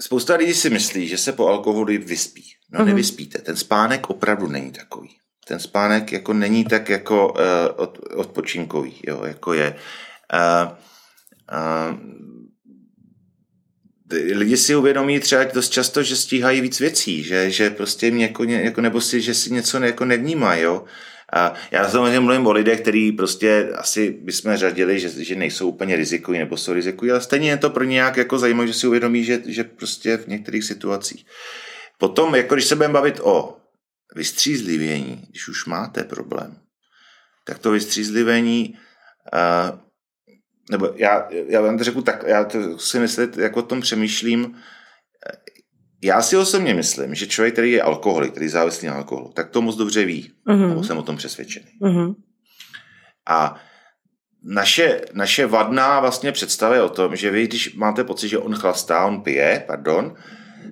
Spousta 0.00 0.36
lidí 0.36 0.54
si 0.54 0.70
myslí, 0.70 1.08
že 1.08 1.18
se 1.18 1.32
po 1.32 1.46
alkoholu 1.46 1.86
vyspí. 1.86 2.44
No 2.72 2.80
uh-huh. 2.80 2.84
nevyspíte. 2.86 3.38
Ten 3.38 3.56
spánek 3.56 4.10
opravdu 4.10 4.48
není 4.48 4.72
takový. 4.72 5.16
Ten 5.48 5.58
spánek 5.58 6.12
jako 6.12 6.32
není 6.32 6.64
tak 6.64 6.88
jako 6.88 7.28
uh, 7.28 7.40
od, 7.76 7.98
odpočinkový, 8.14 9.00
jo, 9.06 9.24
jako 9.24 9.52
je. 9.52 9.76
Uh, 10.34 10.72
uh, 11.52 11.98
lidi 14.32 14.56
si 14.56 14.76
uvědomí 14.76 15.20
třeba 15.20 15.44
dost 15.44 15.68
často, 15.68 16.02
že 16.02 16.16
stíhají 16.16 16.60
víc 16.60 16.80
věcí, 16.80 17.22
že, 17.22 17.50
že 17.50 17.70
prostě 17.70 18.10
mě 18.10 18.24
jako, 18.24 18.44
jako, 18.44 18.80
nebo 18.80 19.00
si, 19.00 19.20
že 19.20 19.34
si 19.34 19.52
něco 19.52 19.78
jako 19.78 20.04
nevnímají, 20.04 20.62
jo. 20.62 20.84
A 21.32 21.54
já 21.70 21.88
samozřejmě 21.88 22.20
mluvím 22.20 22.46
o 22.46 22.52
lidech, 22.52 22.80
kteří 22.80 23.12
prostě 23.12 23.72
asi 23.74 24.10
bychom 24.10 24.56
řadili, 24.56 25.00
že, 25.00 25.24
že 25.24 25.34
nejsou 25.34 25.68
úplně 25.68 25.96
rizikoví 25.96 26.38
nebo 26.38 26.56
jsou 26.56 26.72
rizikoví, 26.72 27.10
ale 27.10 27.20
stejně 27.20 27.50
je 27.50 27.56
to 27.56 27.70
pro 27.70 27.84
ně 27.84 27.92
nějak 27.92 28.16
jako 28.16 28.38
zajímavé, 28.38 28.66
že 28.66 28.74
si 28.74 28.86
uvědomí, 28.86 29.24
že, 29.24 29.42
že 29.46 29.64
prostě 29.64 30.16
v 30.16 30.26
některých 30.26 30.64
situacích. 30.64 31.26
Potom, 31.98 32.34
jako 32.34 32.54
když 32.54 32.66
se 32.66 32.76
budeme 32.76 32.94
bavit 32.94 33.20
o 33.22 33.56
vystřízlivění, 34.14 35.26
když 35.30 35.48
už 35.48 35.66
máte 35.66 36.04
problém, 36.04 36.58
tak 37.44 37.58
to 37.58 37.70
vystřízlivění, 37.70 38.78
nebo 40.70 40.92
já, 40.96 41.28
já 41.30 41.60
vám 41.60 41.78
to 41.78 41.84
řeknu 41.84 42.02
tak, 42.02 42.24
já 42.26 42.44
to 42.44 42.78
si 42.78 42.98
myslím, 42.98 43.32
jak 43.36 43.56
o 43.56 43.62
tom 43.62 43.80
přemýšlím, 43.80 44.56
já 46.02 46.22
si 46.22 46.36
osobně 46.36 46.74
myslím, 46.74 47.14
že 47.14 47.26
člověk, 47.26 47.54
který 47.54 47.72
je 47.72 47.82
alkoholik, 47.82 48.30
který 48.30 48.46
je 48.46 48.50
závislý 48.50 48.88
na 48.88 48.94
alkoholu, 48.94 49.32
tak 49.32 49.50
to 49.50 49.62
moc 49.62 49.76
dobře 49.76 50.04
ví. 50.04 50.32
Uh-huh. 50.46 50.68
Nebo 50.68 50.84
jsem 50.84 50.98
o 50.98 51.02
tom 51.02 51.16
přesvědčený. 51.16 51.66
Uh-huh. 51.80 52.14
A 53.28 53.60
naše, 54.44 55.00
naše 55.12 55.46
vadná 55.46 56.00
vlastně 56.00 56.32
představa 56.32 56.74
je 56.74 56.82
o 56.82 56.88
tom, 56.88 57.16
že 57.16 57.30
vy, 57.30 57.46
když 57.46 57.74
máte 57.74 58.04
pocit, 58.04 58.28
že 58.28 58.38
on 58.38 58.54
chlastá, 58.54 59.06
on 59.06 59.22
pije, 59.22 59.64
pardon, 59.66 60.14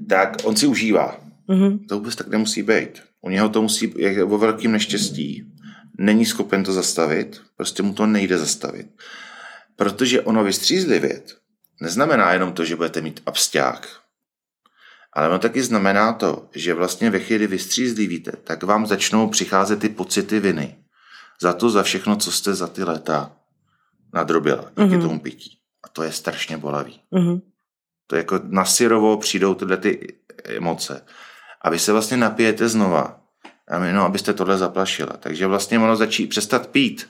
tak 0.09 0.37
on 0.45 0.57
si 0.57 0.67
užívá. 0.67 1.21
Uh-huh. 1.49 1.87
To 1.89 1.95
vůbec 1.95 2.17
tak 2.17 2.29
nemusí 2.29 2.63
být. 2.63 3.03
U 3.21 3.31
něho 3.31 3.49
to 3.49 3.63
musí, 3.63 3.95
je 3.97 4.25
o 4.25 4.39
velkým 4.39 4.73
neštěstí. 4.73 5.45
Není 5.99 6.27
schopen 6.27 6.65
to 6.65 6.73
zastavit, 6.73 7.41
prostě 7.57 7.83
mu 7.83 7.95
to 7.95 8.07
nejde 8.07 8.39
zastavit. 8.39 8.87
Protože 9.77 10.21
ono 10.21 10.45
vystřízlivět 10.45 11.37
neznamená 11.81 12.33
jenom 12.33 12.53
to, 12.53 12.65
že 12.65 12.77
budete 12.77 13.01
mít 13.01 13.21
absťák, 13.27 13.89
ale 15.15 15.29
ono 15.29 15.39
taky 15.39 15.63
znamená 15.63 16.13
to, 16.13 16.49
že 16.55 16.75
vlastně 16.75 17.11
ve 17.11 17.19
chvíli 17.19 17.47
vystřízlivíte, 17.47 18.33
tak 18.45 18.63
vám 18.63 18.87
začnou 18.87 19.29
přicházet 19.29 19.81
ty 19.81 19.89
pocity 19.89 20.41
viny. 20.41 20.77
Za 21.41 21.53
to, 21.53 21.71
za 21.71 21.83
všechno, 21.83 22.17
co 22.17 22.33
jste 22.33 22.55
za 22.55 22.67
ty 22.67 22.85
léta 22.85 23.33
nadrobila 24.15 24.65
díky 24.77 24.97
mm-hmm. 24.97 25.03
tomu 25.03 25.21
pití. 25.21 25.59
A 25.85 25.89
to 25.89 26.03
je 26.03 26.13
strašně 26.13 26.59
bolavý. 26.59 27.01
Mm-hmm. 27.13 27.41
To 28.07 28.17
je 28.17 28.19
jako 28.21 28.41
na 28.45 28.65
syrovo 28.65 29.17
přijdou 29.17 29.55
tyhle 29.55 29.77
ty 29.77 30.15
emoce. 30.45 31.05
A 31.63 31.71
vy 31.71 31.79
se 31.79 31.93
vlastně 31.93 32.17
napijete 32.17 32.69
znova, 32.69 33.21
no, 33.93 34.05
abyste 34.05 34.33
tohle 34.33 34.59
zaplašila. 34.59 35.13
Takže 35.17 35.47
vlastně 35.47 35.79
ono 35.79 35.97
začí 35.97 36.27
přestat 36.27 36.67
pít. 36.67 37.09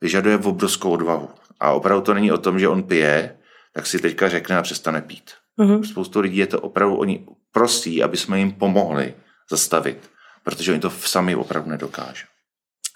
Vyžaduje 0.00 0.38
obrovskou 0.38 0.90
odvahu. 0.90 1.28
A 1.60 1.70
opravdu 1.70 2.02
to 2.02 2.14
není 2.14 2.32
o 2.32 2.38
tom, 2.38 2.58
že 2.58 2.68
on 2.68 2.82
pije, 2.82 3.36
tak 3.72 3.86
si 3.86 3.98
teďka 3.98 4.28
řekne 4.28 4.58
a 4.58 4.62
přestane 4.62 5.02
pít. 5.02 5.30
Mm-hmm. 5.60 5.82
Spoustu 5.82 6.20
lidí 6.20 6.36
je 6.36 6.46
to 6.46 6.60
opravdu, 6.60 6.96
oni 6.96 7.26
prosí, 7.52 8.02
aby 8.02 8.16
jsme 8.16 8.38
jim 8.38 8.52
pomohli 8.52 9.14
zastavit, 9.50 10.10
protože 10.44 10.72
oni 10.72 10.80
to 10.80 10.90
sami 10.90 11.34
opravdu 11.34 11.70
nedokážou. 11.70 12.26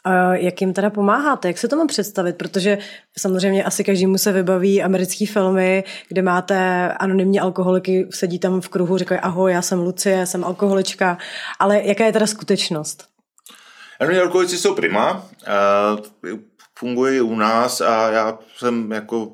A 0.05 0.35
jak 0.35 0.61
jim 0.61 0.73
teda 0.73 0.91
pomáháte? 0.91 1.49
Jak 1.49 1.59
se 1.59 1.69
to 1.69 1.77
mám 1.77 1.87
představit? 1.87 2.37
Protože 2.37 2.79
samozřejmě 3.19 3.65
asi 3.65 3.85
každému 3.85 4.19
se 4.19 4.33
vybaví 4.33 4.83
americké 4.83 5.27
filmy, 5.27 5.85
kde 6.09 6.23
máte 6.23 6.89
anonymní 6.93 7.41
alkoholiky, 7.41 8.09
sedí 8.11 8.39
tam 8.39 8.61
v 8.61 8.69
kruhu, 8.69 8.99
říkají 8.99 9.21
ahoj, 9.21 9.53
já 9.53 9.63
jsem 9.63 9.79
Lucie, 9.79 10.27
jsem 10.27 10.45
alkoholička, 10.45 11.19
ale 11.59 11.83
jaká 11.83 12.07
je 12.07 12.13
teda 12.13 12.27
skutečnost? 12.27 13.09
Anonymní 14.01 14.23
alkoholici 14.23 14.59
jsou 14.59 14.75
prima, 14.75 15.27
fungují 16.79 17.21
u 17.21 17.35
nás 17.35 17.81
a 17.81 18.11
já 18.11 18.39
jsem 18.57 18.93
jako 18.93 19.33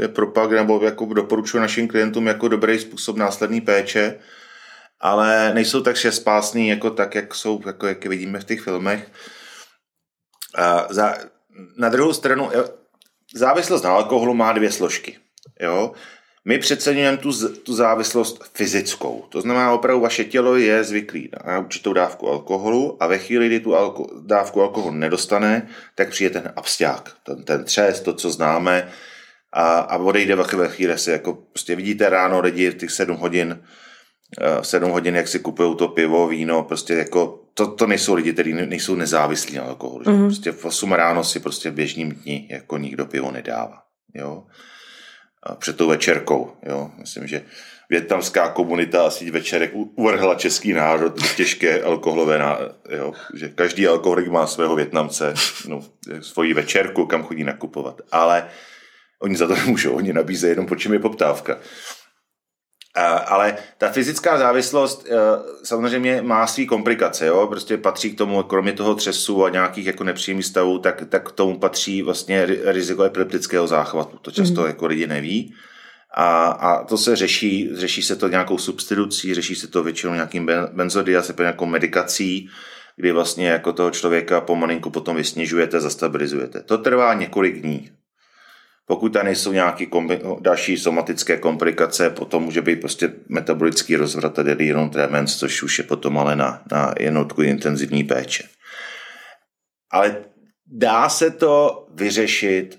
je 0.00 0.08
propag, 0.08 0.50
nebo 0.50 0.84
jako 0.84 1.04
doporučuji 1.04 1.58
našim 1.58 1.88
klientům 1.88 2.26
jako 2.26 2.48
dobrý 2.48 2.78
způsob 2.78 3.16
následné 3.16 3.60
péče, 3.60 4.18
ale 5.00 5.54
nejsou 5.54 5.80
tak 5.80 5.96
spásný 5.96 6.68
jako 6.68 6.90
tak, 6.90 7.14
jak 7.14 7.34
jsou, 7.34 7.60
jako 7.66 7.86
jak 7.86 8.06
vidíme 8.06 8.40
v 8.40 8.44
těch 8.44 8.60
filmech. 8.60 9.10
A 10.54 10.86
za, 10.90 11.16
na 11.76 11.88
druhou 11.88 12.12
stranu, 12.12 12.50
závislost 13.34 13.82
na 13.82 13.90
alkoholu 13.90 14.34
má 14.34 14.52
dvě 14.52 14.72
složky. 14.72 15.16
Jo? 15.60 15.92
My 16.44 16.58
přeceňujeme 16.58 17.16
tu, 17.16 17.48
tu 17.48 17.74
závislost 17.74 18.44
fyzickou. 18.54 19.24
To 19.28 19.40
znamená, 19.40 19.72
opravdu 19.72 20.00
vaše 20.00 20.24
tělo 20.24 20.56
je 20.56 20.84
zvyklé 20.84 21.20
na 21.46 21.58
určitou 21.58 21.92
dávku 21.92 22.28
alkoholu 22.28 23.02
a 23.02 23.06
ve 23.06 23.18
chvíli, 23.18 23.46
kdy 23.46 23.60
tu 23.60 23.76
alko, 23.76 24.06
dávku 24.20 24.62
alkoholu 24.62 24.94
nedostane, 24.94 25.68
tak 25.94 26.10
přijde 26.10 26.30
ten 26.30 26.52
absťák, 26.56 27.12
ten, 27.22 27.44
ten 27.44 27.64
třes, 27.64 28.00
to, 28.00 28.14
co 28.14 28.30
známe, 28.30 28.92
a, 29.58 29.78
a 29.78 29.96
odejde 29.96 30.36
ve 30.36 30.68
chvíli 30.68 30.98
si 30.98 31.10
jako 31.10 31.32
prostě 31.32 31.76
vidíte 31.76 32.08
ráno 32.08 32.40
lidi 32.40 32.70
v 32.70 32.74
těch 32.74 32.90
sedm 32.90 33.16
hodin, 33.16 33.62
uh, 34.40 34.62
sedm 34.62 34.90
hodin, 34.90 35.16
jak 35.16 35.28
si 35.28 35.38
kupují 35.38 35.76
to 35.76 35.88
pivo, 35.88 36.28
víno, 36.28 36.62
prostě 36.62 36.94
jako 36.94 37.44
to, 37.54 37.66
to 37.66 37.86
nejsou 37.86 38.14
lidi, 38.14 38.32
kteří 38.32 38.52
nejsou 38.52 38.94
nezávislí 38.94 39.56
na 39.56 39.62
alkoholu. 39.62 40.04
Mm-hmm. 40.04 40.26
Prostě 40.26 40.52
v 40.52 40.64
8 40.64 40.92
ráno 40.92 41.24
si 41.24 41.40
prostě 41.40 41.70
v 41.70 41.74
běžným 41.74 42.12
dní 42.12 42.48
jako 42.50 42.78
nikdo 42.78 43.06
pivo 43.06 43.30
nedává. 43.30 43.82
Jo? 44.14 44.44
A 45.42 45.54
před 45.54 45.76
tou 45.76 45.88
večerkou. 45.88 46.52
Jo? 46.66 46.90
Myslím, 46.98 47.26
že 47.26 47.42
větnamská 47.90 48.48
komunita 48.48 49.06
asi 49.06 49.30
večerek 49.30 49.70
uvrhla 49.74 50.34
český 50.34 50.72
národ 50.72 51.20
do 51.20 51.26
těžké 51.36 51.82
alkoholové, 51.82 52.38
ná... 52.38 52.58
jo? 52.96 53.12
že 53.34 53.48
každý 53.48 53.86
alkoholik 53.86 54.28
má 54.28 54.46
svého 54.46 54.76
Větnamce, 54.76 55.34
no, 55.68 55.84
svoji 56.20 56.54
večerku, 56.54 57.06
kam 57.06 57.22
chodí 57.22 57.44
nakupovat. 57.44 58.00
Ale 58.12 58.42
uh, 58.42 58.48
Oni 59.22 59.36
za 59.36 59.46
to 59.46 59.54
nemůžou, 59.64 59.92
oni 59.92 60.12
nabízejí 60.12 60.50
jenom 60.50 60.66
po 60.66 60.76
čem 60.76 60.92
je 60.92 60.98
poptávka. 60.98 61.58
Ale 63.26 63.56
ta 63.78 63.88
fyzická 63.88 64.38
závislost 64.38 65.06
e, 65.10 65.16
samozřejmě 65.64 66.22
má 66.22 66.46
své 66.46 66.64
komplikace, 66.66 67.26
jo? 67.26 67.46
prostě 67.46 67.76
patří 67.76 68.10
k 68.10 68.18
tomu, 68.18 68.42
kromě 68.42 68.72
toho 68.72 68.94
třesu 68.94 69.44
a 69.44 69.50
nějakých 69.50 69.86
jako 69.86 70.04
nepříjemných 70.04 70.46
stavů, 70.46 70.78
tak, 70.78 71.04
tak 71.08 71.28
k 71.28 71.32
tomu 71.32 71.58
patří 71.58 72.02
vlastně 72.02 72.46
riziko 72.64 73.04
epileptického 73.04 73.66
záchvatu. 73.66 74.18
To 74.18 74.30
často 74.30 74.60
mm. 74.60 74.66
jako 74.66 74.86
lidi 74.86 75.06
neví. 75.06 75.54
A, 76.14 76.46
a 76.46 76.84
to 76.84 76.98
se 76.98 77.16
řeší, 77.16 77.70
řeší 77.74 78.02
se 78.02 78.16
to 78.16 78.28
nějakou 78.28 78.58
substitucí, 78.58 79.34
řeší 79.34 79.54
se 79.54 79.66
to 79.66 79.82
většinou 79.82 80.14
nějakým 80.14 80.50
benzodiazepinem, 80.72 81.46
nějakou 81.46 81.66
medikací, 81.66 82.48
kdy 82.96 83.12
vlastně 83.12 83.48
jako 83.48 83.72
toho 83.72 83.90
člověka 83.90 84.40
pomalinku 84.40 84.90
potom 84.90 85.16
vysnižujete, 85.16 85.80
zastabilizujete. 85.80 86.62
To 86.62 86.78
trvá 86.78 87.14
několik 87.14 87.60
dní. 87.60 87.90
Pokud 88.88 89.12
tam 89.12 89.24
nejsou 89.24 89.52
nějaké 89.52 89.84
kombi- 89.84 90.40
další 90.40 90.76
somatické 90.76 91.36
komplikace, 91.36 92.10
potom 92.10 92.42
může 92.42 92.62
být 92.62 92.80
prostě 92.80 93.12
metabolický 93.28 93.96
rozvrat 93.96 94.38
a 94.38 94.42
delirium 94.42 94.90
tremens, 94.90 95.36
což 95.36 95.62
už 95.62 95.78
je 95.78 95.84
potom 95.84 96.18
ale 96.18 96.36
na, 96.36 96.62
na 96.72 96.94
jednotku 97.00 97.42
intenzivní 97.42 98.04
péče. 98.04 98.48
Ale 99.92 100.24
dá 100.66 101.08
se 101.08 101.30
to 101.30 101.86
vyřešit 101.94 102.78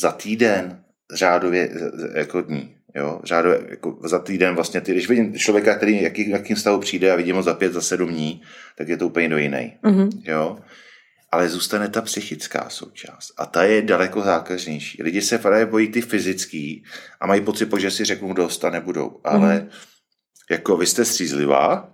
za 0.00 0.12
týden, 0.12 0.84
řádově 1.14 1.70
jako 2.14 2.40
dní. 2.40 2.76
Jo, 2.94 3.20
řádově, 3.24 3.60
jako 3.68 3.98
za 4.04 4.18
týden 4.18 4.54
vlastně, 4.54 4.80
ty, 4.80 4.92
když 4.92 5.08
vidím 5.08 5.38
člověka, 5.38 5.74
který 5.74 6.02
jaký, 6.02 6.30
jakým 6.30 6.56
stavu 6.56 6.80
přijde 6.80 7.12
a 7.12 7.16
vidím 7.16 7.36
ho 7.36 7.42
za 7.42 7.54
pět, 7.54 7.72
za 7.72 7.80
sedm 7.80 8.08
dní, 8.08 8.42
tak 8.78 8.88
je 8.88 8.96
to 8.96 9.06
úplně 9.06 9.28
do 9.28 9.38
jiný. 9.38 9.76
Mm-hmm. 9.84 10.10
Jo 10.24 10.58
ale 11.32 11.48
zůstane 11.48 11.88
ta 11.88 12.02
psychická 12.02 12.70
součást. 12.70 13.32
A 13.36 13.46
ta 13.46 13.62
je 13.62 13.82
daleko 13.82 14.20
zákažnější. 14.20 15.02
Lidi 15.02 15.22
se 15.22 15.38
právě 15.38 15.66
bojí 15.66 15.88
ty 15.88 16.00
fyzický 16.00 16.84
a 17.20 17.26
mají 17.26 17.40
pocit, 17.40 17.68
že 17.78 17.90
si 17.90 18.04
řeknou 18.04 18.32
dost 18.32 18.64
a 18.64 18.70
nebudou. 18.70 19.20
Ale 19.24 19.60
mm. 19.60 19.68
jako 20.50 20.76
vy 20.76 20.86
jste 20.86 21.04
střízlivá 21.04 21.90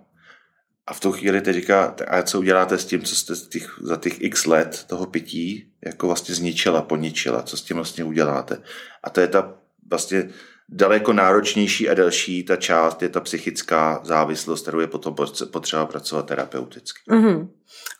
A 0.87 0.93
v 0.93 0.99
tu 0.99 1.11
chvíli 1.11 1.41
teď 1.41 1.55
říká, 1.55 1.95
a 2.07 2.21
co 2.21 2.39
uděláte 2.39 2.77
s 2.77 2.85
tím, 2.85 3.01
co 3.01 3.15
jste 3.15 3.35
těch, 3.35 3.79
za 3.81 3.95
těch 3.95 4.21
x 4.21 4.45
let 4.45 4.83
toho 4.87 5.05
pití 5.05 5.71
jako 5.85 6.07
vlastně 6.07 6.35
zničila, 6.35 6.81
poničila, 6.81 7.43
co 7.43 7.57
s 7.57 7.61
tím 7.61 7.75
vlastně 7.75 8.03
uděláte. 8.03 8.57
A 9.03 9.09
to 9.09 9.21
je 9.21 9.27
ta 9.27 9.53
vlastně 9.89 10.29
daleko 10.71 11.13
náročnější 11.13 11.89
a 11.89 11.93
delší 11.93 12.43
ta 12.43 12.55
část 12.55 13.01
je 13.01 13.09
ta 13.09 13.19
psychická 13.19 14.01
závislost, 14.03 14.61
kterou 14.61 14.79
je 14.79 14.87
potom 14.87 15.15
potřeba 15.51 15.85
pracovat 15.85 16.25
terapeuticky. 16.25 16.99
Mm-hmm. 17.11 17.47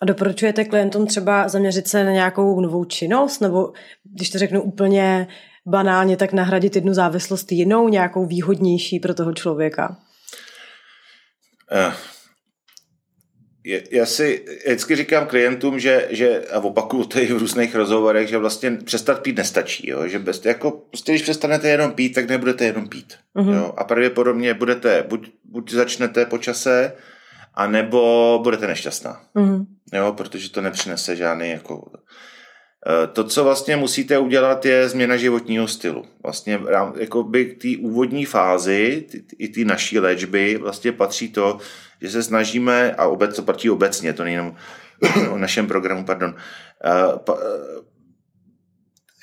A 0.02 0.06
doporučujete 0.06 0.66
klientům 0.66 1.08
třeba 1.08 1.48
zaměřit 1.48 1.88
se 1.88 2.04
na 2.04 2.12
nějakou 2.12 2.62
novou 2.62 2.86
činnost, 2.86 3.40
nebo 3.40 3.74
když 4.16 4.30
to 4.30 4.38
řeknu 4.38 4.62
úplně 4.62 5.28
banálně, 5.66 6.18
tak 6.18 6.34
nahradit 6.34 6.76
jednu 6.76 6.94
závislost 6.94 7.52
jinou, 7.52 7.90
nějakou 7.90 8.26
výhodnější 8.26 9.00
pro 9.00 9.14
toho 9.14 9.34
člověka? 9.34 9.98
Uh 11.88 11.94
já 13.92 14.06
si 14.06 14.46
vždycky 14.66 14.96
říkám 14.96 15.28
klientům, 15.28 15.80
že, 15.80 16.08
že 16.10 16.46
a 16.52 16.60
opakuju 16.60 17.04
to 17.04 17.20
i 17.20 17.34
v 17.34 17.38
různých 17.38 17.76
rozhovorech, 17.76 18.30
že 18.30 18.38
vlastně 18.38 18.72
přestat 18.72 19.22
pít 19.22 19.38
nestačí. 19.38 19.90
Jo? 19.90 20.08
Že 20.08 20.20
bez, 20.20 20.46
jako, 20.46 20.72
prostě 20.72 21.12
když 21.12 21.22
přestanete 21.22 21.70
jenom 21.70 21.92
pít, 21.92 22.10
tak 22.10 22.30
nebudete 22.30 22.66
jenom 22.66 22.90
pít. 22.90 23.14
Mm-hmm. 23.36 23.54
Jo? 23.54 23.74
A 23.78 23.84
pravděpodobně 23.84 24.54
budete, 24.54 25.06
buď, 25.08 25.32
buď 25.44 25.72
začnete 25.72 26.26
po 26.26 26.38
čase, 26.38 26.94
anebo 27.54 28.40
budete 28.44 28.68
nešťastná. 28.68 29.22
Mm-hmm. 29.36 29.66
Jo? 29.94 30.14
Protože 30.18 30.52
to 30.52 30.62
nepřinese 30.62 31.16
žádný 31.16 31.50
jako... 31.50 31.92
Eh, 32.88 33.08
to, 33.08 33.24
co 33.24 33.44
vlastně 33.44 33.76
musíte 33.76 34.18
udělat, 34.18 34.66
je 34.66 34.90
změna 34.90 35.18
životního 35.18 35.68
stylu. 35.68 36.06
Vlastně 36.24 36.60
jako 36.96 37.24
by 37.24 37.46
k 37.46 37.62
té 37.62 37.68
úvodní 37.82 38.26
fázi, 38.26 39.06
i 39.38 39.48
té 39.48 39.66
naší 39.66 40.00
léčby, 40.00 40.58
vlastně 40.58 40.92
patří 40.92 41.30
to, 41.30 41.58
že 42.02 42.10
se 42.10 42.24
snažíme, 42.24 42.96
a 42.96 43.08
obec, 43.08 43.36
to 43.36 43.44
platí 43.44 43.70
obecně, 43.70 44.14
to 44.14 44.24
není 44.24 44.36
jenom 44.36 44.56
o 45.32 45.38
našem 45.38 45.68
programu, 45.68 46.06
pardon, 46.06 46.36
uh, 46.36 47.36
uh, 47.36 47.86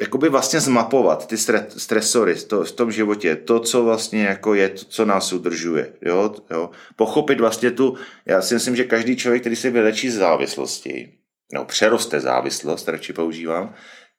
jakoby 0.00 0.28
vlastně 0.28 0.60
zmapovat 0.60 1.26
ty 1.26 1.36
stresory 1.76 2.34
to, 2.34 2.64
v 2.64 2.72
tom 2.72 2.92
životě, 2.92 3.36
to, 3.36 3.60
co 3.60 3.84
vlastně 3.84 4.24
jako 4.24 4.54
je, 4.54 4.68
to, 4.68 4.84
co 4.84 5.04
nás 5.04 5.32
udržuje, 5.32 5.92
jo, 6.02 6.34
jo. 6.50 6.70
pochopit 6.96 7.40
vlastně 7.40 7.70
tu, 7.70 7.96
já 8.26 8.42
si 8.42 8.54
myslím, 8.54 8.76
že 8.76 8.84
každý 8.84 9.16
člověk, 9.16 9.42
který 9.42 9.56
se 9.56 9.70
vylečí 9.70 10.10
z 10.10 10.18
závislosti, 10.18 11.15
no 11.52 11.64
přeroste 11.64 12.20
závislost, 12.20 12.88
radši 12.88 13.12
používám, 13.12 13.74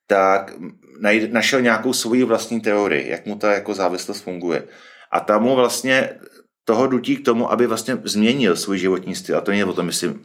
tak 0.08 0.54
našel 1.32 1.62
nějakou 1.62 1.94
svoji 1.94 2.24
vlastní 2.24 2.62
teorii, 2.62 3.10
jak 3.10 3.26
mu 3.26 3.36
ta 3.36 3.54
jako 3.54 3.74
závislost 3.74 4.22
funguje. 4.22 4.64
A 5.12 5.20
tam 5.20 5.44
mu 5.44 5.56
vlastně 5.56 6.10
toho 6.66 6.88
dutí 6.88 7.18
k 7.18 7.26
tomu, 7.26 7.52
aby 7.52 7.68
vlastně 7.68 7.98
změnil 8.04 8.56
svůj 8.56 8.78
životní 8.78 9.16
styl. 9.16 9.38
A 9.38 9.42
to 9.42 9.52
není 9.52 9.64
o 9.64 9.74
tom, 9.74 9.88
jestli 9.88 10.16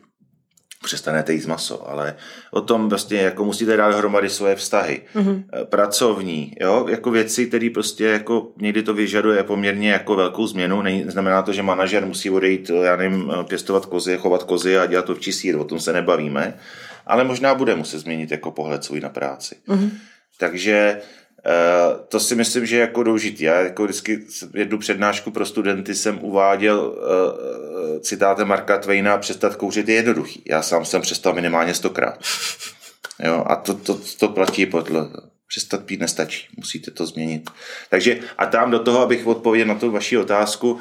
přestanete 0.85 1.33
jíst 1.33 1.47
maso, 1.47 1.89
ale 1.91 2.17
o 2.51 2.61
tom 2.61 2.89
vlastně 2.89 3.21
jako 3.21 3.45
musíte 3.45 3.77
dát 3.77 3.95
hromady 3.95 4.31
svoje 4.31 4.57
vztahy. 4.57 5.03
Mm-hmm. 5.15 5.45
Pracovní, 5.65 6.55
jo, 6.61 6.87
jako 6.89 7.11
věci, 7.11 7.47
které 7.47 7.71
prostě 7.75 8.05
jako 8.05 8.53
někdy 8.61 8.83
to 8.83 8.95
vyžaduje 8.95 9.43
poměrně 9.43 9.91
jako 9.91 10.17
velkou 10.17 10.47
změnu. 10.47 10.83
Nej, 10.83 11.05
znamená 11.09 11.43
to, 11.43 11.53
že 11.53 11.63
manažer 11.63 12.07
musí 12.07 12.31
odejít, 12.31 12.71
já 12.83 12.97
nevím, 12.97 13.33
pěstovat 13.49 13.87
kozy, 13.87 14.19
chovat 14.19 14.43
kozy 14.43 14.79
a 14.79 14.87
dělat 14.87 15.05
to 15.05 15.15
v 15.15 15.21
čistý, 15.21 15.55
o 15.55 15.65
tom 15.65 15.81
se 15.81 15.93
nebavíme, 15.93 16.59
ale 17.13 17.25
možná 17.25 17.55
bude 17.55 17.75
muset 17.75 17.99
změnit 17.99 18.31
jako 18.31 18.51
pohled 18.51 18.85
svůj 18.85 19.01
na 19.01 19.09
práci. 19.09 19.57
Mm-hmm. 19.69 19.91
Takže 20.39 21.01
Uh, 21.47 22.01
to 22.09 22.21
si 22.21 22.35
myslím, 22.35 22.67
že 22.67 22.77
je 22.77 22.81
jako 22.81 23.03
důležitý. 23.03 23.45
Já 23.45 23.61
jako 23.61 23.85
vždycky 23.85 24.25
jednu 24.55 24.79
přednášku 24.79 25.31
pro 25.31 25.47
studenty 25.47 25.95
jsem 25.95 26.25
uváděl 26.25 26.81
uh, 26.81 28.01
citátem 28.01 28.49
Marka 28.49 28.79
Twaina 28.79 29.19
přestat 29.19 29.57
kouřit 29.57 29.89
je 29.89 29.95
jednoduchý. 29.95 30.43
Já 30.47 30.63
sám 30.63 30.85
jsem 30.85 31.03
přestal 31.03 31.35
minimálně 31.35 31.75
stokrát. 31.75 32.19
Jo, 33.25 33.45
a 33.47 33.57
to, 33.57 33.75
to, 33.75 34.01
to 34.19 34.29
platí 34.29 34.67
podle 34.67 35.09
přestat 35.49 35.85
pít 35.85 36.01
nestačí, 36.01 36.49
musíte 36.57 36.91
to 36.91 37.07
změnit. 37.07 37.51
Takže 37.91 38.21
a 38.39 38.47
tam 38.47 38.71
do 38.71 38.79
toho, 38.79 39.01
abych 39.01 39.27
odpověděl 39.27 39.69
na 39.69 39.75
tu 39.75 39.91
vaši 39.91 40.19
otázku, 40.19 40.79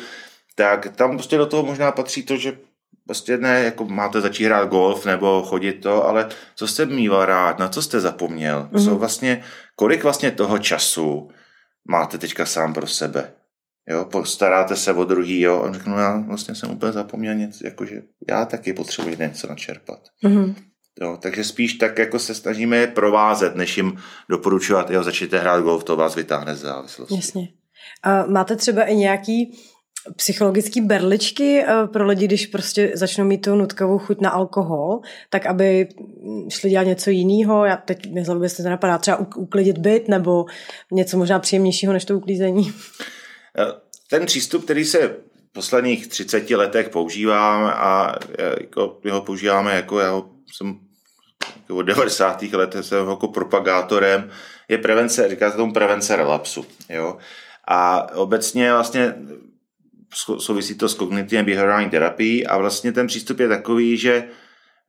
tak 0.56 0.96
tam 0.96 1.18
prostě 1.18 1.38
do 1.38 1.46
toho 1.46 1.64
možná 1.64 1.92
patří 1.92 2.24
to, 2.24 2.38
že 2.38 2.58
prostě 3.06 3.38
ne, 3.38 3.64
jako 3.64 3.86
máte 3.86 4.22
začít 4.22 4.46
hrát 4.46 4.70
golf 4.70 5.06
nebo 5.06 5.44
chodit 5.44 5.74
to, 5.74 6.08
ale 6.08 6.30
co 6.56 6.68
jste 6.68 6.86
mýval 6.86 7.26
rád, 7.26 7.60
na 7.60 7.68
co 7.68 7.82
jste 7.82 8.00
zapomněl, 8.00 8.70
mm-hmm. 8.72 8.84
co 8.84 8.90
mhm. 8.90 9.00
vlastně, 9.00 9.44
kolik 9.76 10.04
vlastně 10.04 10.32
toho 10.32 10.60
času 10.60 11.30
máte 11.88 12.18
teďka 12.18 12.46
sám 12.46 12.74
pro 12.74 12.88
sebe. 12.88 13.34
Jo, 13.90 14.06
postaráte 14.06 14.76
se 14.76 14.94
o 14.94 15.04
druhý, 15.04 15.40
jo, 15.40 15.64
a 15.64 15.74
řeknu, 15.74 15.98
já 15.98 16.18
vlastně 16.28 16.56
jsem 16.56 16.72
úplně 16.72 16.92
zapomněl 16.92 17.36
něco, 17.36 17.66
jakože 17.66 18.02
já 18.30 18.46
taky 18.46 18.74
potřebuji 18.74 19.18
něco 19.18 19.48
načerpat. 19.48 20.00
Mm-hmm. 20.24 20.56
Jo, 21.02 21.18
takže 21.22 21.44
spíš 21.44 21.74
tak 21.74 21.98
jako 21.98 22.20
se 22.20 22.36
snažíme 22.36 22.78
je 22.78 22.88
provázet, 22.88 23.56
než 23.56 23.78
jim 23.78 23.98
doporučovat, 24.30 24.90
jo, 24.90 25.04
začněte 25.04 25.40
hrát 25.40 25.64
golf, 25.64 25.84
to 25.84 25.96
vás 25.96 26.16
vytáhne 26.16 26.56
z 26.56 26.62
závislosti. 26.62 27.16
Jasně. 27.16 27.48
A 28.04 28.26
máte 28.26 28.56
třeba 28.56 28.84
i 28.84 28.96
nějaký 28.96 29.58
psychologické 30.16 30.82
berličky 30.82 31.64
eh, 31.64 31.88
pro 31.88 32.06
lidi, 32.06 32.28
když 32.28 32.48
prostě 32.48 32.92
začnou 32.94 33.26
mít 33.26 33.42
tu 33.42 33.56
nutkavou 33.56 33.98
chuť 33.98 34.22
na 34.22 34.30
alkohol, 34.30 35.00
tak 35.30 35.46
aby 35.46 35.88
šli 36.50 36.70
dělat 36.70 36.84
něco 36.84 37.10
jiného. 37.10 37.66
Já 37.66 37.78
teď 37.78 38.12
mě 38.12 38.26
zlobě 38.26 38.50
se 38.50 38.64
to 38.64 38.70
napadá 38.70 38.98
třeba 38.98 39.18
uklidit 39.36 39.78
byt 39.78 40.08
nebo 40.08 40.46
něco 40.92 41.18
možná 41.18 41.40
příjemnějšího 41.40 41.94
než 41.94 42.06
to 42.06 42.18
uklízení. 42.18 42.74
Eh, 43.58 43.66
ten 44.10 44.26
přístup, 44.26 44.64
který 44.64 44.86
se 44.86 45.08
v 45.08 45.54
posledních 45.54 46.08
30 46.08 46.56
letech 46.56 46.90
používá 46.90 47.72
a 47.72 48.16
jako, 48.62 49.00
ho 49.12 49.22
používáme 49.22 49.76
jako 49.76 50.00
já 50.00 50.22
jsem 50.54 50.80
jako 51.56 51.76
od 51.76 51.82
90. 51.82 52.42
let 52.54 52.76
jsem 52.82 53.10
jako 53.10 53.28
propagátorem, 53.28 54.30
je 54.70 54.78
prevence, 54.78 55.30
říká 55.30 55.52
se 55.52 55.58
tomu 55.58 55.74
prevence 55.74 56.16
relapsu. 56.16 56.66
Jo? 56.90 57.18
A 57.68 58.08
obecně 58.16 58.74
vlastně 58.74 59.16
souvisí 60.38 60.76
to 60.76 60.90
s 60.90 60.94
kognitivně 60.94 61.44
behaviorální 61.44 61.90
terapií 61.90 62.48
a 62.48 62.58
vlastně 62.58 62.92
ten 62.92 63.08
přístup 63.08 63.40
je 63.40 63.48
takový, 63.48 63.98
že 63.98 64.14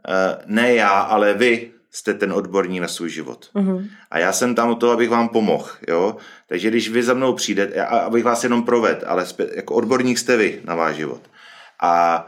eh, 0.08 0.38
ne 0.46 0.74
já, 0.74 0.88
ale 0.88 1.34
vy 1.34 1.72
jste 1.90 2.14
ten 2.14 2.32
odborník 2.32 2.80
na 2.80 2.88
svůj 2.88 3.10
život. 3.10 3.50
Uh-huh. 3.54 3.88
A 4.10 4.18
já 4.18 4.32
jsem 4.32 4.54
tam 4.54 4.70
o 4.70 4.74
to, 4.74 4.90
abych 4.90 5.10
vám 5.10 5.28
pomohl. 5.28 5.68
Jo? 5.88 6.16
Takže 6.48 6.70
když 6.70 6.88
vy 6.88 7.02
za 7.02 7.14
mnou 7.14 7.32
přijdete, 7.32 7.86
abych 7.86 8.24
vás 8.24 8.44
jenom 8.44 8.62
proved, 8.62 9.04
ale 9.06 9.26
jako 9.54 9.74
odborník 9.74 10.18
jste 10.18 10.36
vy 10.36 10.60
na 10.64 10.74
váš 10.74 10.96
život. 10.96 11.20
A 11.82 12.26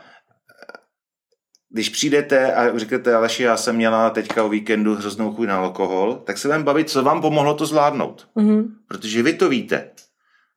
když 1.71 1.89
přijdete 1.89 2.55
a 2.55 2.79
řeknete, 2.79 3.15
Aleši, 3.15 3.43
já 3.43 3.57
jsem 3.57 3.77
měla 3.77 4.11
teďka 4.11 4.45
o 4.45 4.49
víkendu 4.49 4.95
hroznou 4.95 5.35
chuť 5.35 5.49
na 5.49 5.59
alkohol, 5.59 6.23
tak 6.27 6.39
se 6.39 6.49
vám 6.49 6.63
bavit, 6.63 6.91
co 6.91 7.03
vám 7.03 7.21
pomohlo 7.21 7.55
to 7.55 7.67
zvládnout. 7.67 8.29
Uh-huh. 8.37 8.69
Protože 8.89 9.23
vy 9.23 9.33
to 9.33 9.49
víte. 9.49 9.91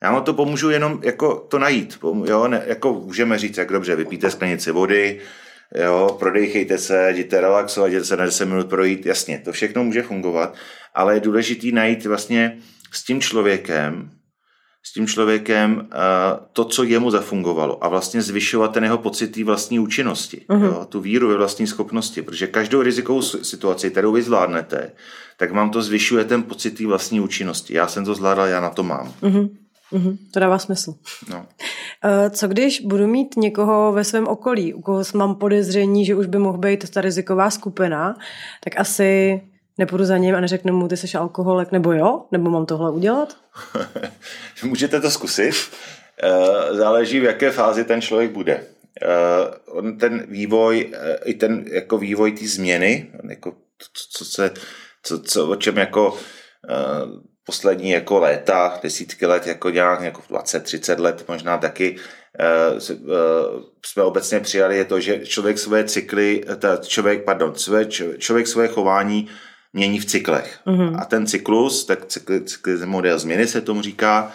Já 0.02 0.12
vám 0.12 0.24
to 0.24 0.34
pomůžu 0.34 0.70
jenom 0.70 1.00
jako 1.02 1.46
to 1.48 1.58
najít. 1.58 1.98
Jo? 2.24 2.48
Ne, 2.48 2.62
jako 2.66 2.94
můžeme 2.94 3.38
říct, 3.38 3.56
jak 3.56 3.72
dobře, 3.72 3.96
vypíte 3.96 4.30
sklenici 4.30 4.72
vody, 4.72 5.20
jo, 5.74 6.16
prodejchejte 6.18 6.78
se, 6.78 7.10
jděte 7.12 7.40
relaxovat, 7.40 7.88
jděte 7.88 8.04
se 8.04 8.16
na 8.16 8.24
10 8.24 8.44
minut 8.44 8.68
projít, 8.68 9.06
jasně, 9.06 9.42
to 9.44 9.52
všechno 9.52 9.84
může 9.84 10.02
fungovat, 10.02 10.54
ale 10.94 11.14
je 11.14 11.20
důležité 11.20 11.66
najít 11.72 12.06
vlastně 12.06 12.58
s 12.92 13.04
tím 13.04 13.20
člověkem, 13.20 14.10
s 14.82 14.92
tím 14.92 15.06
člověkem 15.06 15.76
uh, 15.76 15.86
to, 16.52 16.64
co 16.64 16.84
jemu 16.84 17.10
zafungovalo 17.10 17.84
a 17.84 17.88
vlastně 17.88 18.22
zvyšovat 18.22 18.72
ten 18.72 18.84
jeho 18.84 18.98
pocit 18.98 19.28
té 19.28 19.44
vlastní 19.44 19.78
účinnosti, 19.78 20.46
uh-huh. 20.50 20.64
jo, 20.64 20.86
tu 20.88 21.00
víru 21.00 21.28
ve 21.28 21.36
vlastní 21.36 21.66
schopnosti, 21.66 22.22
protože 22.22 22.46
každou 22.46 22.82
rizikovou 22.82 23.22
situaci, 23.22 23.90
kterou 23.90 24.12
vy 24.12 24.22
zvládnete, 24.22 24.92
tak 25.36 25.52
vám 25.52 25.70
to 25.70 25.82
zvyšuje 25.82 26.24
ten 26.24 26.42
pocit 26.42 26.70
té 26.70 26.86
vlastní 26.86 27.20
účinnosti. 27.20 27.74
Já 27.74 27.88
jsem 27.88 28.04
to 28.04 28.14
zvládal, 28.14 28.46
já 28.46 28.60
na 28.60 28.70
to 28.70 28.82
mám. 28.82 29.14
Uh-huh. 29.22 29.50
Mm-hmm, 29.92 30.16
to 30.30 30.40
dává 30.40 30.58
smysl. 30.58 30.94
No. 31.30 31.46
Eh, 32.04 32.30
co 32.30 32.48
když 32.48 32.80
budu 32.80 33.06
mít 33.06 33.36
někoho 33.36 33.92
ve 33.92 34.04
svém 34.04 34.26
okolí, 34.26 34.74
u 34.74 34.80
koho 34.80 35.02
mám 35.14 35.34
podezření, 35.34 36.04
že 36.04 36.14
už 36.14 36.26
by 36.26 36.38
mohl 36.38 36.58
být 36.58 36.90
ta 36.90 37.00
riziková 37.00 37.50
skupina, 37.50 38.16
tak 38.64 38.80
asi 38.80 39.40
nepůjdu 39.78 40.04
za 40.04 40.16
ním 40.16 40.34
a 40.34 40.40
neřeknu 40.40 40.78
mu, 40.78 40.88
ty 40.88 40.96
jsi 40.96 41.18
alkoholik, 41.18 41.72
nebo 41.72 41.92
jo? 41.92 42.24
Nebo 42.32 42.50
mám 42.50 42.66
tohle 42.66 42.90
udělat? 42.90 43.36
Můžete 44.62 45.00
to 45.00 45.10
zkusit. 45.10 45.54
Eh, 46.22 46.74
záleží, 46.74 47.20
v 47.20 47.24
jaké 47.24 47.50
fázi 47.50 47.84
ten 47.84 48.00
člověk 48.00 48.30
bude. 48.30 48.64
Eh, 49.02 49.06
on 49.66 49.98
ten 49.98 50.26
vývoj, 50.28 50.92
i 51.24 51.34
ten 51.34 51.64
jako 51.72 51.98
vývoj 51.98 52.32
té 52.32 52.46
změny, 52.46 53.10
jako 53.28 53.52
co, 53.78 53.88
co 54.10 54.24
se, 54.24 54.50
co, 55.02 55.22
co, 55.22 55.48
o 55.48 55.56
čem 55.56 55.76
jako 55.76 56.18
poslední 57.48 57.90
jako 57.90 58.18
léta, 58.18 58.78
desítky 58.82 59.26
let, 59.26 59.46
jako 59.46 59.70
nějak 59.70 60.00
jako 60.00 60.22
20-30 60.30 61.00
let 61.00 61.24
možná 61.28 61.58
taky, 61.58 61.96
uh, 61.96 62.78
jsme 63.86 64.02
obecně 64.02 64.40
přijali 64.40 64.76
je 64.76 64.84
to, 64.84 65.00
že 65.00 65.26
člověk 65.26 65.58
své 65.58 65.84
cykly, 65.84 66.44
ta 66.58 66.76
člověk, 66.76 67.24
pardon, 67.24 67.54
své, 67.54 67.86
člověk 68.18 68.46
své 68.46 68.68
chování 68.68 69.28
mění 69.72 70.00
v 70.00 70.04
cyklech. 70.04 70.60
Mm-hmm. 70.66 71.00
A 71.00 71.04
ten 71.04 71.26
cyklus, 71.26 71.86
tak 71.86 72.06
cykl, 72.06 72.40
cykl 72.40 72.86
model 72.86 73.18
změny 73.18 73.46
se 73.46 73.60
tomu 73.60 73.82
říká, 73.82 74.32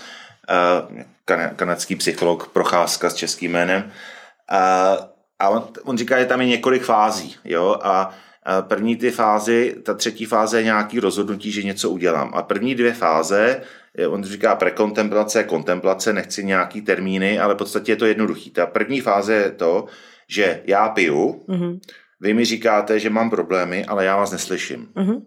uh, 0.50 1.50
kanadský 1.56 1.96
psycholog 1.96 2.48
Procházka 2.48 3.10
s 3.10 3.14
českým 3.14 3.52
jménem, 3.52 3.84
uh, 3.84 5.06
a 5.40 5.50
on, 5.50 5.68
on 5.84 5.98
říká, 5.98 6.20
že 6.20 6.26
tam 6.26 6.42
je 6.42 6.48
několik 6.48 6.84
fází, 6.84 7.36
jo, 7.46 7.78
a 7.84 8.16
První 8.62 8.96
ty 8.96 9.12
fázy, 9.12 9.76
ta 9.84 9.94
třetí 9.94 10.26
fáze 10.26 10.60
je 10.60 10.64
nějaký 10.64 11.00
rozhodnutí, 11.00 11.52
že 11.52 11.64
něco 11.64 11.90
udělám. 11.90 12.32
A 12.34 12.44
první 12.44 12.76
dvě 12.76 12.94
fáze, 12.94 13.62
on 14.10 14.24
říká 14.24 14.56
prekontemplace, 14.56 15.44
kontemplace, 15.44 16.14
nechci 16.14 16.44
nějaký 16.44 16.82
termíny, 16.82 17.40
ale 17.40 17.54
v 17.54 17.58
podstatě 17.58 17.92
je 17.92 17.96
to 17.96 18.06
jednoduchý. 18.06 18.52
Ta 18.52 18.66
první 18.66 19.02
fáze 19.02 19.34
je 19.34 19.52
to, 19.52 19.86
že 20.30 20.62
já 20.66 20.90
piju, 20.90 21.46
mm-hmm. 21.50 21.80
vy 22.22 22.34
mi 22.34 22.46
říkáte, 22.46 23.00
že 23.00 23.10
mám 23.10 23.30
problémy, 23.30 23.86
ale 23.86 24.06
já 24.06 24.18
vás 24.18 24.32
neslyším. 24.32 24.88
Mm-hmm. 24.96 25.22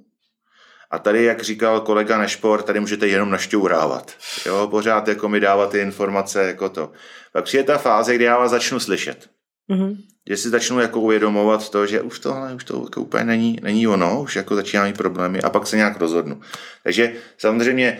A 0.90 0.98
tady, 0.98 1.24
jak 1.24 1.42
říkal 1.42 1.80
kolega 1.80 2.18
Nešpor, 2.18 2.62
tady 2.62 2.80
můžete 2.80 3.06
jenom 3.06 3.30
našťourávat. 3.30 4.12
Jo, 4.46 4.68
pořád 4.70 5.08
jako 5.08 5.28
mi 5.28 5.40
dávat 5.40 5.70
ty 5.70 5.78
informace 5.78 6.46
jako 6.46 6.68
to. 6.68 6.92
Pak 7.32 7.44
přijde 7.44 7.64
ta 7.64 7.78
fáze, 7.78 8.14
kdy 8.14 8.24
já 8.24 8.38
vás 8.38 8.50
začnu 8.50 8.80
slyšet. 8.80 9.28
Mm-hmm. 9.70 9.96
Že 10.28 10.36
si 10.36 10.48
začnu 10.48 10.80
jako 10.80 11.00
uvědomovat 11.00 11.70
to, 11.70 11.86
že 11.86 12.00
už 12.00 12.18
tohle 12.18 12.54
už 12.54 12.64
to 12.64 12.82
jako 12.84 13.00
úplně 13.00 13.24
není, 13.24 13.58
není 13.62 13.86
ono, 13.86 14.22
už 14.22 14.36
jako 14.36 14.54
začíná 14.54 14.84
mít 14.84 14.96
problémy 14.96 15.42
a 15.42 15.50
pak 15.50 15.66
se 15.66 15.76
nějak 15.76 16.00
rozhodnu. 16.00 16.40
Takže 16.82 17.12
samozřejmě 17.38 17.98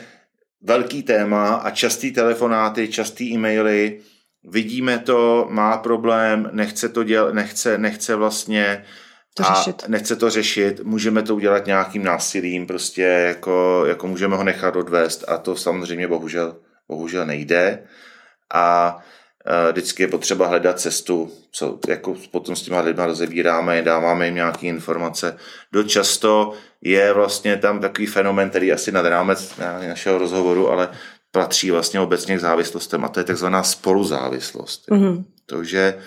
velký 0.63 1.03
téma 1.03 1.55
a 1.55 1.71
častý 1.71 2.13
telefonáty, 2.13 2.89
častý 2.89 3.35
e-maily, 3.35 4.01
vidíme 4.45 4.99
to, 4.99 5.47
má 5.51 5.77
problém, 5.79 6.51
nechce 6.53 6.89
to 6.89 7.05
dělat, 7.05 7.35
nechce, 7.35 7.79
nechce 7.79 8.15
vlastně 8.15 8.85
to 9.35 9.47
a 9.47 9.55
řešit. 9.55 9.85
nechce 9.89 10.17
to 10.17 10.31
řešit, 10.31 10.81
můžeme 10.85 11.23
to 11.23 11.35
udělat 11.35 11.67
nějakým 11.67 12.05
násilím, 12.05 12.67
prostě 12.67 13.03
jako, 13.03 13.85
jako 13.87 14.07
můžeme 14.07 14.37
ho 14.37 14.45
nechat 14.45 14.77
odvést 14.77 15.25
a 15.29 15.39
to 15.39 15.57
samozřejmě 15.57 16.09
bohužel, 16.09 16.57
bohužel 16.89 17.27
nejde. 17.27 17.87
A 18.55 18.99
Vždycky 19.73 20.03
je 20.03 20.09
potřeba 20.09 20.47
hledat 20.47 20.81
cestu, 20.81 21.33
co 21.53 21.79
jako 21.89 22.15
potom 22.31 22.57
s 22.57 22.63
těma 22.63 22.81
lidma 22.81 23.07
rozebíráme, 23.07 23.83
dáváme 23.83 24.27
jim 24.27 24.35
nějaké 24.35 24.67
informace. 24.67 25.37
Dost 25.73 25.87
často 25.87 26.53
je 26.83 27.13
vlastně 27.13 27.57
tam 27.57 27.81
takový 27.81 28.07
fenomen, 28.07 28.51
který 28.51 28.73
asi 28.73 28.93
nad 28.93 29.07
rámec 29.07 29.55
našeho 29.89 30.19
rozhovoru, 30.19 30.71
ale 30.71 30.89
patří 31.31 31.71
vlastně 31.71 32.01
obecně 32.01 32.37
k 32.37 32.41
závislostem 32.41 33.05
a 33.05 33.09
to 33.09 33.21
je 33.21 33.25
takzvaná 33.25 33.63
spoluzávislost. 33.63 34.89
Mm-hmm. 34.89 35.25
Takže 35.47 35.99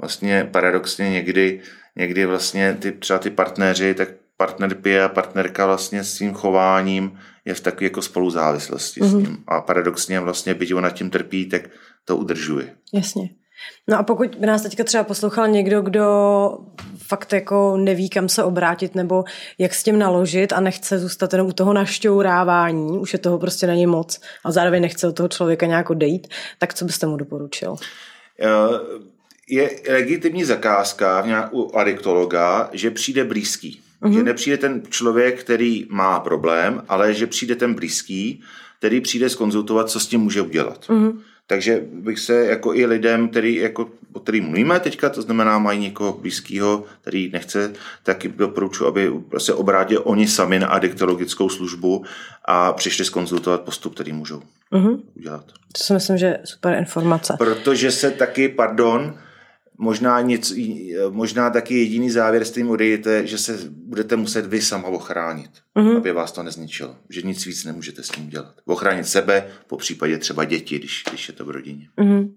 vlastně 0.00 0.48
paradoxně 0.52 1.10
někdy, 1.10 1.60
někdy 1.96 2.26
vlastně 2.26 2.76
ty, 2.80 2.92
třeba 2.92 3.18
ty 3.18 3.30
partneři, 3.30 3.94
tak 3.94 4.08
partner 4.36 4.74
pije 4.74 5.04
a 5.04 5.08
partnerka 5.08 5.66
vlastně 5.66 6.04
s 6.04 6.18
tím 6.18 6.34
chováním 6.34 7.18
je 7.44 7.54
v 7.54 7.60
takové 7.60 7.84
jako 7.84 8.02
spoluzávislosti 8.02 9.00
mm-hmm. 9.00 9.08
s 9.08 9.14
mhm. 9.14 9.22
ním. 9.22 9.44
A 9.46 9.60
paradoxně 9.60 10.20
vlastně, 10.20 10.54
byť 10.54 10.74
ona 10.74 10.90
tím 10.90 11.10
trpí, 11.10 11.48
tak 11.48 11.62
to 12.04 12.16
udržuje. 12.16 12.76
Jasně. 12.94 13.30
No 13.88 13.98
a 13.98 14.02
pokud 14.02 14.34
by 14.34 14.46
nás 14.46 14.62
teďka 14.62 14.84
třeba 14.84 15.04
poslouchal 15.04 15.48
někdo, 15.48 15.82
kdo 15.82 16.04
fakt 16.96 17.32
jako 17.32 17.76
neví, 17.76 18.08
kam 18.08 18.28
se 18.28 18.44
obrátit 18.44 18.94
nebo 18.94 19.24
jak 19.58 19.74
s 19.74 19.82
tím 19.82 19.98
naložit 19.98 20.52
a 20.52 20.60
nechce 20.60 20.98
zůstat 20.98 21.32
jenom 21.32 21.48
u 21.48 21.52
toho 21.52 21.72
našťourávání, 21.72 22.98
už 22.98 23.12
je 23.12 23.18
toho 23.18 23.38
prostě 23.38 23.66
není 23.66 23.86
moc 23.86 24.20
a 24.44 24.50
zároveň 24.50 24.82
nechce 24.82 25.08
od 25.08 25.16
toho 25.16 25.28
člověka 25.28 25.66
nějak 25.66 25.90
odejít, 25.90 26.28
tak 26.58 26.74
co 26.74 26.84
byste 26.84 27.06
mu 27.06 27.16
doporučil? 27.16 27.76
Eh, 28.40 28.46
je 29.48 29.70
legitimní 29.90 30.44
zakázka 30.44 31.24
u 31.52 31.76
adiktologa, 31.76 32.70
že 32.72 32.90
přijde 32.90 33.24
blízký. 33.24 33.80
Mm-hmm. 34.02 34.12
Že 34.12 34.22
nepřijde 34.22 34.56
ten 34.56 34.82
člověk, 34.88 35.40
který 35.40 35.86
má 35.90 36.20
problém, 36.20 36.82
ale 36.88 37.14
že 37.14 37.26
přijde 37.26 37.54
ten 37.54 37.74
blízký, 37.74 38.42
který 38.78 39.00
přijde 39.00 39.28
skonzultovat, 39.28 39.90
co 39.90 40.00
s 40.00 40.06
tím 40.06 40.20
může 40.20 40.42
udělat. 40.42 40.88
Mm-hmm. 40.88 41.18
Takže 41.52 41.80
bych 41.92 42.18
se 42.18 42.46
jako 42.46 42.74
i 42.74 42.86
lidem, 42.86 43.28
který, 43.28 43.54
jako, 43.54 43.88
o 44.12 44.20
který 44.20 44.40
mluvíme 44.40 44.80
teďka, 44.80 45.10
to 45.10 45.22
znamená 45.22 45.58
mají 45.58 45.80
někoho 45.80 46.12
blízkého, 46.12 46.84
který 47.00 47.30
nechce, 47.32 47.72
taky 48.02 48.28
doporučuji, 48.28 48.86
aby 48.86 49.12
se 49.38 49.54
obrátili 49.54 49.98
oni 49.98 50.28
sami 50.28 50.58
na 50.58 50.66
adiktologickou 50.66 51.48
službu 51.48 52.04
a 52.44 52.72
přišli 52.72 53.04
skonzultovat 53.04 53.60
postup, 53.60 53.94
který 53.94 54.12
můžou 54.12 54.42
mm-hmm. 54.72 55.00
udělat. 55.16 55.44
To 55.46 55.84
si 55.84 55.92
myslím, 55.92 56.18
že 56.18 56.26
je 56.26 56.40
super 56.44 56.74
informace. 56.78 57.34
Protože 57.38 57.90
se 57.90 58.10
taky, 58.10 58.48
pardon, 58.48 59.18
možná, 59.82 60.20
něco, 60.20 60.54
možná 61.10 61.50
taky 61.50 61.78
jediný 61.78 62.10
závěr 62.10 62.44
s 62.44 62.50
tím 62.50 62.70
odejdete, 62.70 63.26
že 63.26 63.38
se 63.38 63.58
budete 63.70 64.16
muset 64.16 64.46
vy 64.46 64.62
sama 64.62 64.88
ochránit, 64.88 65.50
mm-hmm. 65.76 65.96
aby 65.96 66.12
vás 66.12 66.32
to 66.32 66.42
nezničilo. 66.42 66.96
Že 67.10 67.22
nic 67.22 67.46
víc 67.46 67.64
nemůžete 67.64 68.02
s 68.02 68.08
tím 68.08 68.28
dělat. 68.28 68.54
Ochránit 68.64 69.06
sebe, 69.06 69.46
po 69.66 69.76
případě 69.76 70.18
třeba 70.18 70.44
děti, 70.44 70.78
když, 70.78 71.04
když 71.08 71.28
je 71.28 71.34
to 71.34 71.44
v 71.44 71.50
rodině. 71.50 71.88
Mm-hmm. 71.98 72.32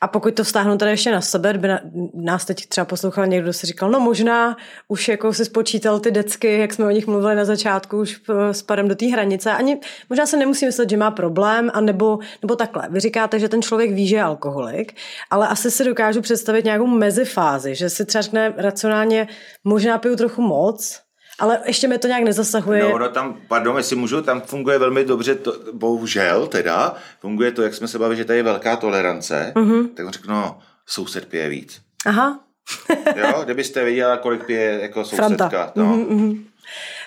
A 0.00 0.08
pokud 0.08 0.34
to 0.34 0.44
vztáhnu 0.44 0.78
tady 0.78 0.90
ještě 0.90 1.12
na 1.12 1.20
sebe, 1.20 1.52
by 1.52 1.68
nás 2.14 2.44
teď 2.44 2.66
třeba 2.66 2.84
poslouchal 2.84 3.26
někdo, 3.26 3.44
kdo 3.44 3.52
si 3.52 3.66
říkal, 3.66 3.90
no 3.90 4.00
možná 4.00 4.56
už 4.88 5.08
jako 5.08 5.32
si 5.32 5.44
spočítal 5.44 6.00
ty 6.00 6.10
decky, 6.10 6.58
jak 6.58 6.72
jsme 6.72 6.86
o 6.86 6.90
nich 6.90 7.06
mluvili 7.06 7.34
na 7.34 7.44
začátku, 7.44 8.00
už 8.00 8.20
spadem 8.52 8.88
do 8.88 8.94
té 8.94 9.06
hranice. 9.06 9.52
Ani 9.52 9.80
možná 10.10 10.26
se 10.26 10.36
nemusí 10.36 10.66
myslet, 10.66 10.90
že 10.90 10.96
má 10.96 11.10
problém, 11.10 11.70
a 11.74 11.80
nebo, 11.80 12.18
nebo 12.42 12.56
takhle. 12.56 12.88
Vy 12.90 13.00
říkáte, 13.00 13.38
že 13.38 13.48
ten 13.48 13.62
člověk 13.62 13.90
ví, 13.92 14.08
že 14.08 14.16
je 14.16 14.22
alkoholik, 14.22 14.96
ale 15.30 15.48
asi 15.48 15.70
si 15.70 15.84
dokážu 15.84 16.20
představit 16.20 16.64
nějakou 16.64 16.86
mezifázi, 16.86 17.74
že 17.74 17.90
si 17.90 18.04
třeba 18.04 18.22
řekne 18.22 18.54
racionálně, 18.56 19.28
možná 19.64 19.98
piju 19.98 20.16
trochu 20.16 20.42
moc, 20.42 21.00
ale 21.38 21.60
ještě 21.66 21.88
mi 21.88 21.98
to 21.98 22.06
nějak 22.06 22.22
nezasahuje. 22.22 22.82
No, 22.82 22.98
no 22.98 23.08
tam, 23.08 23.36
pardon, 23.48 23.76
jestli 23.76 23.96
můžu, 23.96 24.22
tam 24.22 24.40
funguje 24.40 24.78
velmi 24.78 25.04
dobře, 25.04 25.34
to, 25.34 25.54
bohužel 25.72 26.46
teda, 26.46 26.94
funguje 27.20 27.52
to, 27.52 27.62
jak 27.62 27.74
jsme 27.74 27.88
se 27.88 27.98
bavili, 27.98 28.16
že 28.16 28.24
tady 28.24 28.38
je 28.38 28.42
velká 28.42 28.76
tolerance, 28.76 29.52
mm-hmm. 29.54 29.88
tak 29.94 30.06
on 30.06 30.12
řekl, 30.12 30.30
no, 30.32 30.58
soused 30.86 31.28
pije 31.28 31.48
víc. 31.48 31.80
Aha. 32.06 32.40
jo, 33.16 33.40
kdybyste 33.44 33.84
věděla, 33.84 34.16
kolik 34.16 34.44
pije 34.44 34.78
jako 34.82 35.04
sousedka. 35.04 35.48
Franta. 35.48 35.72
No. 35.74 35.96
Mm-hmm. 35.96 36.44